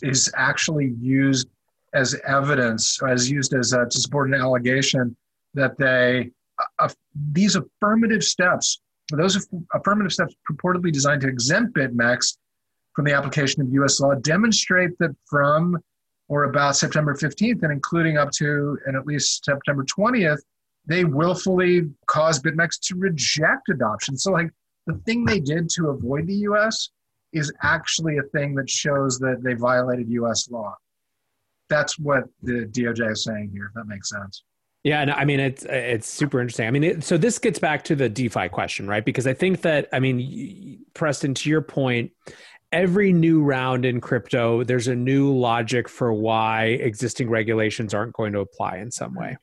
is 0.03 0.31
actually 0.37 0.95
used 1.01 1.49
as 1.95 2.14
evidence, 2.27 3.01
or 3.01 3.09
as 3.09 3.31
used 3.31 3.55
as 3.55 3.73
uh, 3.73 3.87
to 3.87 3.99
support 3.99 4.29
an 4.29 4.35
allegation 4.35 5.16
that 5.55 5.79
they 5.79 6.31
uh, 6.79 6.88
these 7.33 7.57
affirmative 7.57 8.23
steps, 8.23 8.81
those 9.12 9.37
aff- 9.37 9.62
affirmative 9.75 10.12
steps 10.12 10.35
purportedly 10.51 10.92
designed 10.92 11.23
to 11.23 11.29
exempt 11.29 11.75
BitMEX 11.77 12.37
from 12.95 13.05
the 13.05 13.12
application 13.12 13.62
of 13.62 13.73
U.S. 13.73 14.01
law 14.01 14.14
demonstrate 14.14 14.97
that 14.99 15.14
from 15.29 15.79
or 16.28 16.44
about 16.44 16.76
September 16.76 17.14
15th 17.14 17.62
and 17.62 17.72
including 17.72 18.18
up 18.18 18.30
to 18.32 18.78
and 18.86 18.96
at 18.96 19.06
least 19.06 19.44
September 19.44 19.84
20th, 19.84 20.40
they 20.86 21.04
willfully 21.04 21.90
caused 22.06 22.44
BitMEX 22.44 22.80
to 22.80 22.96
reject 22.96 23.68
adoption. 23.68 24.16
So, 24.16 24.32
like 24.32 24.50
the 24.86 24.94
thing 25.06 25.24
they 25.24 25.40
did 25.40 25.68
to 25.70 25.88
avoid 25.88 26.26
the 26.26 26.34
U.S. 26.34 26.90
is 27.32 27.52
actually 27.62 28.18
a 28.18 28.22
thing 28.22 28.54
that 28.54 28.70
shows 28.70 29.18
that 29.18 29.42
they 29.42 29.54
violated 29.54 30.08
U.S. 30.10 30.48
law. 30.50 30.74
That's 31.68 31.98
what 31.98 32.24
the 32.42 32.66
DOJ 32.66 33.12
is 33.12 33.24
saying 33.24 33.50
here. 33.52 33.66
If 33.66 33.74
that 33.74 33.86
makes 33.86 34.10
sense. 34.10 34.42
Yeah, 34.84 35.00
and 35.00 35.10
I 35.10 35.24
mean 35.24 35.40
it's 35.40 35.64
it's 35.64 36.08
super 36.08 36.40
interesting. 36.40 36.68
I 36.68 36.70
mean, 36.70 36.84
it, 36.84 37.02
so 37.02 37.18
this 37.18 37.40
gets 37.40 37.58
back 37.58 37.82
to 37.84 37.96
the 37.96 38.08
DeFi 38.08 38.48
question, 38.50 38.86
right? 38.86 39.04
Because 39.04 39.26
I 39.26 39.34
think 39.34 39.62
that 39.62 39.88
I 39.92 39.98
mean, 39.98 40.84
Preston, 40.94 41.34
to 41.34 41.50
your 41.50 41.60
point, 41.60 42.12
every 42.72 43.12
new 43.12 43.42
round 43.42 43.85
in 43.85 44.00
crypto, 44.00 44.64
there's 44.64 44.88
a 44.88 44.94
new 44.94 45.33
logic 45.33 45.88
for 45.88 46.12
why 46.12 46.64
existing 46.64 47.31
regulations 47.31 47.94
aren't 47.94 48.12
going 48.12 48.33
to 48.33 48.40
apply 48.40 48.79
in 48.79 48.90
some 48.90 49.14
way. 49.14 49.37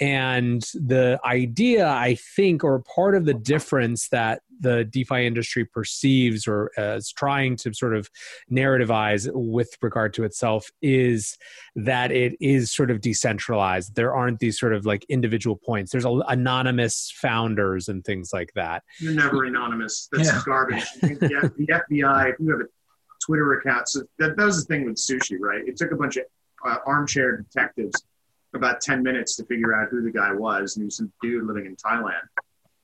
And 0.00 0.62
the 0.74 1.20
idea, 1.24 1.88
I 1.88 2.16
think, 2.16 2.64
or 2.64 2.80
part 2.80 3.14
of 3.14 3.24
the 3.24 3.34
difference 3.34 4.08
that 4.08 4.42
the 4.58 4.84
DeFi 4.84 5.26
industry 5.26 5.64
perceives 5.64 6.46
or 6.46 6.70
uh, 6.78 6.96
is 6.96 7.12
trying 7.12 7.56
to 7.56 7.74
sort 7.74 7.96
of 7.96 8.08
narrativize 8.50 9.28
with 9.32 9.76
regard 9.82 10.14
to 10.14 10.24
itself 10.24 10.70
is 10.80 11.36
that 11.76 12.10
it 12.12 12.36
is 12.40 12.72
sort 12.72 12.90
of 12.90 13.00
decentralized. 13.00 13.94
There 13.94 14.14
aren't 14.14 14.38
these 14.38 14.58
sort 14.58 14.72
of 14.72 14.86
like 14.86 15.04
individual 15.08 15.56
points. 15.56 15.92
There's 15.92 16.04
a, 16.04 16.10
anonymous 16.28 17.12
founders 17.14 17.88
and 17.88 18.04
things 18.04 18.30
like 18.32 18.52
that. 18.54 18.82
You're 18.98 19.14
never 19.14 19.44
anonymous. 19.44 20.08
That's 20.12 20.28
Yeah. 20.28 20.42
garbage. 20.44 20.84
the, 21.00 21.52
the 21.58 21.66
FBI, 21.66 22.30
if 22.30 22.36
you 22.40 22.50
have 22.50 22.60
a 22.60 22.68
Twitter 23.24 23.52
account, 23.54 23.88
so 23.88 24.02
that, 24.18 24.36
that 24.36 24.44
was 24.44 24.64
the 24.64 24.74
thing 24.74 24.84
with 24.86 24.96
sushi, 24.96 25.36
right? 25.38 25.66
It 25.66 25.76
took 25.76 25.92
a 25.92 25.96
bunch 25.96 26.16
of 26.16 26.24
uh, 26.64 26.76
armchair 26.86 27.38
detectives 27.38 28.04
about 28.54 28.80
10 28.80 29.02
minutes 29.02 29.36
to 29.36 29.44
figure 29.44 29.74
out 29.74 29.88
who 29.90 30.02
the 30.02 30.10
guy 30.10 30.32
was, 30.32 30.76
and 30.76 30.82
he 30.82 30.84
was 30.86 30.96
some 30.96 31.12
dude 31.22 31.46
living 31.46 31.66
in 31.66 31.76
Thailand. 31.76 32.22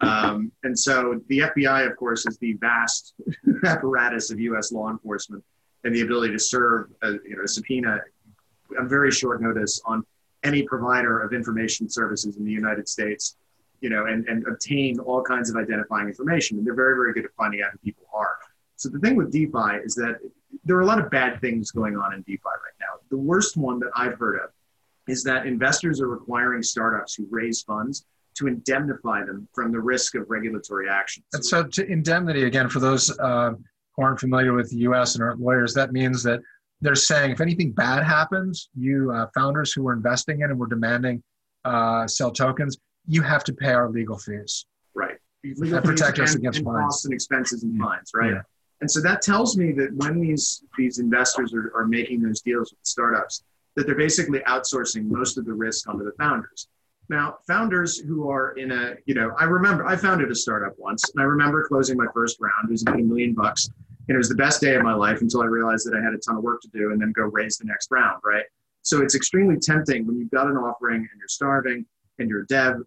Um, 0.00 0.52
and 0.62 0.78
so 0.78 1.20
the 1.28 1.40
FBI, 1.40 1.90
of 1.90 1.96
course, 1.96 2.24
is 2.26 2.38
the 2.38 2.52
vast 2.54 3.14
apparatus 3.64 4.31
of 4.31 4.38
U.S. 4.40 4.70
law 4.70 4.90
enforcement 4.90 5.44
and 5.85 5.94
the 5.94 6.02
ability 6.02 6.33
to 6.33 6.38
serve 6.38 6.90
a, 7.02 7.12
you 7.28 7.37
know, 7.37 7.42
a 7.44 7.48
subpoena 7.48 8.00
on 8.78 8.88
very 8.88 9.11
short 9.11 9.42
notice 9.42 9.81
on 9.85 10.04
any 10.44 10.62
provider 10.62 11.20
of 11.20 11.33
information 11.33 11.88
services 11.88 12.37
in 12.37 12.44
the 12.44 12.52
United 12.52 12.88
States 12.88 13.37
you 13.81 13.90
know, 13.90 14.07
and, 14.07 14.26
and 14.28 14.46
obtain 14.46 14.98
all 14.98 15.22
kinds 15.22 15.50
of 15.50 15.57
identifying 15.57 16.09
information. 16.09 16.59
And 16.59 16.66
they're 16.66 16.74
very, 16.74 16.94
very 16.94 17.12
good 17.12 17.24
at 17.24 17.31
finding 17.37 17.62
out 17.62 17.72
who 17.72 17.78
people 17.78 18.04
are. 18.12 18.38
So 18.76 18.88
the 18.88 18.98
thing 18.98 19.16
with 19.16 19.33
DeFi 19.33 19.85
is 19.85 19.94
that 19.96 20.18
there 20.64 20.76
are 20.76 20.81
a 20.81 20.87
lot 20.87 20.98
of 20.98 21.11
bad 21.11 21.40
things 21.40 21.70
going 21.70 21.96
on 21.96 22.14
in 22.14 22.22
DeFi 22.22 22.42
right 22.44 22.74
now. 22.81 23.00
The 23.11 23.16
worst 23.16 23.57
one 23.57 23.78
that 23.81 23.90
I've 23.94 24.18
heard 24.18 24.40
of 24.40 24.50
is 25.09 25.23
that 25.25 25.47
investors 25.47 26.01
are 26.01 26.09
requiring 26.09 26.62
startups 26.62 27.14
who 27.14 27.27
raise 27.31 27.62
funds 27.62 28.07
to 28.37 28.47
indemnify 28.47 29.25
them 29.25 29.49
from 29.53 29.73
the 29.73 29.81
risk 29.81 30.14
of 30.14 30.29
regulatory 30.29 30.88
action. 30.88 31.23
And 31.33 31.44
so, 31.44 31.64
to 31.64 31.90
indemnity 31.90 32.44
again, 32.44 32.68
for 32.68 32.79
those 32.79 33.16
uh, 33.18 33.53
who 33.97 34.03
aren't 34.03 34.21
familiar 34.21 34.53
with 34.53 34.71
the 34.71 34.77
U.S. 34.79 35.14
and 35.14 35.25
aren't 35.25 35.40
lawyers, 35.40 35.75
that 35.75 35.92
means 35.92 36.23
that 36.23 36.40
they're 36.81 36.94
saying 36.94 37.33
if 37.33 37.40
anything 37.40 37.73
bad 37.73 38.05
happens, 38.05 38.68
you 38.77 39.11
uh, 39.12 39.27
founders 39.35 39.73
who 39.73 39.83
were 39.83 39.92
investing 39.92 40.42
in 40.42 40.51
and 40.51 40.59
were 40.59 40.68
demanding 40.68 41.23
uh, 41.64 42.07
sell 42.07 42.31
tokens, 42.31 42.79
you 43.07 43.23
have 43.23 43.42
to 43.44 43.53
pay 43.53 43.73
our 43.73 43.90
legal 43.90 44.16
fees. 44.18 44.66
Right. 44.94 45.16
That 45.42 45.85
protect 45.85 46.18
us 46.21 46.35
and, 46.35 46.40
against 46.40 46.59
and 46.61 46.66
fines. 46.66 46.85
costs 46.85 47.05
and 47.05 47.14
expenses 47.14 47.62
and 47.64 47.79
fines, 47.81 48.11
right? 48.14 48.33
Yeah. 48.33 48.42
And 48.81 48.90
so 48.90 49.01
that 49.01 49.23
tells 49.23 49.57
me 49.57 49.73
that 49.73 49.92
when 49.94 50.21
these 50.21 50.62
these 50.77 50.99
investors 51.01 51.53
are, 51.53 51.73
are 51.75 51.87
making 51.87 52.23
those 52.23 52.40
deals 52.40 52.71
with 52.71 52.79
startups, 52.85 53.42
that 53.79 53.87
they're 53.87 53.95
basically 53.95 54.41
outsourcing 54.41 55.05
most 55.05 55.38
of 55.38 55.45
the 55.45 55.53
risk 55.53 55.88
onto 55.88 56.05
the 56.05 56.11
founders. 56.19 56.67
Now, 57.09 57.38
founders 57.47 57.97
who 57.97 58.29
are 58.29 58.51
in 58.59 58.73
a, 58.73 58.97
you 59.07 59.14
know, 59.14 59.33
I 59.38 59.45
remember 59.45 59.87
I 59.87 59.95
founded 59.95 60.33
a 60.33 60.35
startup 60.35 60.75
once, 60.79 61.09
and 61.14 61.23
I 61.23 61.25
remember 61.25 61.64
closing 61.64 61.97
my 61.97 62.09
first 62.12 62.38
round. 62.41 62.69
It 62.69 62.73
was 62.73 62.83
about 62.83 62.99
a 62.99 63.05
million 63.05 63.35
bucks, 63.35 63.71
and 64.09 64.17
it 64.17 64.19
was 64.19 64.29
the 64.29 64.35
best 64.35 64.61
day 64.61 64.75
of 64.75 64.83
my 64.83 64.95
life 64.95 65.21
until 65.21 65.43
I 65.43 65.45
realized 65.45 65.87
that 65.87 65.97
I 65.97 66.03
had 66.03 66.12
a 66.12 66.19
ton 66.19 66.37
of 66.37 66.43
work 66.43 66.61
to 66.62 66.69
do, 66.75 66.91
and 66.91 67.01
then 67.01 67.12
go 67.12 67.23
raise 67.23 67.57
the 67.57 67.67
next 67.67 67.93
round, 67.93 68.21
right? 68.25 68.47
So 68.83 69.01
it's 69.01 69.14
extremely 69.14 69.59
tempting 69.59 70.09
when 70.09 70.19
you've 70.19 70.33
got 70.33 70.49
an 70.49 70.57
offering 70.57 70.97
and 70.97 71.19
you're 71.21 71.29
starving 71.29 71.87
and 72.19 72.29
you're 72.29 72.43
a 72.43 72.47
dev 72.47 72.83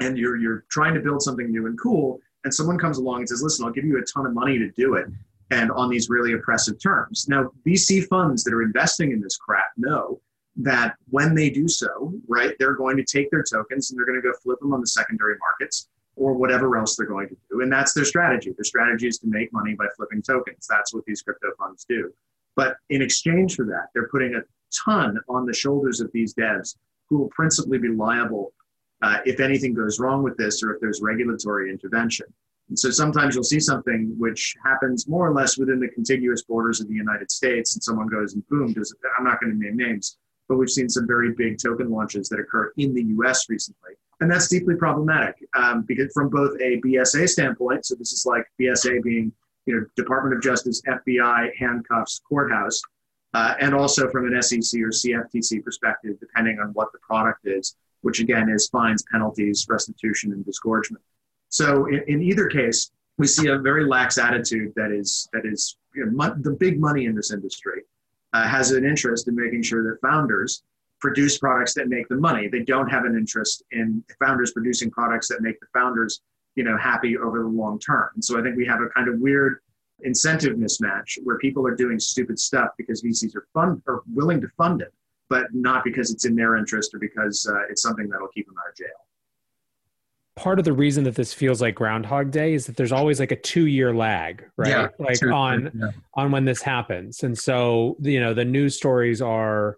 and 0.00 0.18
you're 0.18 0.36
you're 0.36 0.64
trying 0.72 0.94
to 0.94 1.00
build 1.00 1.22
something 1.22 1.48
new 1.48 1.66
and 1.66 1.78
cool, 1.78 2.18
and 2.42 2.52
someone 2.52 2.78
comes 2.78 2.98
along 2.98 3.20
and 3.20 3.28
says, 3.28 3.44
"Listen, 3.44 3.64
I'll 3.64 3.72
give 3.72 3.84
you 3.84 3.98
a 3.98 4.02
ton 4.02 4.26
of 4.26 4.34
money 4.34 4.58
to 4.58 4.72
do 4.72 4.94
it." 4.94 5.06
And 5.50 5.70
on 5.70 5.88
these 5.88 6.08
really 6.08 6.32
oppressive 6.32 6.82
terms. 6.82 7.26
Now, 7.28 7.50
VC 7.66 8.04
funds 8.08 8.42
that 8.44 8.52
are 8.52 8.62
investing 8.62 9.12
in 9.12 9.20
this 9.20 9.36
crap 9.36 9.68
know 9.76 10.20
that 10.56 10.96
when 11.10 11.34
they 11.34 11.50
do 11.50 11.68
so, 11.68 12.12
right, 12.26 12.54
they're 12.58 12.74
going 12.74 12.96
to 12.96 13.04
take 13.04 13.30
their 13.30 13.44
tokens 13.44 13.90
and 13.90 13.98
they're 13.98 14.06
going 14.06 14.20
to 14.20 14.26
go 14.26 14.34
flip 14.42 14.58
them 14.60 14.72
on 14.72 14.80
the 14.80 14.86
secondary 14.86 15.36
markets 15.38 15.88
or 16.16 16.32
whatever 16.32 16.76
else 16.76 16.96
they're 16.96 17.06
going 17.06 17.28
to 17.28 17.36
do. 17.50 17.60
And 17.60 17.70
that's 17.70 17.92
their 17.92 18.06
strategy. 18.06 18.52
Their 18.56 18.64
strategy 18.64 19.06
is 19.06 19.18
to 19.18 19.26
make 19.28 19.52
money 19.52 19.74
by 19.74 19.86
flipping 19.96 20.22
tokens. 20.22 20.66
That's 20.68 20.94
what 20.94 21.04
these 21.04 21.22
crypto 21.22 21.48
funds 21.58 21.84
do. 21.88 22.10
But 22.56 22.76
in 22.88 23.02
exchange 23.02 23.54
for 23.54 23.66
that, 23.66 23.88
they're 23.94 24.08
putting 24.08 24.34
a 24.34 24.40
ton 24.84 25.20
on 25.28 25.44
the 25.44 25.52
shoulders 25.52 26.00
of 26.00 26.10
these 26.12 26.34
devs 26.34 26.76
who 27.08 27.18
will 27.18 27.28
principally 27.28 27.78
be 27.78 27.88
liable 27.88 28.52
uh, 29.02 29.18
if 29.26 29.40
anything 29.40 29.74
goes 29.74 30.00
wrong 30.00 30.22
with 30.22 30.36
this 30.38 30.62
or 30.62 30.74
if 30.74 30.80
there's 30.80 31.02
regulatory 31.02 31.70
intervention. 31.70 32.26
And 32.68 32.78
so 32.78 32.90
sometimes 32.90 33.34
you'll 33.34 33.44
see 33.44 33.60
something 33.60 34.14
which 34.18 34.54
happens 34.64 35.08
more 35.08 35.28
or 35.28 35.32
less 35.32 35.56
within 35.56 35.78
the 35.78 35.88
contiguous 35.88 36.42
borders 36.42 36.80
of 36.80 36.88
the 36.88 36.94
United 36.94 37.30
States, 37.30 37.74
and 37.74 37.82
someone 37.82 38.08
goes 38.08 38.34
and 38.34 38.46
boom, 38.48 38.72
does, 38.72 38.94
I'm 39.18 39.24
not 39.24 39.40
going 39.40 39.52
to 39.52 39.58
name 39.58 39.76
names, 39.76 40.18
but 40.48 40.56
we've 40.56 40.70
seen 40.70 40.88
some 40.88 41.06
very 41.06 41.32
big 41.32 41.58
token 41.62 41.90
launches 41.90 42.28
that 42.28 42.40
occur 42.40 42.72
in 42.76 42.92
the 42.94 43.04
US 43.18 43.48
recently. 43.48 43.92
And 44.20 44.30
that's 44.30 44.48
deeply 44.48 44.74
problematic 44.76 45.36
um, 45.54 45.82
because 45.82 46.12
from 46.12 46.30
both 46.30 46.58
a 46.60 46.80
BSA 46.80 47.28
standpoint, 47.28 47.86
so 47.86 47.94
this 47.94 48.12
is 48.12 48.24
like 48.26 48.44
BSA 48.60 49.02
being, 49.02 49.32
you 49.66 49.76
know, 49.76 49.86
Department 49.94 50.34
of 50.34 50.42
Justice, 50.42 50.80
FBI, 50.88 51.50
handcuffs, 51.58 52.20
courthouse, 52.28 52.80
uh, 53.34 53.54
and 53.60 53.74
also 53.74 54.08
from 54.10 54.32
an 54.32 54.42
SEC 54.42 54.80
or 54.80 54.88
CFTC 54.88 55.62
perspective, 55.62 56.18
depending 56.18 56.58
on 56.58 56.68
what 56.68 56.90
the 56.92 56.98
product 56.98 57.40
is, 57.44 57.76
which 58.00 58.20
again 58.20 58.48
is 58.48 58.68
fines, 58.68 59.04
penalties, 59.12 59.66
restitution, 59.68 60.32
and 60.32 60.44
disgorgement. 60.44 61.02
So 61.56 61.86
in, 61.86 62.02
in 62.06 62.22
either 62.22 62.48
case, 62.48 62.90
we 63.16 63.26
see 63.26 63.48
a 63.48 63.56
very 63.58 63.86
lax 63.86 64.18
attitude 64.18 64.74
that 64.76 64.90
is 64.90 65.26
that 65.32 65.46
is 65.46 65.78
you 65.94 66.04
know, 66.04 66.12
mo- 66.12 66.36
the 66.38 66.50
big 66.50 66.78
money 66.78 67.06
in 67.06 67.14
this 67.14 67.32
industry 67.32 67.80
uh, 68.34 68.46
has 68.46 68.72
an 68.72 68.84
interest 68.84 69.26
in 69.26 69.34
making 69.34 69.62
sure 69.62 69.82
that 69.84 69.98
founders 70.02 70.64
produce 71.00 71.38
products 71.38 71.72
that 71.72 71.88
make 71.88 72.08
the 72.08 72.16
money. 72.16 72.46
They 72.48 72.62
don't 72.62 72.88
have 72.88 73.06
an 73.06 73.16
interest 73.16 73.62
in 73.70 74.04
founders 74.18 74.52
producing 74.52 74.90
products 74.90 75.28
that 75.28 75.40
make 75.40 75.58
the 75.60 75.66
founders 75.72 76.20
you 76.56 76.64
know 76.64 76.76
happy 76.76 77.16
over 77.16 77.38
the 77.40 77.48
long 77.48 77.78
term. 77.78 78.10
And 78.14 78.22
so 78.22 78.38
I 78.38 78.42
think 78.42 78.58
we 78.58 78.66
have 78.66 78.82
a 78.82 78.90
kind 78.90 79.08
of 79.08 79.18
weird 79.18 79.60
incentive 80.00 80.58
mismatch 80.58 81.16
where 81.24 81.38
people 81.38 81.66
are 81.66 81.74
doing 81.74 81.98
stupid 81.98 82.38
stuff 82.38 82.68
because 82.76 83.02
VCs 83.02 83.34
are 83.34 83.46
fund 83.54 83.80
are 83.88 84.02
willing 84.12 84.42
to 84.42 84.48
fund 84.58 84.82
it, 84.82 84.92
but 85.30 85.46
not 85.54 85.84
because 85.84 86.10
it's 86.10 86.26
in 86.26 86.34
their 86.36 86.56
interest 86.56 86.92
or 86.92 86.98
because 86.98 87.46
uh, 87.50 87.62
it's 87.70 87.80
something 87.80 88.10
that'll 88.10 88.28
keep 88.28 88.46
them 88.46 88.56
out 88.62 88.68
of 88.68 88.76
jail 88.76 89.05
part 90.36 90.58
of 90.58 90.64
the 90.64 90.72
reason 90.72 91.04
that 91.04 91.14
this 91.14 91.32
feels 91.32 91.60
like 91.62 91.74
groundhog 91.74 92.30
day 92.30 92.52
is 92.54 92.66
that 92.66 92.76
there's 92.76 92.92
always 92.92 93.18
like 93.18 93.32
a 93.32 93.36
two 93.36 93.66
year 93.66 93.94
lag 93.94 94.44
right 94.56 94.68
Yeah, 94.70 94.88
like 94.98 95.18
two- 95.18 95.30
on 95.32 95.70
yeah. 95.74 95.90
on 96.14 96.30
when 96.30 96.44
this 96.44 96.60
happens 96.62 97.22
and 97.22 97.36
so 97.36 97.96
you 98.00 98.20
know 98.20 98.34
the 98.34 98.44
news 98.44 98.76
stories 98.76 99.22
are 99.22 99.76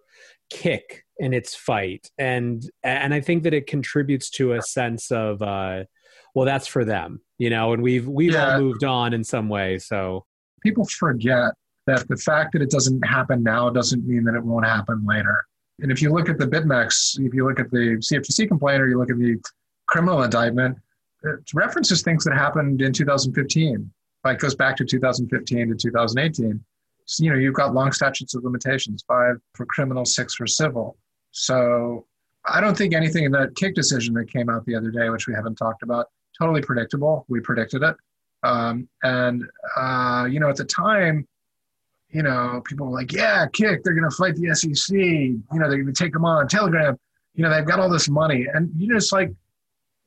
kick 0.51 1.05
in 1.19 1.33
its 1.33 1.55
fight 1.55 2.11
and 2.19 2.69
and 2.83 3.13
i 3.15 3.21
think 3.21 3.43
that 3.45 3.55
it 3.55 3.67
contributes 3.67 4.31
to 4.31 4.55
a 4.55 4.63
sense 4.63 5.11
of 5.13 5.41
uh 5.43 5.85
well 6.35 6.45
that's 6.47 6.67
for 6.67 6.85
them 6.85 7.21
you 7.39 7.51
know 7.51 7.73
and 7.73 7.83
we've 7.83 8.09
we've 8.09 8.33
Yeah. 8.33 8.55
all 8.55 8.61
moved 8.61 8.83
on 8.85 9.13
in 9.15 9.23
some 9.23 9.49
way 9.49 9.79
so 9.79 10.25
people 10.63 10.85
forget 10.87 11.53
that 11.87 12.07
the 12.09 12.17
fact 12.17 12.53
that 12.53 12.63
it 12.63 12.71
doesn't 12.71 13.01
happen 13.07 13.43
now 13.43 13.71
doesn't 13.71 14.07
mean 14.07 14.25
that 14.25 14.35
it 14.35 14.45
won't 14.45 14.67
happen 14.67 15.03
later. 15.07 15.43
And 15.81 15.91
if 15.91 16.03
you 16.03 16.11
look 16.13 16.29
at 16.29 16.37
the 16.37 16.47
BitMEX, 16.47 17.19
if 17.21 17.33
you 17.33 17.47
look 17.49 17.59
at 17.59 17.71
the 17.71 17.97
CFTC 17.97 18.47
complaint 18.47 18.83
or 18.83 18.89
you 18.91 18.99
look 18.99 19.11
at 19.11 19.17
the 19.19 19.41
criminal 19.89 20.23
indictment, 20.23 20.79
references 21.53 22.03
things 22.03 22.25
that 22.25 22.35
happened 22.35 22.81
in 22.81 22.93
2015. 22.93 23.91
Like 24.25 24.39
goes 24.39 24.55
back 24.55 24.77
to 24.77 24.85
2015 24.85 25.69
to 25.69 25.75
2018. 25.75 26.65
So, 27.07 27.25
you 27.25 27.31
know, 27.31 27.37
you've 27.37 27.55
got 27.55 27.73
long 27.73 27.93
statutes 27.93 28.35
of 28.35 28.45
limitations, 28.45 29.03
five 29.07 29.37
for 29.55 29.65
criminal, 29.67 30.05
six 30.05 30.35
for 30.35 30.47
civil. 30.47 30.97
So 31.31 32.05
I 32.45 32.61
don't 32.61 32.77
think 32.77 32.95
anything 32.95 33.25
in 33.25 33.33
that 33.33 33.55
Kik 33.57 33.75
decision 33.75 34.15
that 34.15 34.31
came 34.31 34.51
out 34.51 34.65
the 34.67 34.75
other 34.75 34.91
day, 34.91 35.09
which 35.09 35.27
we 35.27 35.35
haven't 35.35 35.57
talked 35.57 35.83
about, 35.83 36.07
totally 36.39 36.61
predictable. 36.61 37.25
We 37.29 37.41
predicted 37.41 37.83
it. 37.83 37.97
Um, 38.43 38.89
and, 39.03 39.45
uh, 39.77 40.29
you 40.31 40.41
know, 40.41 40.49
at 40.49 40.57
the 40.57 40.65
time, 40.65 41.27
you 42.11 42.23
know, 42.23 42.63
people 42.65 42.87
were 42.87 42.93
like, 42.93 43.13
yeah, 43.13 43.47
Kik, 43.53 43.83
they're 43.83 43.95
going 43.95 44.09
to 44.09 44.17
fight 44.17 44.35
the 44.37 44.55
SEC. 44.55 44.97
You 44.97 45.43
know, 45.53 45.69
they're 45.69 45.83
going 45.83 45.87
to 45.87 45.93
take 45.93 46.13
them 46.13 46.25
on. 46.25 46.49
Telegram, 46.49 46.99
you 47.35 47.43
know, 47.43 47.51
they've 47.51 47.67
got 47.67 47.81
all 47.81 47.91
this 47.91 48.09
money. 48.09 48.47
And, 48.53 48.71
you 48.77 48.89
know, 48.89 48.97
it's 48.97 49.13
like 49.13 49.33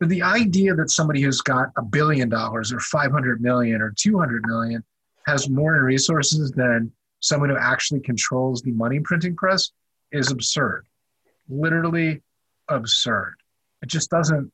the 0.09 0.21
idea 0.23 0.73
that 0.75 0.89
somebody 0.89 1.21
who's 1.21 1.41
got 1.41 1.69
a 1.77 1.81
billion 1.81 2.29
dollars 2.29 2.71
or 2.73 2.79
500 2.79 3.41
million 3.41 3.81
or 3.81 3.93
200 3.95 4.43
million 4.45 4.83
has 5.27 5.49
more 5.49 5.75
in 5.75 5.83
resources 5.83 6.51
than 6.51 6.91
someone 7.19 7.49
who 7.49 7.57
actually 7.57 7.99
controls 7.99 8.61
the 8.61 8.71
money 8.71 8.99
printing 8.99 9.35
press 9.35 9.71
is 10.11 10.31
absurd. 10.31 10.85
Literally 11.49 12.21
absurd. 12.69 13.35
It 13.81 13.89
just 13.89 14.09
doesn't 14.09 14.51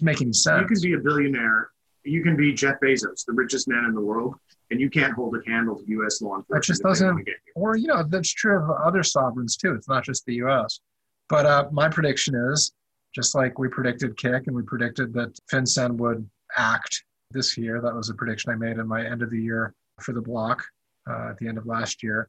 make 0.00 0.20
any 0.20 0.32
sense. 0.32 0.62
You 0.62 0.66
can 0.66 0.82
be 0.82 0.94
a 0.94 0.98
billionaire. 0.98 1.70
You 2.04 2.22
can 2.22 2.36
be 2.36 2.52
Jeff 2.52 2.76
Bezos, 2.82 3.24
the 3.26 3.32
richest 3.32 3.68
man 3.68 3.84
in 3.84 3.94
the 3.94 4.00
world, 4.00 4.34
and 4.70 4.80
you 4.80 4.88
can't 4.90 5.12
hold 5.12 5.36
a 5.36 5.40
candle 5.40 5.76
to 5.76 5.84
U.S. 5.88 6.20
law 6.22 6.36
enforcement. 6.36 6.48
That 6.48 6.62
just 6.66 6.82
doesn't- 6.82 7.28
or 7.54 7.76
you 7.76 7.88
know 7.88 8.02
that's 8.02 8.32
true 8.32 8.56
of 8.62 8.70
other 8.70 9.02
sovereigns 9.02 9.56
too 9.56 9.74
it's 9.74 9.88
not 9.88 10.04
just 10.04 10.24
the 10.26 10.34
us 10.34 10.80
but 11.28 11.44
uh, 11.46 11.68
my 11.72 11.88
prediction 11.88 12.34
is 12.52 12.72
just 13.14 13.34
like 13.34 13.58
we 13.58 13.68
predicted 13.68 14.16
Kik 14.16 14.46
and 14.46 14.56
we 14.56 14.62
predicted 14.62 15.12
that 15.14 15.38
fincen 15.52 15.96
would 15.96 16.28
act 16.56 17.04
this 17.30 17.56
year. 17.56 17.80
That 17.80 17.94
was 17.94 18.10
a 18.10 18.14
prediction 18.14 18.52
i 18.52 18.56
made 18.56 18.78
in 18.78 18.86
my 18.86 19.04
end 19.04 19.22
of 19.22 19.30
the 19.30 19.40
year 19.40 19.74
for 20.00 20.12
the 20.12 20.22
block 20.22 20.64
uh, 21.08 21.30
at 21.30 21.38
the 21.38 21.48
end 21.48 21.58
of 21.58 21.66
last 21.66 22.02
year. 22.02 22.28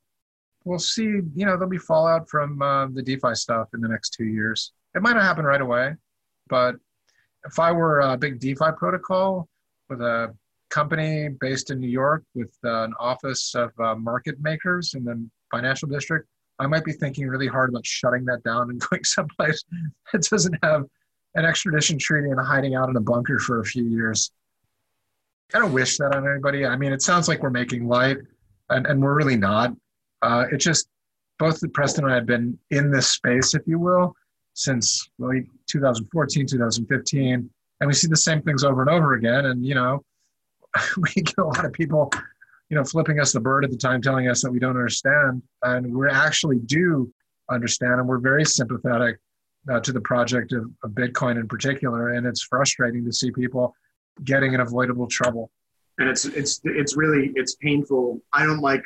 We'll 0.63 0.79
see 0.79 1.03
you 1.03 1.45
know 1.45 1.53
there'll 1.53 1.69
be 1.69 1.77
fallout 1.77 2.29
from 2.29 2.61
uh, 2.61 2.87
the 2.87 3.01
defi 3.01 3.35
stuff 3.35 3.69
in 3.73 3.81
the 3.81 3.87
next 3.87 4.11
two 4.11 4.25
years. 4.25 4.73
It 4.95 5.01
might 5.01 5.13
not 5.13 5.23
happen 5.23 5.45
right 5.45 5.61
away 5.61 5.95
but 6.51 6.75
if 7.45 7.57
i 7.57 7.71
were 7.71 8.01
a 8.01 8.17
big 8.17 8.39
defi 8.39 8.71
protocol 8.77 9.47
with 9.89 10.01
a 10.01 10.35
company 10.69 11.29
based 11.39 11.71
in 11.71 11.79
New 11.79 11.89
York 11.89 12.23
with 12.35 12.53
uh, 12.63 12.83
an 12.83 12.93
office 12.97 13.55
of 13.55 13.71
uh, 13.79 13.95
market 13.95 14.39
makers 14.39 14.93
in 14.93 15.03
the 15.03 15.21
financial 15.49 15.89
district, 15.89 16.29
I 16.61 16.67
might 16.67 16.85
be 16.85 16.93
thinking 16.93 17.27
really 17.27 17.47
hard 17.47 17.71
about 17.71 17.85
shutting 17.85 18.23
that 18.25 18.43
down 18.43 18.69
and 18.69 18.79
going 18.89 19.03
someplace 19.03 19.63
that 20.13 20.21
doesn't 20.21 20.55
have 20.63 20.85
an 21.33 21.43
extradition 21.43 21.97
treaty 21.97 22.29
and 22.29 22.39
hiding 22.39 22.75
out 22.75 22.89
in 22.89 22.95
a 22.95 23.01
bunker 23.01 23.39
for 23.39 23.61
a 23.61 23.65
few 23.65 23.83
years. 23.83 24.31
I 25.53 25.59
don't 25.59 25.73
wish 25.73 25.97
that 25.97 26.15
on 26.15 26.29
anybody. 26.29 26.65
I 26.65 26.75
mean, 26.75 26.93
it 26.93 27.01
sounds 27.01 27.27
like 27.27 27.41
we're 27.41 27.49
making 27.49 27.87
light, 27.87 28.17
and, 28.69 28.85
and 28.85 29.01
we're 29.01 29.15
really 29.15 29.37
not. 29.37 29.73
Uh, 30.21 30.45
it 30.51 30.57
just, 30.57 30.87
both 31.39 31.59
the 31.59 31.67
Preston 31.69 32.03
and 32.03 32.13
I 32.13 32.15
have 32.15 32.27
been 32.27 32.57
in 32.69 32.91
this 32.91 33.07
space, 33.07 33.55
if 33.55 33.63
you 33.65 33.79
will, 33.79 34.13
since 34.53 35.09
like 35.17 35.47
2014, 35.67 36.45
2015, 36.45 37.49
and 37.79 37.87
we 37.87 37.93
see 37.93 38.07
the 38.07 38.15
same 38.15 38.41
things 38.43 38.63
over 38.63 38.81
and 38.81 38.89
over 38.89 39.13
again. 39.13 39.45
And, 39.45 39.65
you 39.65 39.73
know, 39.73 40.03
we 40.97 41.21
get 41.21 41.37
a 41.39 41.43
lot 41.43 41.65
of 41.65 41.73
people, 41.73 42.11
you 42.71 42.77
know, 42.77 42.85
flipping 42.85 43.19
us 43.19 43.33
the 43.33 43.39
bird 43.39 43.65
at 43.65 43.69
the 43.69 43.77
time, 43.77 44.01
telling 44.01 44.29
us 44.29 44.41
that 44.41 44.49
we 44.49 44.57
don't 44.57 44.77
understand, 44.77 45.43
and 45.61 45.93
we 45.93 46.09
actually 46.09 46.57
do 46.57 47.13
understand, 47.49 47.99
and 47.99 48.07
we're 48.07 48.17
very 48.17 48.45
sympathetic 48.45 49.19
uh, 49.69 49.81
to 49.81 49.91
the 49.91 49.99
project 49.99 50.53
of, 50.53 50.71
of 50.81 50.91
Bitcoin 50.91 51.37
in 51.37 51.49
particular. 51.49 52.13
And 52.13 52.25
it's 52.25 52.43
frustrating 52.43 53.03
to 53.03 53.11
see 53.11 53.29
people 53.29 53.75
getting 54.23 54.53
in 54.53 54.61
avoidable 54.61 55.07
trouble. 55.07 55.51
and 55.99 56.07
it's 56.07 56.23
it's 56.23 56.61
it's 56.63 56.95
really 56.95 57.33
it's 57.35 57.55
painful. 57.55 58.21
I 58.31 58.45
don't 58.45 58.61
like 58.61 58.83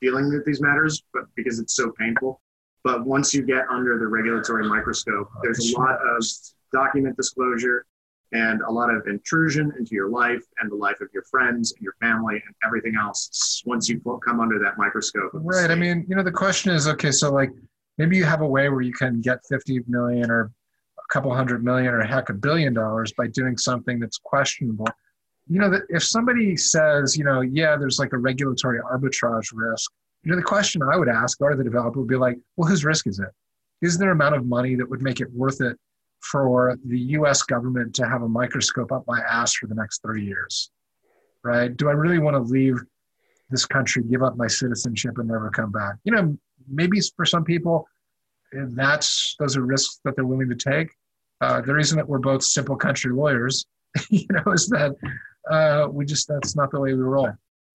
dealing 0.00 0.30
with 0.30 0.46
these 0.46 0.62
matters, 0.62 1.02
but 1.12 1.24
because 1.36 1.58
it's 1.58 1.76
so 1.76 1.92
painful. 1.98 2.40
But 2.84 3.04
once 3.04 3.34
you 3.34 3.42
get 3.42 3.68
under 3.68 3.98
the 3.98 4.06
regulatory 4.06 4.66
microscope, 4.66 5.28
there's 5.42 5.74
a 5.74 5.78
lot 5.78 5.98
of 6.00 6.24
document 6.72 7.18
disclosure 7.18 7.84
and 8.32 8.60
a 8.62 8.70
lot 8.70 8.92
of 8.92 9.06
intrusion 9.06 9.72
into 9.78 9.94
your 9.94 10.08
life 10.08 10.42
and 10.60 10.70
the 10.70 10.74
life 10.74 11.00
of 11.00 11.08
your 11.14 11.22
friends 11.24 11.72
and 11.72 11.82
your 11.82 11.94
family 12.00 12.34
and 12.34 12.54
everything 12.64 12.94
else. 12.98 13.62
Once 13.66 13.88
you 13.88 14.00
come 14.24 14.40
under 14.40 14.58
that 14.58 14.76
microscope, 14.76 15.30
Right. 15.32 15.70
I 15.70 15.74
mean, 15.74 16.04
you 16.08 16.16
know, 16.16 16.22
the 16.22 16.32
question 16.32 16.72
is, 16.72 16.88
okay, 16.88 17.12
so 17.12 17.32
like 17.32 17.50
maybe 17.98 18.16
you 18.16 18.24
have 18.24 18.40
a 18.40 18.46
way 18.46 18.68
where 18.68 18.80
you 18.80 18.92
can 18.92 19.20
get 19.20 19.38
50 19.48 19.82
million 19.86 20.30
or 20.30 20.50
a 20.98 21.12
couple 21.12 21.32
hundred 21.34 21.64
million 21.64 21.94
or 21.94 22.02
heck 22.02 22.28
a 22.28 22.34
billion 22.34 22.74
dollars 22.74 23.12
by 23.12 23.28
doing 23.28 23.56
something 23.56 24.00
that's 24.00 24.18
questionable. 24.18 24.88
You 25.48 25.60
know, 25.60 25.70
that 25.70 25.82
if 25.88 26.02
somebody 26.02 26.56
says, 26.56 27.16
you 27.16 27.24
know, 27.24 27.42
yeah, 27.42 27.76
there's 27.76 28.00
like 28.00 28.12
a 28.12 28.18
regulatory 28.18 28.80
arbitrage 28.80 29.50
risk, 29.54 29.92
you 30.24 30.32
know, 30.32 30.36
the 30.36 30.42
question 30.42 30.82
I 30.82 30.96
would 30.96 31.08
ask 31.08 31.40
or 31.40 31.54
the 31.54 31.62
developer 31.62 32.00
would 32.00 32.08
be 32.08 32.16
like, 32.16 32.36
well, 32.56 32.68
whose 32.68 32.84
risk 32.84 33.06
is 33.06 33.20
it? 33.20 33.28
Is 33.80 33.96
there 33.96 34.10
an 34.10 34.16
amount 34.16 34.34
of 34.34 34.44
money 34.44 34.74
that 34.74 34.88
would 34.88 35.02
make 35.02 35.20
it 35.20 35.32
worth 35.32 35.60
it 35.60 35.78
for 36.30 36.78
the 36.84 36.98
US 36.98 37.42
government 37.42 37.94
to 37.96 38.06
have 38.06 38.22
a 38.22 38.28
microscope 38.28 38.92
up 38.92 39.04
my 39.06 39.20
ass 39.20 39.54
for 39.54 39.66
the 39.66 39.74
next 39.74 40.02
three 40.02 40.24
years? 40.24 40.70
Right? 41.42 41.76
Do 41.76 41.88
I 41.88 41.92
really 41.92 42.18
want 42.18 42.34
to 42.34 42.40
leave 42.40 42.76
this 43.50 43.64
country, 43.64 44.02
give 44.02 44.22
up 44.22 44.36
my 44.36 44.48
citizenship, 44.48 45.18
and 45.18 45.28
never 45.28 45.50
come 45.50 45.70
back? 45.70 45.94
You 46.04 46.12
know, 46.12 46.36
maybe 46.68 47.00
for 47.16 47.24
some 47.24 47.44
people, 47.44 47.86
that's 48.52 49.36
those 49.38 49.56
are 49.56 49.62
risks 49.62 50.00
that 50.04 50.16
they're 50.16 50.26
willing 50.26 50.48
to 50.48 50.56
take. 50.56 50.88
Uh, 51.40 51.60
the 51.60 51.74
reason 51.74 51.96
that 51.96 52.08
we're 52.08 52.18
both 52.18 52.42
simple 52.42 52.76
country 52.76 53.12
lawyers, 53.12 53.66
you 54.10 54.26
know, 54.30 54.52
is 54.52 54.68
that 54.68 54.92
uh, 55.50 55.88
we 55.90 56.04
just 56.04 56.28
that's 56.28 56.56
not 56.56 56.70
the 56.70 56.80
way 56.80 56.94
we 56.94 57.02
roll. 57.02 57.30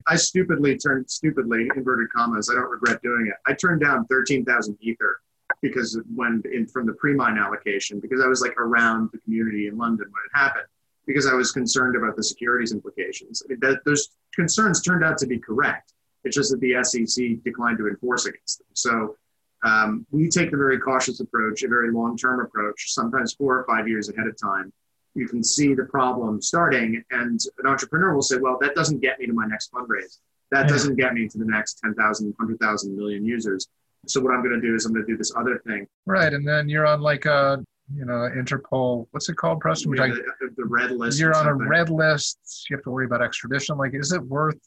I 0.07 0.15
stupidly 0.15 0.77
turned 0.77 1.09
stupidly 1.09 1.69
inverted 1.75 2.07
commas. 2.15 2.49
I 2.49 2.55
don't 2.55 2.69
regret 2.69 3.01
doing 3.01 3.27
it. 3.27 3.35
I 3.45 3.53
turned 3.53 3.81
down 3.81 4.05
thirteen 4.07 4.43
thousand 4.43 4.77
ether 4.81 5.19
because 5.61 5.99
when 6.15 6.41
in 6.51 6.65
from 6.67 6.85
the 6.85 6.93
pre-mine 6.93 7.37
allocation 7.37 7.99
because 7.99 8.21
I 8.21 8.27
was 8.27 8.41
like 8.41 8.57
around 8.59 9.09
the 9.13 9.19
community 9.19 9.67
in 9.67 9.77
London 9.77 10.07
when 10.11 10.21
it 10.25 10.37
happened 10.37 10.65
because 11.07 11.27
I 11.27 11.33
was 11.33 11.51
concerned 11.51 11.95
about 11.95 12.15
the 12.15 12.23
securities 12.23 12.71
implications. 12.71 13.41
I 13.45 13.49
mean, 13.49 13.59
that, 13.61 13.83
those 13.85 14.09
concerns 14.35 14.81
turned 14.81 15.03
out 15.03 15.17
to 15.19 15.27
be 15.27 15.39
correct. 15.39 15.93
It's 16.23 16.35
just 16.35 16.51
that 16.51 16.59
the 16.61 16.83
SEC 16.83 17.43
declined 17.43 17.77
to 17.79 17.87
enforce 17.87 18.25
against 18.25 18.59
them. 18.59 18.67
So 18.73 19.15
Um, 19.63 20.07
we 20.09 20.27
take 20.27 20.49
the 20.49 20.57
very 20.57 20.79
cautious 20.79 21.19
approach, 21.19 21.61
a 21.61 21.67
very 21.67 21.91
long 21.91 22.17
term 22.17 22.39
approach, 22.39 22.93
sometimes 22.93 23.33
four 23.35 23.59
or 23.59 23.63
five 23.65 23.87
years 23.87 24.09
ahead 24.09 24.25
of 24.25 24.35
time. 24.35 24.73
You 25.13 25.27
can 25.27 25.43
see 25.43 25.75
the 25.75 25.85
problem 25.85 26.41
starting, 26.41 27.03
and 27.11 27.39
an 27.59 27.67
entrepreneur 27.67 28.11
will 28.15 28.23
say, 28.31 28.37
Well, 28.37 28.57
that 28.61 28.73
doesn't 28.73 29.01
get 29.01 29.19
me 29.19 29.27
to 29.27 29.33
my 29.33 29.45
next 29.45 29.71
fundraise. 29.71 30.17
That 30.49 30.63
Yeah. 30.65 30.71
doesn't 30.73 30.95
get 30.95 31.13
me 31.13 31.27
to 31.27 31.37
the 31.37 31.45
next 31.45 31.79
10,000, 31.83 32.33
100,000 32.39 32.95
million 32.95 33.23
users. 33.23 33.67
So, 34.07 34.19
what 34.21 34.33
I'm 34.33 34.43
going 34.43 34.59
to 34.59 34.67
do 34.67 34.75
is 34.75 34.85
I'm 34.85 34.93
going 34.93 35.05
to 35.05 35.11
do 35.11 35.17
this 35.17 35.31
other 35.35 35.61
thing. 35.65 35.87
Right, 36.05 36.33
and 36.33 36.47
then 36.47 36.67
you're 36.69 36.87
on 36.87 37.01
like 37.01 37.25
a 37.25 37.63
you 37.93 38.05
know 38.05 38.29
Interpol. 38.35 39.07
What's 39.11 39.29
it 39.29 39.35
called, 39.35 39.59
Preston? 39.59 39.91
Which 39.91 39.99
the, 39.99 40.49
the, 40.57 40.65
red 40.65 40.91
list. 40.91 41.19
You're 41.19 41.35
on 41.35 41.47
a 41.47 41.53
red 41.53 41.89
list. 41.89 42.39
You 42.69 42.77
have 42.77 42.83
to 42.83 42.91
worry 42.91 43.05
about 43.05 43.21
extradition. 43.21 43.77
Like, 43.77 43.93
is 43.93 44.11
it 44.11 44.21
worth? 44.23 44.59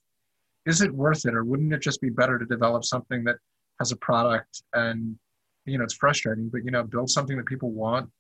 Is 0.67 0.81
it 0.81 0.93
worth 0.93 1.27
it, 1.27 1.35
or 1.35 1.45
wouldn't 1.45 1.73
it 1.73 1.81
just 1.81 2.01
be 2.01 2.11
better 2.11 2.39
to 2.39 2.47
develop 2.47 2.85
something 2.85 3.25
that 3.25 3.37
has 3.81 3.93
a 3.93 3.97
product 3.97 4.63
and 4.73 5.19
you 5.67 5.79
know 5.79 5.85
it's 5.85 5.95
frustrating, 5.95 6.49
but 6.49 6.65
you 6.65 6.71
know 6.71 6.83
build 6.83 7.11
something 7.11 7.37
that 7.37 7.47
people 7.47 7.71
want, 7.71 8.11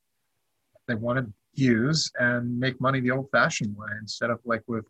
they 0.88 0.94
want 0.94 1.18
to 1.18 1.32
use, 1.54 2.10
and 2.18 2.58
make 2.58 2.80
money 2.80 3.00
the 3.00 3.10
old-fashioned 3.10 3.76
way 3.76 3.88
instead 4.00 4.30
of 4.30 4.40
like 4.44 4.62
with 4.66 4.84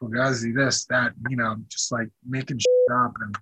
Fugazi 0.00 0.54
this 0.54 0.84
that 0.86 1.12
you 1.28 1.36
know 1.36 1.56
just 1.68 1.92
like 1.92 2.08
making 2.26 2.58
shit 2.58 2.96
up 2.96 3.12
and 3.20 3.36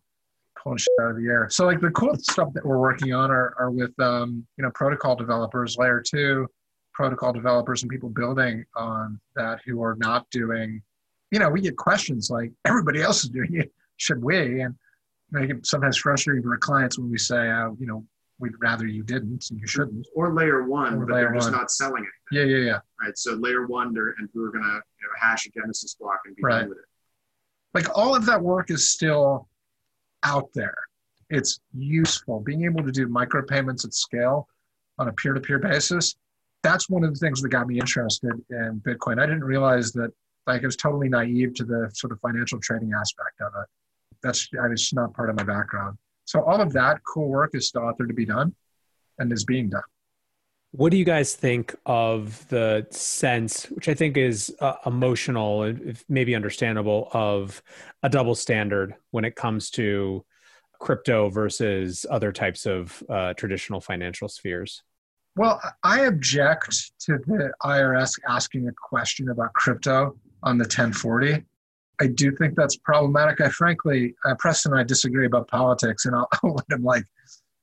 pulling 0.63 0.79
shit 0.79 0.89
out 1.01 1.11
of 1.13 1.17
the 1.17 1.27
air. 1.27 1.49
So 1.51 1.67
like 1.67 1.81
the 1.81 1.91
cool 1.91 2.15
stuff 2.17 2.53
that 2.55 2.65
we're 2.65 2.79
working 2.79 3.13
on 3.15 3.31
are, 3.31 3.55
are 3.59 3.71
with 3.71 3.99
um, 4.01 4.47
you 4.57 4.65
know 4.65 4.71
protocol 4.75 5.17
developers, 5.17 5.77
layer 5.79 6.01
two 6.01 6.47
protocol 6.93 7.33
developers 7.33 7.83
and 7.83 7.91
people 7.91 8.09
building 8.11 8.65
on 8.77 9.19
that 9.37 9.61
who 9.65 9.83
are 9.83 9.97
not 10.01 10.29
doing, 10.31 10.83
you 11.31 11.39
know, 11.39 11.49
we 11.49 11.61
get 11.61 11.77
questions 11.77 12.29
like 12.31 12.51
everybody 12.67 13.01
else 13.01 13.23
is 13.25 13.31
doing 13.31 13.55
it, 13.55 13.73
should 13.97 14.23
we? 14.23 14.61
And 14.61 14.75
make 15.31 15.49
it 15.49 15.65
sometimes 15.65 15.97
frustrating 15.97 16.43
for 16.43 16.51
our 16.51 16.59
clients 16.59 16.99
when 16.99 17.11
we 17.11 17.17
say, 17.17 17.49
uh, 17.49 17.71
you 17.79 17.87
know, 17.87 18.05
we'd 18.39 18.53
rather 18.61 18.87
you 18.87 19.03
didn't 19.03 19.47
and 19.51 19.61
you 19.61 19.67
shouldn't. 19.67 20.07
or 20.15 20.35
layer 20.35 20.65
one, 20.65 20.95
Or 20.95 21.07
but 21.07 21.15
layer 21.15 21.25
they're 21.27 21.35
just 21.35 21.51
one. 21.53 21.59
not 21.61 21.71
selling 21.71 22.03
it. 22.05 22.35
Yeah, 22.37 22.43
yeah, 22.45 22.65
yeah. 22.65 22.79
Right. 23.01 23.17
So 23.17 23.35
layer 23.35 23.67
one, 23.67 23.89
and 23.89 24.29
we're 24.35 24.51
going 24.51 24.65
to 24.65 24.71
you 24.71 25.07
know, 25.07 25.13
hash 25.21 25.47
a 25.47 25.51
Genesis 25.51 25.95
block 25.95 26.19
and 26.27 26.35
be 26.37 26.43
Right. 26.43 26.61
done 26.61 26.69
with 26.71 26.79
it. 26.79 26.85
Like 27.73 27.97
all 27.97 28.15
of 28.17 28.27
that 28.27 28.43
work 28.43 28.71
is 28.71 28.91
still 28.91 29.49
out 30.23 30.49
there. 30.55 30.77
It's 31.29 31.61
useful. 31.73 32.41
Being 32.41 32.65
able 32.65 32.83
to 32.83 32.91
do 32.91 33.07
micropayments 33.07 33.85
at 33.85 33.95
scale 33.95 34.49
on 34.99 35.09
a 35.09 35.13
peer-to-peer 35.13 35.59
basis, 35.59 36.17
that's 36.63 36.91
one 36.91 37.05
of 37.05 37.13
the 37.15 37.19
things 37.19 37.41
that 37.41 37.49
got 37.49 37.67
me 37.67 37.79
interested 37.79 38.33
in 38.51 38.83
Bitcoin. 38.85 39.21
I 39.21 39.27
didn't 39.27 39.45
realize 39.45 39.93
that 39.93 40.13
like 40.47 40.63
I 40.63 40.67
was 40.67 40.77
totally 40.77 41.09
naive 41.09 41.55
to 41.55 41.65
the 41.65 41.91
sort 41.95 42.13
of 42.13 42.21
financial 42.21 42.59
trading 42.61 42.93
aspect 42.93 43.41
of 43.41 43.53
it. 43.63 43.69
That's 44.23 44.49
I 44.61 44.69
was 44.69 44.81
just 44.81 44.95
not 44.95 45.15
part 45.15 45.31
of 45.31 45.37
my 45.37 45.45
background. 45.45 45.97
So 46.25 46.43
all 46.43 46.61
of 46.61 46.73
that 46.73 47.01
cool 47.05 47.29
work 47.29 47.55
is 47.55 47.69
still 47.69 47.87
out 47.87 47.97
there 47.99 48.07
to 48.07 48.15
be 48.15 48.27
done 48.27 48.55
and 49.19 49.33
is 49.33 49.45
being 49.45 49.71
done. 49.71 49.83
What 50.73 50.93
do 50.93 50.99
you 50.99 51.05
guys 51.05 51.35
think 51.35 51.75
of 51.85 52.47
the 52.49 52.87
sense, 52.91 53.65
which 53.71 53.89
I 53.89 53.95
think 53.95 54.17
is 54.17 54.55
uh, 54.61 54.75
emotional 54.87 55.65
and 55.65 55.99
maybe 56.09 56.35
understandable, 56.35 57.09
of 57.13 57.61
a 58.05 58.09
double 58.09 58.37
standard 58.37 58.95
when 59.11 59.25
it 59.25 59.35
comes 59.35 59.71
to 59.71 60.25
crypto 60.79 61.29
versus 61.29 62.07
other 62.09 62.31
types 62.31 62.67
of 62.67 63.03
uh, 63.09 63.35
traditional 63.35 63.81
financial 63.81 64.29
spheres? 64.29 64.83
Well, 65.37 65.61
I 65.83 66.03
object 66.03 66.93
to 67.01 67.19
the 67.27 67.53
IRS 67.63 68.19
asking 68.29 68.69
a 68.69 68.73
question 68.73 69.31
about 69.31 69.53
crypto 69.55 70.17
on 70.45 70.57
the 70.57 70.65
1040. 70.65 71.45
I 72.01 72.07
do 72.07 72.35
think 72.37 72.55
that's 72.55 72.77
problematic. 72.77 73.41
I 73.41 73.49
frankly, 73.49 74.15
uh, 74.25 74.37
Preston 74.39 74.73
and 74.73 74.81
I 74.81 74.85
disagree 74.85 75.27
about 75.27 75.49
politics, 75.49 76.07
and 76.07 76.15
I'll, 76.15 76.29
I'll 76.45 76.55
let 76.55 76.71
him 76.71 76.85
like, 76.85 77.05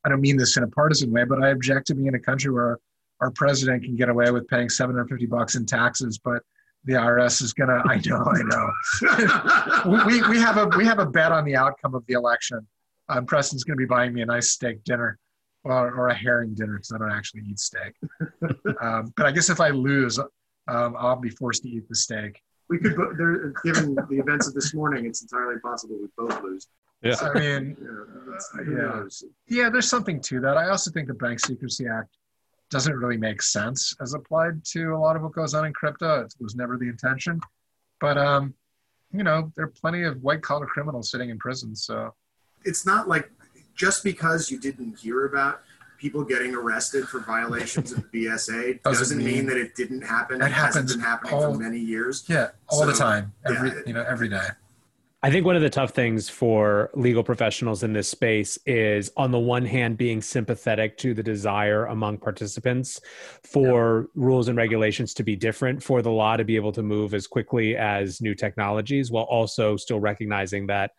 I 0.06 0.10
don't 0.10 0.22
mean 0.22 0.38
this 0.38 0.58
in 0.58 0.64
a 0.64 0.68
partisan 0.68 1.12
way, 1.12 1.24
but 1.24 1.42
I 1.42 1.50
object 1.50 1.88
to 1.88 1.96
being 1.96 2.08
in 2.08 2.16
a 2.16 2.20
country 2.20 2.52
where 2.52 2.80
our 3.22 3.32
president 3.32 3.84
can 3.84 3.96
get 3.96 4.10
away 4.10 4.32
with 4.32 4.48
paying 4.48 4.70
750 4.70 5.26
bucks 5.26 5.56
in 5.56 5.66
taxes, 5.66 6.20
but 6.24 6.42
the 6.86 6.94
IRS 6.94 7.42
is 7.42 7.54
gonna. 7.54 7.82
I 7.88 8.00
know, 8.06 8.24
I 8.26 8.42
know. 8.44 10.06
we, 10.06 10.22
we, 10.22 10.30
we 10.30 10.40
have 10.40 10.58
a 10.58 10.68
we 10.78 10.86
have 10.86 11.00
a 11.00 11.06
bet 11.06 11.32
on 11.32 11.44
the 11.46 11.56
outcome 11.56 11.96
of 11.96 12.06
the 12.08 12.14
election. 12.14 12.66
Um, 13.10 13.26
Preston's 13.26 13.64
gonna 13.64 13.78
be 13.78 13.86
buying 13.86 14.14
me 14.14 14.22
a 14.22 14.26
nice 14.26 14.52
steak 14.52 14.84
dinner 14.84 15.18
or, 15.64 15.94
or 15.94 16.08
a 16.10 16.16
herring 16.16 16.54
dinner 16.54 16.74
because 16.76 16.92
I 16.94 16.98
don't 16.98 17.12
actually 17.12 17.42
eat 17.50 17.60
steak. 17.60 17.94
um, 18.82 19.14
but 19.18 19.26
I 19.26 19.32
guess 19.32 19.50
if 19.50 19.60
I 19.60 19.70
lose, 19.70 20.20
um, 20.20 20.96
I'll 20.98 21.16
be 21.16 21.30
forced 21.30 21.64
to 21.64 21.70
eat 21.70 21.88
the 21.90 21.96
steak. 21.96 22.42
we 22.70 22.78
could, 22.78 22.96
bo- 22.96 23.14
there, 23.18 23.54
given 23.64 23.96
the 23.96 24.18
events 24.20 24.48
of 24.48 24.54
this 24.54 24.74
morning, 24.74 25.06
it's 25.06 25.22
entirely 25.22 25.60
possible 25.60 25.98
we 26.00 26.08
both 26.18 26.42
lose. 26.42 26.68
I 27.04 27.34
mean, 27.34 27.78
You 27.80 28.08
Uh, 28.58 28.62
yeah. 28.64 29.04
yeah, 29.48 29.70
there's 29.70 29.90
something 29.90 30.20
to 30.22 30.40
that. 30.42 30.58
I 30.58 30.70
also 30.70 30.90
think 30.92 31.08
the 31.08 31.14
Bank 31.14 31.40
Secrecy 31.40 31.86
Act 31.88 32.10
doesn't 32.70 32.94
really 32.94 33.18
make 33.18 33.42
sense 33.42 33.96
as 34.02 34.14
applied 34.14 34.64
to 34.66 34.94
a 34.94 34.98
lot 34.98 35.16
of 35.16 35.22
what 35.22 35.32
goes 35.34 35.54
on 35.54 35.66
in 35.66 35.74
crypto. 35.74 36.22
It 36.22 36.34
was 36.40 36.56
never 36.56 36.78
the 36.78 36.88
intention. 36.90 37.40
But, 38.00 38.18
um, 38.18 38.54
you 39.12 39.24
know, 39.24 39.52
there 39.56 39.66
are 39.66 39.70
plenty 39.70 40.04
of 40.04 40.22
white 40.22 40.42
collar 40.42 40.66
criminals 40.66 41.10
sitting 41.10 41.30
in 41.30 41.40
prison. 41.40 41.76
So, 41.76 42.14
It's 42.66 42.86
not 42.86 43.08
like 43.08 43.32
just 43.76 44.04
because 44.04 44.52
you 44.52 44.60
didn't 44.60 45.00
hear 45.00 45.26
about 45.26 45.62
people 45.98 46.24
getting 46.24 46.54
arrested 46.54 47.08
for 47.08 47.20
violations 47.22 47.92
of 47.92 48.04
the 48.12 48.26
BSA 48.26 48.84
Doesn't 48.84 48.84
doesn't, 48.84 49.18
mean, 49.18 49.26
mean- 49.28 49.46
that 49.48 49.58
it 49.58 49.76
didn't 49.76 50.02
happen. 50.02 50.42
It 50.42 50.52
hasn't 50.52 50.56
happens 50.90 50.96
been 50.96 51.00
happening 51.06 51.34
all- 51.34 51.54
for 51.54 51.60
many 51.60 51.80
years. 51.80 52.26
yeah, 52.28 52.50
all 52.70 52.86
the 52.86 52.94
time, 52.94 53.34
every, 53.46 53.70
yeah. 53.70 53.76
you 53.88 53.94
know, 53.94 54.04
every 54.08 54.28
day. 54.30 54.48
I 55.24 55.32
think 55.32 55.48
one 55.48 55.56
of 55.56 55.64
the 55.64 55.70
tough 55.70 55.92
things 55.92 56.30
for 56.30 56.92
legal 56.94 57.24
professionals 57.24 57.82
in 57.82 57.92
this 57.92 58.08
space 58.08 58.60
is, 58.68 59.12
on 59.18 59.32
the 59.32 59.40
one 59.40 59.66
hand, 59.66 59.98
being 59.98 60.22
sympathetic 60.22 60.96
to 61.00 61.16
the 61.16 61.24
desire 61.24 61.86
among 61.88 62.20
participants 62.20 63.02
for 63.44 64.10
rules 64.14 64.48
and 64.48 64.56
regulations 64.56 65.16
to 65.16 65.24
be 65.24 65.36
different, 65.36 65.82
for 65.82 66.04
the 66.04 66.12
law 66.12 66.38
to 66.38 66.44
be 66.44 66.56
able 66.56 66.72
to 66.72 66.84
move 66.84 67.16
as 67.16 67.26
quickly 67.26 67.76
as 67.76 68.22
new 68.22 68.36
technologies, 68.36 69.10
while 69.10 69.24
also 69.24 69.76
still 69.76 70.00
recognizing 70.00 70.68
that 70.68 70.92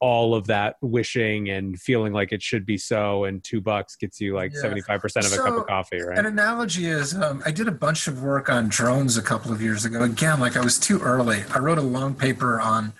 all 0.00 0.34
of 0.34 0.48
that 0.48 0.74
wishing 0.82 1.48
and 1.48 1.80
feeling 1.80 2.12
like 2.12 2.32
it 2.32 2.42
should 2.42 2.66
be 2.66 2.76
so 2.76 3.24
and 3.24 3.42
two 3.42 3.60
bucks 3.60 3.96
gets 3.96 4.20
you 4.20 4.34
like 4.34 4.52
Yeah. 4.52 4.68
75% 4.68 5.26
of 5.26 5.32
a 5.32 5.36
cup 5.36 5.56
of 5.56 5.66
coffee, 5.66 6.00
right? 6.02 6.18
An 6.18 6.26
analogy 6.26 6.86
is 6.86 7.14
um, 7.14 7.40
I 7.46 7.52
did 7.52 7.68
a 7.68 7.72
bunch 7.72 8.06
of 8.08 8.22
work 8.22 8.50
on 8.50 8.68
drones 8.68 9.16
a 9.16 9.22
couple 9.22 9.52
of 9.52 9.62
years 9.62 9.84
ago. 9.84 10.02
Again, 10.02 10.40
like 10.40 10.56
I 10.56 10.60
was 10.60 10.78
too 10.78 10.98
early. 10.98 11.44
I 11.54 11.58
wrote 11.60 11.78
a 11.78 11.82
long 11.82 12.14
paper 12.16 12.60
on 12.60 12.92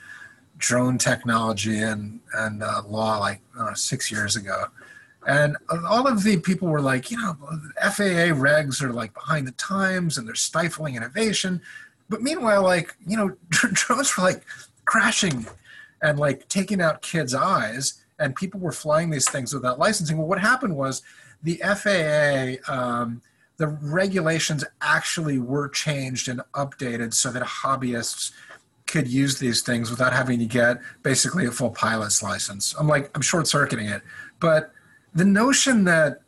drone 0.63 0.97
technology 0.97 1.81
and 1.81 2.21
and 2.35 2.63
uh, 2.63 2.83
law 2.87 3.19
like 3.19 3.43
six 3.75 4.11
years 4.11 4.37
ago, 4.37 4.67
and 5.27 5.57
all 5.71 6.07
of 6.07 6.23
the 6.23 6.39
people 6.39 6.69
were 6.69 6.81
like, 6.81 7.11
you 7.11 7.17
know, 7.19 7.37
FAA 7.83 8.33
regs 8.33 8.81
are 8.81 8.93
like 8.93 9.13
behind 9.13 9.47
the 9.47 9.53
times 9.53 10.17
and 10.17 10.27
they're 10.27 10.35
stifling 10.35 10.95
innovation. 10.95 11.61
But 12.09 12.23
meanwhile, 12.23 12.63
like 12.63 12.95
you 13.07 13.17
know, 13.17 13.37
drones 13.51 14.17
were 14.17 14.23
like 14.23 14.45
crashing 14.85 15.47
and 16.01 16.19
like 16.19 16.49
taking 16.49 16.81
out 16.81 17.03
kids' 17.03 17.35
eyes, 17.35 18.01
and 18.19 18.35
people 18.35 18.61
were 18.61 18.73
flying 18.73 19.11
these 19.11 19.29
things 19.29 19.53
without 19.53 19.81
licensing. 19.81 20.17
Well, 20.17 20.29
what 20.29 20.41
happened 20.41 20.77
was 20.77 21.03
the 21.43 21.57
FAA, 21.57 22.73
um, 22.73 23.21
the 23.57 23.67
regulations 23.67 24.65
actually 24.81 25.39
were 25.39 25.69
changed 25.69 26.29
and 26.29 26.41
updated 26.55 27.15
so 27.15 27.33
that 27.33 27.43
hobbyists 27.43 28.31
could 28.93 29.09
use 29.09 29.39
these 29.39 29.63
things 29.63 29.91
without 29.91 30.13
having 30.13 30.39
to 30.39 30.45
get 30.45 30.79
basically 31.03 31.47
a 31.47 31.51
full 31.51 31.71
pilot's 31.71 32.23
license. 32.23 32.75
I'm 32.79 32.87
like, 32.87 33.11
I'm 33.15 33.23
short 33.23 33.49
circuiting 33.49 33.87
it. 33.87 34.03
But 34.39 34.71
the 35.15 35.25
notion 35.25 35.85
that 35.85 36.21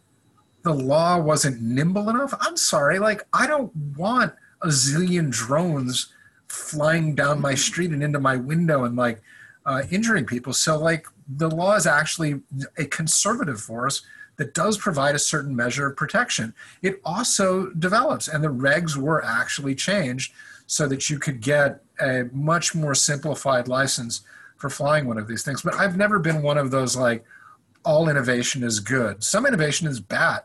the 0.62 0.72
law 0.72 1.18
wasn't 1.18 1.60
nimble 1.60 2.08
enough, 2.08 2.34
I'm 2.40 2.56
sorry, 2.56 2.98
like, 2.98 3.22
I 3.34 3.46
don't 3.46 3.70
want 3.98 4.32
a 4.62 4.68
zillion 4.68 5.30
drones 5.30 6.10
flying 6.48 7.14
down 7.14 7.38
my 7.38 7.54
street 7.54 7.90
and 7.90 8.02
into 8.02 8.18
my 8.18 8.36
window 8.36 8.84
and 8.84 8.96
like 8.96 9.20
uh, 9.66 9.82
injuring 9.90 10.24
people. 10.24 10.54
So, 10.54 10.78
like, 10.78 11.06
the 11.28 11.50
law 11.50 11.74
is 11.74 11.86
actually 11.86 12.40
a 12.78 12.86
conservative 12.86 13.60
force 13.60 14.02
that 14.36 14.54
does 14.54 14.78
provide 14.78 15.14
a 15.14 15.18
certain 15.18 15.54
measure 15.54 15.86
of 15.86 15.96
protection. 15.96 16.54
It 16.80 17.00
also 17.04 17.66
develops, 17.78 18.26
and 18.26 18.42
the 18.42 18.48
regs 18.48 18.96
were 18.96 19.22
actually 19.22 19.74
changed 19.74 20.32
so 20.66 20.88
that 20.88 21.10
you 21.10 21.18
could 21.18 21.40
get 21.40 21.83
a 22.00 22.24
much 22.32 22.74
more 22.74 22.94
simplified 22.94 23.68
license 23.68 24.22
for 24.56 24.70
flying 24.70 25.06
one 25.06 25.18
of 25.18 25.28
these 25.28 25.42
things. 25.42 25.62
But 25.62 25.74
I've 25.74 25.96
never 25.96 26.18
been 26.18 26.42
one 26.42 26.58
of 26.58 26.70
those 26.70 26.96
like 26.96 27.24
all 27.84 28.08
innovation 28.08 28.62
is 28.62 28.80
good. 28.80 29.22
Some 29.22 29.46
innovation 29.46 29.86
is 29.86 30.00
bad. 30.00 30.42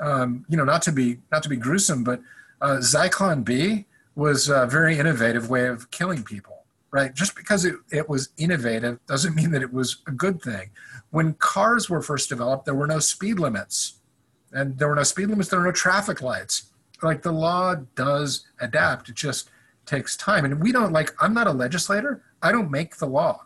Um, 0.00 0.44
you 0.48 0.56
know, 0.56 0.64
not 0.64 0.82
to 0.82 0.92
be 0.92 1.18
not 1.32 1.42
to 1.44 1.48
be 1.48 1.56
gruesome, 1.56 2.04
but 2.04 2.20
uh, 2.60 2.76
Zyklon 2.78 3.44
B 3.44 3.86
was 4.14 4.48
a 4.48 4.66
very 4.66 4.98
innovative 4.98 5.48
way 5.50 5.66
of 5.66 5.90
killing 5.90 6.22
people. 6.22 6.64
Right? 6.90 7.12
Just 7.12 7.34
because 7.34 7.64
it, 7.64 7.74
it 7.90 8.08
was 8.08 8.28
innovative 8.36 9.00
doesn't 9.06 9.34
mean 9.34 9.50
that 9.50 9.62
it 9.62 9.72
was 9.72 9.96
a 10.06 10.12
good 10.12 10.40
thing. 10.40 10.70
When 11.10 11.34
cars 11.34 11.90
were 11.90 12.00
first 12.00 12.28
developed, 12.28 12.66
there 12.66 12.74
were 12.74 12.86
no 12.86 13.00
speed 13.00 13.40
limits, 13.40 13.94
and 14.52 14.78
there 14.78 14.88
were 14.88 14.94
no 14.94 15.02
speed 15.02 15.28
limits. 15.28 15.48
There 15.48 15.58
were 15.58 15.66
no 15.66 15.72
traffic 15.72 16.22
lights. 16.22 16.70
Like 17.02 17.22
the 17.22 17.32
law 17.32 17.74
does 17.96 18.46
adapt. 18.60 19.08
It 19.08 19.16
just 19.16 19.50
takes 19.86 20.16
time. 20.16 20.44
And 20.44 20.62
we 20.62 20.72
don't 20.72 20.92
like, 20.92 21.14
I'm 21.22 21.34
not 21.34 21.46
a 21.46 21.52
legislator. 21.52 22.22
I 22.42 22.52
don't 22.52 22.70
make 22.70 22.96
the 22.96 23.06
law. 23.06 23.44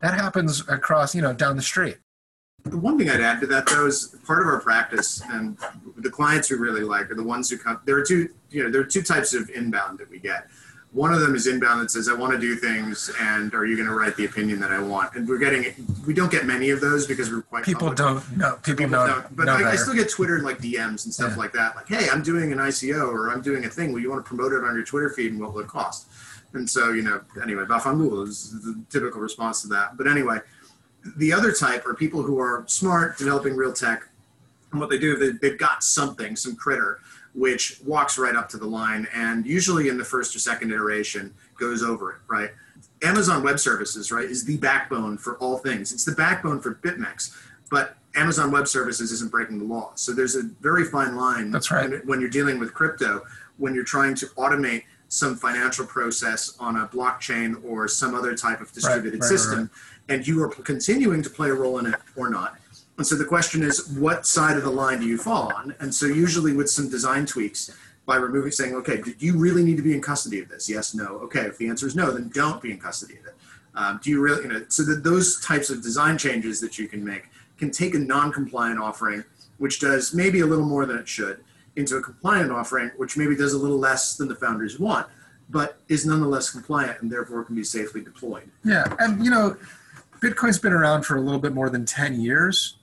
That 0.00 0.14
happens 0.14 0.60
across, 0.68 1.14
you 1.14 1.22
know, 1.22 1.32
down 1.32 1.56
the 1.56 1.62
street. 1.62 1.98
The 2.64 2.76
one 2.76 2.98
thing 2.98 3.08
I'd 3.08 3.20
add 3.20 3.40
to 3.40 3.46
that, 3.46 3.66
though, 3.66 3.86
is 3.86 4.16
part 4.26 4.42
of 4.42 4.48
our 4.48 4.60
practice, 4.60 5.22
and 5.30 5.56
the 5.96 6.10
clients 6.10 6.50
we 6.50 6.56
really 6.56 6.80
like 6.80 7.08
are 7.10 7.14
the 7.14 7.22
ones 7.22 7.48
who 7.48 7.58
come. 7.58 7.80
There 7.84 7.96
are 7.96 8.04
two, 8.04 8.28
you 8.50 8.64
know, 8.64 8.70
there 8.70 8.80
are 8.80 8.86
two 8.86 9.02
types 9.02 9.34
of 9.34 9.48
inbound 9.50 9.98
that 10.00 10.10
we 10.10 10.18
get. 10.18 10.48
One 10.96 11.12
of 11.12 11.20
them 11.20 11.34
is 11.34 11.46
inbound 11.46 11.82
that 11.82 11.90
says, 11.90 12.08
"I 12.08 12.14
want 12.14 12.32
to 12.32 12.38
do 12.38 12.56
things, 12.56 13.10
and 13.20 13.52
are 13.52 13.66
you 13.66 13.76
going 13.76 13.86
to 13.86 13.94
write 13.94 14.16
the 14.16 14.24
opinion 14.24 14.58
that 14.60 14.72
I 14.72 14.78
want?" 14.80 15.14
And 15.14 15.28
we're 15.28 15.36
getting, 15.36 15.74
we 16.06 16.14
don't 16.14 16.30
get 16.30 16.46
many 16.46 16.70
of 16.70 16.80
those 16.80 17.06
because 17.06 17.30
we're 17.30 17.42
quite. 17.42 17.64
People 17.64 17.90
public. 17.90 17.98
don't 17.98 18.36
know. 18.38 18.54
People, 18.62 18.86
people 18.86 18.90
know, 18.92 19.06
don't. 19.06 19.36
But 19.36 19.50
I, 19.50 19.72
I, 19.72 19.76
still 19.76 19.92
get 19.92 20.08
Twitter 20.08 20.36
and 20.36 20.44
like 20.44 20.56
DMs 20.56 21.04
and 21.04 21.12
stuff 21.12 21.32
yeah. 21.32 21.36
like 21.36 21.52
that. 21.52 21.76
Like, 21.76 21.86
"Hey, 21.86 22.08
I'm 22.10 22.22
doing 22.22 22.50
an 22.50 22.58
ICO 22.58 23.08
or 23.08 23.30
I'm 23.30 23.42
doing 23.42 23.66
a 23.66 23.68
thing. 23.68 23.92
Will 23.92 24.00
you 24.00 24.08
want 24.08 24.24
to 24.24 24.26
promote 24.26 24.54
it 24.54 24.64
on 24.64 24.74
your 24.74 24.84
Twitter 24.86 25.10
feed, 25.10 25.32
and 25.32 25.40
what 25.40 25.52
will 25.52 25.60
it 25.60 25.68
cost?" 25.68 26.06
And 26.54 26.68
so, 26.68 26.92
you 26.92 27.02
know, 27.02 27.20
anyway, 27.42 27.64
Bafangul 27.64 28.26
is 28.26 28.58
the 28.62 28.82
typical 28.88 29.20
response 29.20 29.60
to 29.62 29.68
that. 29.68 29.98
But 29.98 30.06
anyway, 30.06 30.38
the 31.18 31.30
other 31.30 31.52
type 31.52 31.86
are 31.86 31.94
people 31.94 32.22
who 32.22 32.40
are 32.40 32.64
smart, 32.68 33.18
developing 33.18 33.54
real 33.54 33.74
tech. 33.74 34.08
And 34.72 34.80
what 34.80 34.88
they 34.88 34.98
do, 34.98 35.16
they, 35.16 35.32
they've 35.32 35.58
got 35.58 35.84
something, 35.84 36.36
some 36.36 36.56
critter, 36.56 37.00
which 37.36 37.80
walks 37.84 38.18
right 38.18 38.34
up 38.34 38.48
to 38.48 38.56
the 38.56 38.66
line. 38.66 39.06
And 39.14 39.46
usually 39.46 39.88
in 39.88 39.98
the 39.98 40.04
first 40.04 40.34
or 40.34 40.38
second 40.38 40.72
iteration, 40.72 41.34
goes 41.58 41.82
over 41.82 42.12
it, 42.12 42.18
right? 42.26 42.50
Amazon 43.02 43.42
Web 43.42 43.58
Services, 43.58 44.10
right, 44.10 44.24
is 44.24 44.44
the 44.44 44.56
backbone 44.56 45.18
for 45.18 45.36
all 45.38 45.58
things. 45.58 45.92
It's 45.92 46.04
the 46.04 46.12
backbone 46.12 46.60
for 46.60 46.74
BitMEX. 46.76 47.36
But 47.70 47.96
Amazon 48.14 48.50
Web 48.50 48.66
Services 48.66 49.12
isn't 49.12 49.30
breaking 49.30 49.58
the 49.58 49.64
law. 49.64 49.92
So 49.94 50.12
there's 50.12 50.34
a 50.34 50.42
very 50.60 50.84
fine 50.84 51.14
line 51.16 51.50
That's 51.50 51.70
right. 51.70 51.90
when, 51.90 52.00
when 52.06 52.20
you're 52.20 52.30
dealing 52.30 52.58
with 52.58 52.72
crypto, 52.72 53.22
when 53.58 53.74
you're 53.74 53.84
trying 53.84 54.14
to 54.16 54.26
automate 54.38 54.84
some 55.08 55.36
financial 55.36 55.86
process 55.86 56.56
on 56.58 56.76
a 56.76 56.86
blockchain 56.88 57.62
or 57.64 57.86
some 57.86 58.14
other 58.14 58.34
type 58.34 58.60
of 58.60 58.72
distributed 58.72 59.20
right, 59.20 59.28
system, 59.28 59.58
right. 59.60 60.16
and 60.16 60.26
you 60.26 60.42
are 60.42 60.48
continuing 60.48 61.22
to 61.22 61.30
play 61.30 61.50
a 61.50 61.54
role 61.54 61.78
in 61.78 61.86
it 61.86 61.94
or 62.16 62.30
not. 62.30 62.56
And 62.98 63.06
so 63.06 63.14
the 63.14 63.24
question 63.24 63.62
is, 63.62 63.88
what 63.90 64.26
side 64.26 64.56
of 64.56 64.62
the 64.62 64.70
line 64.70 65.00
do 65.00 65.06
you 65.06 65.18
fall 65.18 65.52
on? 65.52 65.74
And 65.80 65.94
so 65.94 66.06
usually 66.06 66.54
with 66.54 66.70
some 66.70 66.88
design 66.88 67.26
tweaks, 67.26 67.70
by 68.06 68.16
removing, 68.16 68.52
saying, 68.52 68.74
okay, 68.76 69.02
do 69.02 69.14
you 69.18 69.36
really 69.36 69.64
need 69.64 69.76
to 69.76 69.82
be 69.82 69.92
in 69.92 70.00
custody 70.00 70.38
of 70.38 70.48
this? 70.48 70.70
Yes, 70.70 70.94
no. 70.94 71.06
Okay, 71.24 71.40
if 71.40 71.58
the 71.58 71.68
answer 71.68 71.86
is 71.86 71.96
no, 71.96 72.12
then 72.12 72.30
don't 72.32 72.62
be 72.62 72.70
in 72.70 72.78
custody 72.78 73.18
of 73.18 73.26
it. 73.26 73.34
Um, 73.74 74.00
do 74.02 74.10
you 74.10 74.22
really, 74.22 74.44
you 74.44 74.48
know, 74.48 74.64
so 74.68 74.84
that 74.84 75.02
those 75.02 75.40
types 75.40 75.68
of 75.68 75.82
design 75.82 76.16
changes 76.16 76.60
that 76.60 76.78
you 76.78 76.88
can 76.88 77.04
make 77.04 77.24
can 77.58 77.70
take 77.70 77.94
a 77.94 77.98
non-compliant 77.98 78.78
offering, 78.78 79.24
which 79.58 79.80
does 79.80 80.14
maybe 80.14 80.40
a 80.40 80.46
little 80.46 80.64
more 80.64 80.86
than 80.86 80.96
it 80.96 81.08
should, 81.08 81.44
into 81.74 81.96
a 81.96 82.02
compliant 82.02 82.50
offering, 82.50 82.90
which 82.96 83.16
maybe 83.16 83.36
does 83.36 83.52
a 83.52 83.58
little 83.58 83.78
less 83.78 84.16
than 84.16 84.28
the 84.28 84.34
founders 84.36 84.78
want, 84.78 85.06
but 85.50 85.78
is 85.88 86.06
nonetheless 86.06 86.50
compliant 86.50 87.02
and 87.02 87.10
therefore 87.10 87.44
can 87.44 87.54
be 87.54 87.64
safely 87.64 88.00
deployed. 88.00 88.48
Yeah, 88.64 88.84
and 88.98 89.22
you 89.22 89.30
know, 89.30 89.56
Bitcoin's 90.20 90.58
been 90.58 90.72
around 90.72 91.02
for 91.02 91.16
a 91.16 91.20
little 91.20 91.40
bit 91.40 91.52
more 91.52 91.68
than 91.68 91.84
10 91.84 92.20
years, 92.20 92.78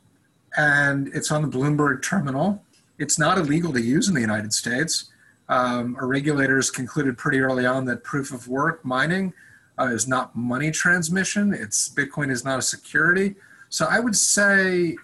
and 0.57 1.09
it's 1.13 1.31
on 1.31 1.41
the 1.41 1.47
Bloomberg 1.47 2.01
terminal. 2.01 2.63
It's 2.97 3.17
not 3.17 3.37
illegal 3.37 3.73
to 3.73 3.81
use 3.81 4.07
in 4.07 4.13
the 4.13 4.21
United 4.21 4.53
States. 4.53 5.11
Um, 5.49 5.95
our 5.99 6.07
regulators 6.07 6.71
concluded 6.71 7.17
pretty 7.17 7.39
early 7.39 7.65
on 7.65 7.85
that 7.85 8.03
proof 8.03 8.31
of 8.31 8.47
work 8.47 8.83
mining 8.85 9.33
uh, 9.79 9.85
is 9.85 10.07
not 10.07 10.35
money 10.35 10.71
transmission. 10.71 11.53
It's 11.53 11.89
Bitcoin 11.89 12.31
is 12.31 12.45
not 12.45 12.59
a 12.59 12.61
security. 12.61 13.35
So 13.69 13.87
I 13.89 13.99
would 13.99 14.15
say 14.15 14.95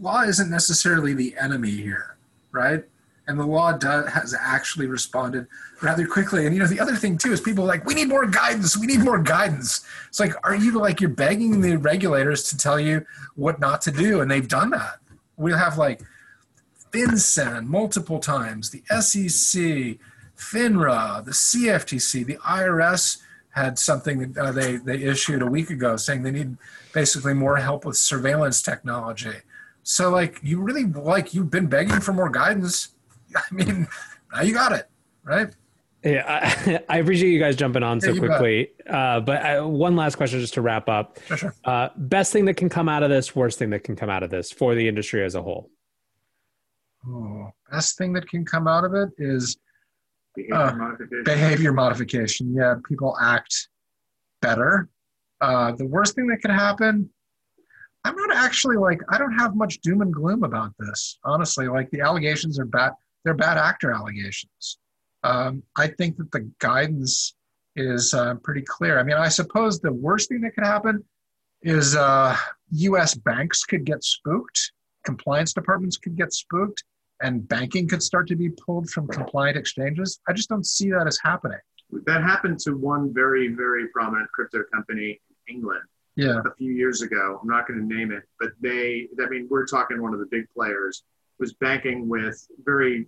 law 0.00 0.22
isn't 0.22 0.50
necessarily 0.50 1.14
the 1.14 1.36
enemy 1.38 1.70
here, 1.70 2.16
right? 2.50 2.84
And 3.26 3.40
the 3.40 3.46
law 3.46 3.72
does, 3.72 4.10
has 4.10 4.34
actually 4.38 4.86
responded 4.86 5.46
rather 5.82 6.06
quickly. 6.06 6.46
And 6.46 6.54
you 6.54 6.60
know, 6.60 6.66
the 6.66 6.80
other 6.80 6.94
thing 6.94 7.16
too 7.16 7.32
is 7.32 7.40
people 7.40 7.64
like, 7.64 7.86
we 7.86 7.94
need 7.94 8.08
more 8.08 8.26
guidance. 8.26 8.76
We 8.76 8.86
need 8.86 9.00
more 9.00 9.18
guidance. 9.18 9.86
It's 10.08 10.20
like, 10.20 10.34
are 10.44 10.54
you 10.54 10.78
like 10.78 11.00
you're 11.00 11.10
begging 11.10 11.60
the 11.60 11.76
regulators 11.76 12.42
to 12.50 12.58
tell 12.58 12.78
you 12.78 13.04
what 13.34 13.60
not 13.60 13.80
to 13.82 13.90
do? 13.90 14.20
And 14.20 14.30
they've 14.30 14.46
done 14.46 14.70
that. 14.70 14.98
We'll 15.36 15.56
have 15.56 15.78
like 15.78 16.02
FinCEN 16.92 17.66
multiple 17.66 18.18
times, 18.18 18.70
the 18.70 18.82
SEC, 19.00 19.98
FINRA, 20.36 21.24
the 21.24 21.32
CFTC, 21.32 22.26
the 22.26 22.36
IRS 22.36 23.18
had 23.50 23.78
something 23.78 24.32
that 24.32 24.44
uh, 24.44 24.52
they, 24.52 24.76
they 24.76 25.02
issued 25.02 25.40
a 25.40 25.46
week 25.46 25.70
ago 25.70 25.96
saying 25.96 26.22
they 26.22 26.30
need 26.30 26.56
basically 26.92 27.34
more 27.34 27.56
help 27.56 27.84
with 27.84 27.96
surveillance 27.96 28.60
technology. 28.60 29.36
So 29.84 30.10
like 30.10 30.40
you 30.42 30.60
really 30.60 30.84
like 30.84 31.34
you've 31.34 31.50
been 31.50 31.66
begging 31.66 32.00
for 32.00 32.12
more 32.12 32.30
guidance. 32.30 32.88
I 33.50 33.54
mean, 33.54 33.88
now 34.32 34.42
you 34.42 34.52
got 34.54 34.72
it, 34.72 34.88
right? 35.24 35.48
Yeah, 36.02 36.24
I, 36.26 36.80
I 36.88 36.98
appreciate 36.98 37.30
you 37.30 37.38
guys 37.38 37.56
jumping 37.56 37.82
on 37.82 37.98
Yeah, 37.98 38.08
so 38.08 38.12
you 38.12 38.20
quickly. 38.20 38.70
Uh, 38.88 39.20
but 39.20 39.42
I, 39.42 39.60
one 39.60 39.96
last 39.96 40.16
question 40.16 40.38
just 40.40 40.54
to 40.54 40.62
wrap 40.62 40.88
up. 40.88 41.18
Sure, 41.26 41.36
sure. 41.36 41.54
Uh, 41.64 41.88
best 41.96 42.32
thing 42.32 42.44
that 42.46 42.54
can 42.54 42.68
come 42.68 42.88
out 42.88 43.02
of 43.02 43.10
this, 43.10 43.34
worst 43.34 43.58
thing 43.58 43.70
that 43.70 43.84
can 43.84 43.96
come 43.96 44.10
out 44.10 44.22
of 44.22 44.30
this 44.30 44.50
for 44.52 44.74
the 44.74 44.86
industry 44.86 45.24
as 45.24 45.34
a 45.34 45.42
whole. 45.42 45.70
Oh, 47.06 47.50
best 47.70 47.96
thing 47.98 48.12
that 48.14 48.28
can 48.28 48.44
come 48.44 48.66
out 48.68 48.84
of 48.84 48.94
it 48.94 49.10
is 49.18 49.56
Behavior 50.34 50.54
Uh, 50.56 50.74
modification. 50.74 51.24
behavior 51.24 51.72
modification. 51.72 52.54
Yeah, 52.54 52.74
people 52.88 53.16
act 53.20 53.68
better. 54.42 54.88
Uh, 55.40 55.72
the 55.72 55.86
worst 55.86 56.14
thing 56.14 56.26
that 56.28 56.38
could 56.42 56.50
happen, 56.50 57.08
I'm 58.04 58.16
not 58.16 58.34
actually 58.34 58.76
like, 58.76 59.00
I 59.10 59.18
don't 59.18 59.32
have 59.38 59.54
much 59.54 59.80
doom 59.80 60.00
and 60.02 60.12
gloom 60.12 60.42
about 60.44 60.72
this, 60.78 61.18
honestly. 61.24 61.68
Like 61.68 61.90
the 61.90 62.00
allegations 62.00 62.58
are 62.58 62.64
bad, 62.64 62.92
they're 63.24 63.34
bad 63.34 63.58
actor 63.58 63.90
allegations. 63.92 64.78
Um, 65.22 65.62
I 65.76 65.86
think 65.88 66.16
that 66.18 66.30
the 66.32 66.50
guidance 66.58 67.34
is 67.76 68.12
uh, 68.14 68.34
pretty 68.42 68.62
clear. 68.62 68.98
I 68.98 69.02
mean, 69.02 69.16
I 69.16 69.28
suppose 69.28 69.80
the 69.80 69.92
worst 69.92 70.28
thing 70.28 70.42
that 70.42 70.54
could 70.54 70.64
happen 70.66 71.02
is 71.62 71.96
uh, 71.96 72.36
US 72.70 73.14
banks 73.14 73.64
could 73.64 73.84
get 73.84 74.04
spooked, 74.04 74.72
compliance 75.04 75.52
departments 75.54 75.96
could 75.96 76.16
get 76.16 76.32
spooked, 76.32 76.84
and 77.22 77.46
banking 77.48 77.88
could 77.88 78.02
start 78.02 78.28
to 78.28 78.36
be 78.36 78.50
pulled 78.50 78.90
from 78.90 79.08
compliant 79.08 79.56
exchanges. 79.56 80.20
I 80.28 80.34
just 80.34 80.48
don't 80.50 80.66
see 80.66 80.90
that 80.90 81.06
as 81.06 81.18
happening. 81.22 81.58
That 82.06 82.22
happened 82.22 82.58
to 82.60 82.72
one 82.76 83.14
very, 83.14 83.48
very 83.48 83.88
prominent 83.88 84.28
crypto 84.32 84.62
company 84.72 85.20
in 85.48 85.54
England 85.56 85.82
Yeah. 86.16 86.40
a 86.44 86.54
few 86.56 86.72
years 86.72 87.00
ago. 87.02 87.38
I'm 87.40 87.48
not 87.48 87.66
going 87.66 87.80
to 87.80 87.94
name 87.94 88.12
it, 88.12 88.24
but 88.38 88.50
they, 88.60 89.08
I 89.22 89.28
mean, 89.28 89.46
we're 89.50 89.66
talking 89.66 90.02
one 90.02 90.12
of 90.12 90.20
the 90.20 90.26
big 90.26 90.46
players 90.54 91.02
was 91.38 91.52
banking 91.54 92.08
with 92.08 92.46
very, 92.64 93.06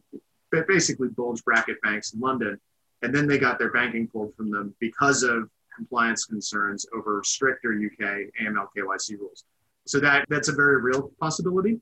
basically 0.68 1.08
bulge 1.08 1.42
bracket 1.44 1.80
banks 1.82 2.12
in 2.12 2.20
London. 2.20 2.58
And 3.02 3.14
then 3.14 3.26
they 3.26 3.38
got 3.38 3.58
their 3.58 3.70
banking 3.70 4.08
pulled 4.08 4.34
from 4.34 4.50
them 4.50 4.74
because 4.80 5.22
of 5.22 5.50
compliance 5.74 6.24
concerns 6.24 6.86
over 6.96 7.22
stricter 7.24 7.72
UK 7.72 8.30
AML 8.42 8.68
KYC 8.76 9.18
rules. 9.18 9.44
So 9.86 10.00
that 10.00 10.24
that's 10.28 10.48
a 10.48 10.52
very 10.52 10.80
real 10.80 11.12
possibility. 11.20 11.80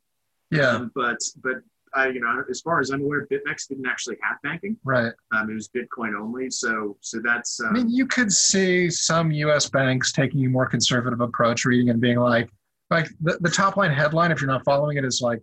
Yeah. 0.51 0.71
Um, 0.71 0.93
but 0.95 1.19
but 1.43 1.63
I, 1.95 2.09
you 2.09 2.21
know, 2.21 2.43
as 2.51 2.61
far 2.61 2.81
as 2.81 2.91
I'm 2.91 3.03
aware, 3.03 3.27
BitMEX 3.27 3.69
didn't 3.69 3.87
actually 3.87 4.17
have 4.21 4.37
banking. 4.43 4.77
Right. 4.85 5.13
Um, 5.33 5.49
it 5.49 5.55
was 5.55 5.69
Bitcoin 5.69 6.19
only. 6.19 6.51
So 6.51 6.97
so 7.01 7.21
that's 7.25 7.61
I 7.61 7.69
um, 7.69 7.75
mean, 7.75 7.91
you 7.91 8.07
could 8.07 8.33
see 8.33 8.91
some 8.91 9.31
U.S. 9.31 9.71
banks 9.71 10.13
taking 10.13 10.45
a 10.45 10.49
more 10.49 10.67
conservative 10.67 11.21
approach, 11.21 11.65
reading 11.65 11.91
and 11.91 12.01
being 12.01 12.19
like, 12.19 12.51
like 12.91 13.09
the, 13.21 13.39
the 13.41 13.51
top 13.51 13.77
line 13.77 13.93
headline, 13.93 14.33
if 14.33 14.41
you're 14.41 14.51
not 14.51 14.65
following 14.65 14.99
it, 14.99 15.05
is 15.05 15.21
like, 15.23 15.41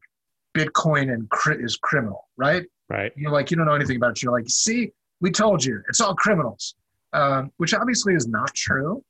Bitcoin 0.55 1.11
and 1.13 1.29
cri- 1.29 1.63
is 1.63 1.77
criminal, 1.77 2.27
right? 2.37 2.63
Right. 2.89 3.11
You're 3.15 3.31
like, 3.31 3.51
you 3.51 3.57
don't 3.57 3.65
know 3.65 3.73
anything 3.73 3.95
about 3.97 4.11
it. 4.11 4.23
You're 4.23 4.33
like, 4.33 4.49
see, 4.49 4.91
we 5.21 5.31
told 5.31 5.63
you, 5.63 5.81
it's 5.89 6.01
all 6.01 6.15
criminals, 6.15 6.75
um, 7.13 7.51
which 7.57 7.73
obviously 7.73 8.13
is 8.15 8.27
not 8.27 8.53
true. 8.53 9.03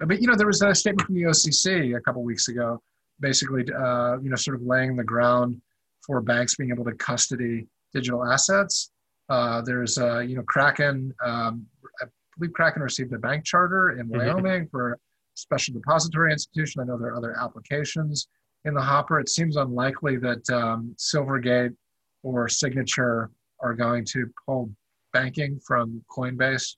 But 0.00 0.20
you 0.20 0.26
know, 0.26 0.34
there 0.36 0.46
was 0.46 0.60
a 0.62 0.74
statement 0.74 1.06
from 1.06 1.14
the 1.14 1.22
OCC 1.22 1.96
a 1.96 2.00
couple 2.00 2.22
weeks 2.22 2.48
ago, 2.48 2.82
basically, 3.20 3.64
uh, 3.72 4.18
you 4.18 4.28
know, 4.28 4.36
sort 4.36 4.56
of 4.56 4.62
laying 4.62 4.96
the 4.96 5.04
ground 5.04 5.60
for 6.06 6.20
banks 6.20 6.56
being 6.56 6.70
able 6.70 6.84
to 6.84 6.92
custody 6.92 7.66
digital 7.94 8.24
assets. 8.24 8.90
Uh, 9.28 9.62
there's, 9.62 9.98
uh, 9.98 10.18
you 10.18 10.36
know, 10.36 10.42
Kraken. 10.42 11.14
Um, 11.24 11.66
I 12.02 12.06
believe 12.38 12.52
Kraken 12.52 12.82
received 12.82 13.12
a 13.14 13.18
bank 13.18 13.44
charter 13.44 13.98
in 13.98 14.08
Mhm. 14.08 14.18
Wyoming 14.18 14.68
for 14.68 14.92
a 14.92 14.96
special 15.34 15.74
depository 15.74 16.32
institution. 16.32 16.82
I 16.82 16.84
know 16.84 16.98
there 16.98 17.08
are 17.12 17.16
other 17.16 17.34
applications 17.40 18.28
in 18.66 18.74
the 18.74 18.82
hopper. 18.82 19.18
It 19.18 19.28
seems 19.28 19.56
unlikely 19.56 20.16
that 20.18 20.48
um, 20.50 20.94
Silvergate 20.98 21.74
or 22.22 22.48
Signature 22.48 23.30
are 23.60 23.74
going 23.74 24.04
to 24.06 24.30
pull 24.44 24.70
banking 25.12 25.58
from 25.64 26.04
Coinbase 26.14 26.74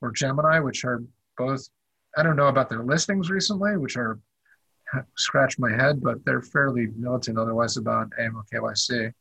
or 0.00 0.10
Gemini, 0.10 0.58
which 0.58 0.84
are 0.84 1.02
both. 1.36 1.68
I 2.16 2.24
don't 2.24 2.34
know 2.34 2.48
about 2.48 2.68
their 2.68 2.82
listings 2.82 3.30
recently, 3.30 3.76
which 3.76 3.96
are 3.96 4.18
scratch 5.16 5.58
my 5.58 5.70
head, 5.70 6.02
but 6.02 6.24
they're 6.24 6.42
fairly 6.42 6.88
militant 6.96 7.38
otherwise 7.38 7.76
about 7.76 8.10
AML 8.18 8.42
KYC. 8.52 9.12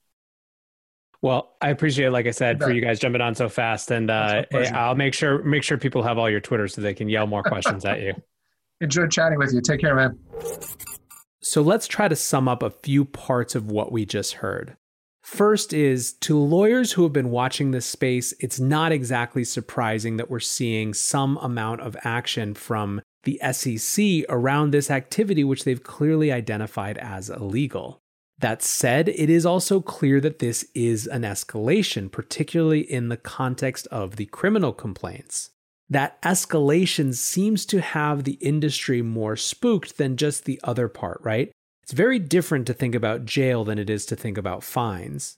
Well, 1.22 1.58
I 1.60 1.70
appreciate, 1.70 2.10
like 2.10 2.28
I 2.28 2.32
said, 2.32 2.62
for 2.62 2.72
you 2.72 2.82
guys 2.82 2.98
jumping 2.98 3.20
on 3.20 3.36
so 3.36 3.50
fast, 3.50 3.92
and 3.92 4.10
uh, 4.10 4.46
pleasure. 4.50 4.74
I'll 4.74 4.96
make 4.96 5.14
sure 5.14 5.44
make 5.44 5.64
sure 5.64 5.78
people 5.78 6.02
have 6.02 6.18
all 6.18 6.30
your 6.30 6.40
Twitter 6.40 6.70
so 6.70 6.80
they 6.80 6.94
can 6.94 7.10
yell 7.10 7.28
more 7.28 7.44
questions 7.44 7.84
at 7.84 8.00
you. 8.00 8.14
Enjoyed 8.82 9.12
chatting 9.12 9.38
with 9.38 9.54
you. 9.54 9.60
Take 9.60 9.82
care, 9.82 9.94
man. 9.94 10.18
So 11.42 11.62
let's 11.62 11.88
try 11.88 12.08
to 12.08 12.16
sum 12.16 12.48
up 12.48 12.62
a 12.62 12.70
few 12.70 13.06
parts 13.06 13.56
of 13.56 13.72
what 13.72 13.92
we 13.92 14.06
just 14.06 14.36
heard. 14.36 14.76
First 15.22 15.74
is 15.74 16.14
to 16.14 16.38
lawyers 16.38 16.94
who 16.94 17.04
have 17.04 17.14
been 17.14 17.30
watching 17.30 17.72
this 17.72 17.86
space, 17.86 18.34
it's 18.40 18.60
not 18.60 18.92
exactly 18.92 19.44
surprising 19.44 20.18
that 20.18 20.30
we're 20.30 20.40
seeing 20.40 20.94
some 20.94 21.38
amount 21.38 21.82
of 21.82 21.96
action 22.04 22.54
from 22.54 23.02
the 23.24 23.40
SEC 23.52 24.26
around 24.28 24.72
this 24.72 24.90
activity, 24.90 25.44
which 25.44 25.66
they've 25.66 25.84
clearly 25.84 26.32
identified 26.32 26.98
as 26.98 27.30
illegal. 27.30 28.00
That 28.40 28.64
said, 28.64 29.10
it 29.10 29.30
is 29.30 29.46
also 29.46 29.82
clear 29.82 30.22
that 30.22 30.40
this 30.40 30.66
is 30.74 31.06
an 31.08 31.24
escalation, 31.24 32.10
particularly 32.10 32.80
in 32.80 33.10
the 33.10 33.18
context 33.18 33.86
of 33.88 34.16
the 34.16 34.26
criminal 34.28 34.72
complaints. 34.72 35.52
That 35.90 36.22
escalation 36.22 37.16
seems 37.16 37.66
to 37.68 37.82
have 37.82 38.24
the 38.24 38.34
industry 38.34 39.02
more 39.02 39.36
spooked 39.36 39.98
than 39.98 40.18
just 40.18 40.46
the 40.46 40.60
other 40.64 40.88
part, 40.88 41.20
right? 41.24 41.52
It's 41.84 41.94
very 41.94 42.20
different 42.20 42.68
to 42.68 42.74
think 42.74 42.94
about 42.94 43.26
jail 43.26 43.64
than 43.64 43.80
it 43.80 43.90
is 43.90 44.06
to 44.08 44.16
think 44.16 44.38
about 44.38 44.64
fines. 44.64 45.38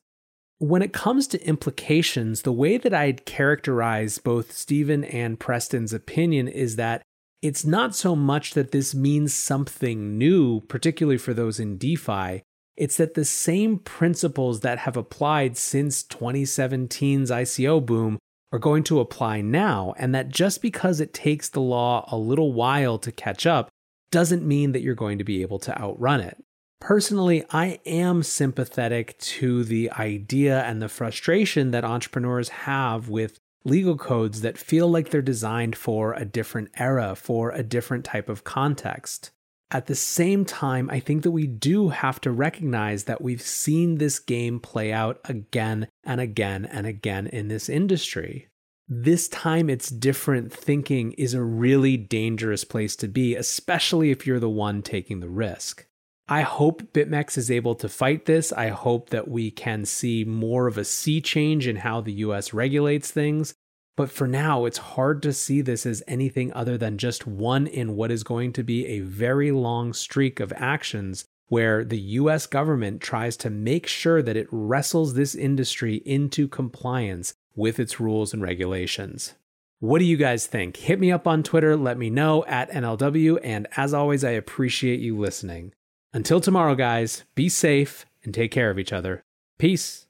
When 0.57 0.81
it 0.81 0.93
comes 0.93 1.25
to 1.27 1.47
implications, 1.47 2.41
the 2.41 2.51
way 2.51 2.77
that 2.77 2.93
I'd 2.93 3.25
characterize 3.25 4.17
both 4.17 4.51
Stephen 4.51 5.05
and 5.05 5.39
Preston's 5.39 5.93
opinion 5.93 6.47
is 6.47 6.75
that 6.75 7.01
it's 7.41 7.65
not 7.65 7.95
so 7.95 8.15
much 8.15 8.53
that 8.53 8.71
this 8.71 8.93
means 8.93 9.33
something 9.33 10.17
new, 10.17 10.59
particularly 10.61 11.17
for 11.17 11.33
those 11.33 11.59
in 11.59 11.77
DeFi. 11.77 12.43
It's 12.77 12.97
that 12.97 13.15
the 13.15 13.25
same 13.25 13.79
principles 13.79 14.59
that 14.59 14.79
have 14.79 14.97
applied 14.97 15.57
since 15.57 16.03
2017's 16.03 17.31
ICO 17.31 17.83
boom 17.83 18.19
are 18.51 18.59
going 18.59 18.83
to 18.83 18.99
apply 18.99 19.41
now, 19.41 19.93
and 19.97 20.13
that 20.13 20.29
just 20.29 20.61
because 20.61 20.99
it 20.99 21.13
takes 21.13 21.49
the 21.49 21.61
law 21.61 22.07
a 22.11 22.17
little 22.17 22.53
while 22.53 22.97
to 22.99 23.11
catch 23.11 23.45
up 23.45 23.69
doesn't 24.11 24.45
mean 24.45 24.73
that 24.73 24.81
you're 24.81 24.93
going 24.93 25.17
to 25.17 25.23
be 25.23 25.41
able 25.41 25.59
to 25.59 25.77
outrun 25.79 26.19
it. 26.19 26.43
Personally, 26.81 27.45
I 27.51 27.79
am 27.85 28.23
sympathetic 28.23 29.17
to 29.19 29.63
the 29.63 29.91
idea 29.91 30.63
and 30.63 30.81
the 30.81 30.89
frustration 30.89 31.71
that 31.71 31.85
entrepreneurs 31.85 32.49
have 32.49 33.07
with 33.07 33.37
legal 33.63 33.97
codes 33.97 34.41
that 34.41 34.57
feel 34.57 34.87
like 34.87 35.11
they're 35.11 35.21
designed 35.21 35.75
for 35.75 36.13
a 36.13 36.25
different 36.25 36.71
era, 36.75 37.15
for 37.15 37.51
a 37.51 37.63
different 37.63 38.03
type 38.03 38.27
of 38.27 38.43
context. 38.43 39.29
At 39.73 39.87
the 39.87 39.95
same 39.95 40.43
time, 40.43 40.89
I 40.89 40.99
think 40.99 41.23
that 41.23 41.31
we 41.31 41.47
do 41.47 41.89
have 41.89 42.19
to 42.21 42.31
recognize 42.31 43.05
that 43.05 43.21
we've 43.21 43.41
seen 43.41 43.95
this 43.95 44.19
game 44.19 44.59
play 44.59 44.91
out 44.91 45.21
again 45.23 45.87
and 46.03 46.19
again 46.19 46.65
and 46.65 46.85
again 46.85 47.27
in 47.27 47.47
this 47.47 47.69
industry. 47.69 48.49
This 48.89 49.29
time 49.29 49.69
it's 49.69 49.87
different 49.87 50.51
thinking 50.51 51.13
is 51.13 51.33
a 51.33 51.41
really 51.41 51.95
dangerous 51.95 52.65
place 52.65 52.97
to 52.97 53.07
be, 53.07 53.35
especially 53.35 54.11
if 54.11 54.27
you're 54.27 54.41
the 54.41 54.49
one 54.49 54.81
taking 54.81 55.21
the 55.21 55.29
risk. 55.29 55.85
I 56.27 56.41
hope 56.41 56.91
BitMEX 56.91 57.37
is 57.37 57.49
able 57.49 57.75
to 57.75 57.87
fight 57.87 58.25
this. 58.25 58.51
I 58.51 58.67
hope 58.67 59.09
that 59.11 59.29
we 59.29 59.51
can 59.51 59.85
see 59.85 60.25
more 60.25 60.67
of 60.67 60.77
a 60.77 60.83
sea 60.83 61.21
change 61.21 61.67
in 61.67 61.77
how 61.77 62.01
the 62.01 62.13
US 62.13 62.53
regulates 62.53 63.11
things. 63.11 63.53
But 64.01 64.09
for 64.09 64.25
now, 64.25 64.65
it's 64.65 64.79
hard 64.79 65.21
to 65.21 65.31
see 65.31 65.61
this 65.61 65.85
as 65.85 66.01
anything 66.07 66.51
other 66.53 66.75
than 66.75 66.97
just 66.97 67.27
one 67.27 67.67
in 67.67 67.95
what 67.95 68.09
is 68.09 68.23
going 68.23 68.51
to 68.53 68.63
be 68.63 68.87
a 68.87 69.01
very 69.01 69.51
long 69.51 69.93
streak 69.93 70.39
of 70.39 70.51
actions 70.55 71.25
where 71.49 71.85
the 71.85 71.99
US 71.99 72.47
government 72.47 72.99
tries 72.99 73.37
to 73.37 73.51
make 73.51 73.85
sure 73.85 74.23
that 74.23 74.35
it 74.35 74.47
wrestles 74.49 75.13
this 75.13 75.35
industry 75.35 75.97
into 75.97 76.47
compliance 76.47 77.35
with 77.55 77.79
its 77.79 77.99
rules 77.99 78.33
and 78.33 78.41
regulations. 78.41 79.35
What 79.77 79.99
do 79.99 80.05
you 80.05 80.17
guys 80.17 80.47
think? 80.47 80.77
Hit 80.77 80.99
me 80.99 81.11
up 81.11 81.27
on 81.27 81.43
Twitter, 81.43 81.77
let 81.77 81.99
me 81.99 82.09
know 82.09 82.43
at 82.45 82.71
NLW, 82.71 83.37
and 83.43 83.67
as 83.77 83.93
always, 83.93 84.23
I 84.23 84.31
appreciate 84.31 84.99
you 84.99 85.15
listening. 85.15 85.73
Until 86.11 86.41
tomorrow, 86.41 86.73
guys, 86.73 87.23
be 87.35 87.49
safe 87.49 88.07
and 88.23 88.33
take 88.33 88.49
care 88.49 88.71
of 88.71 88.79
each 88.79 88.91
other. 88.91 89.21
Peace. 89.59 90.07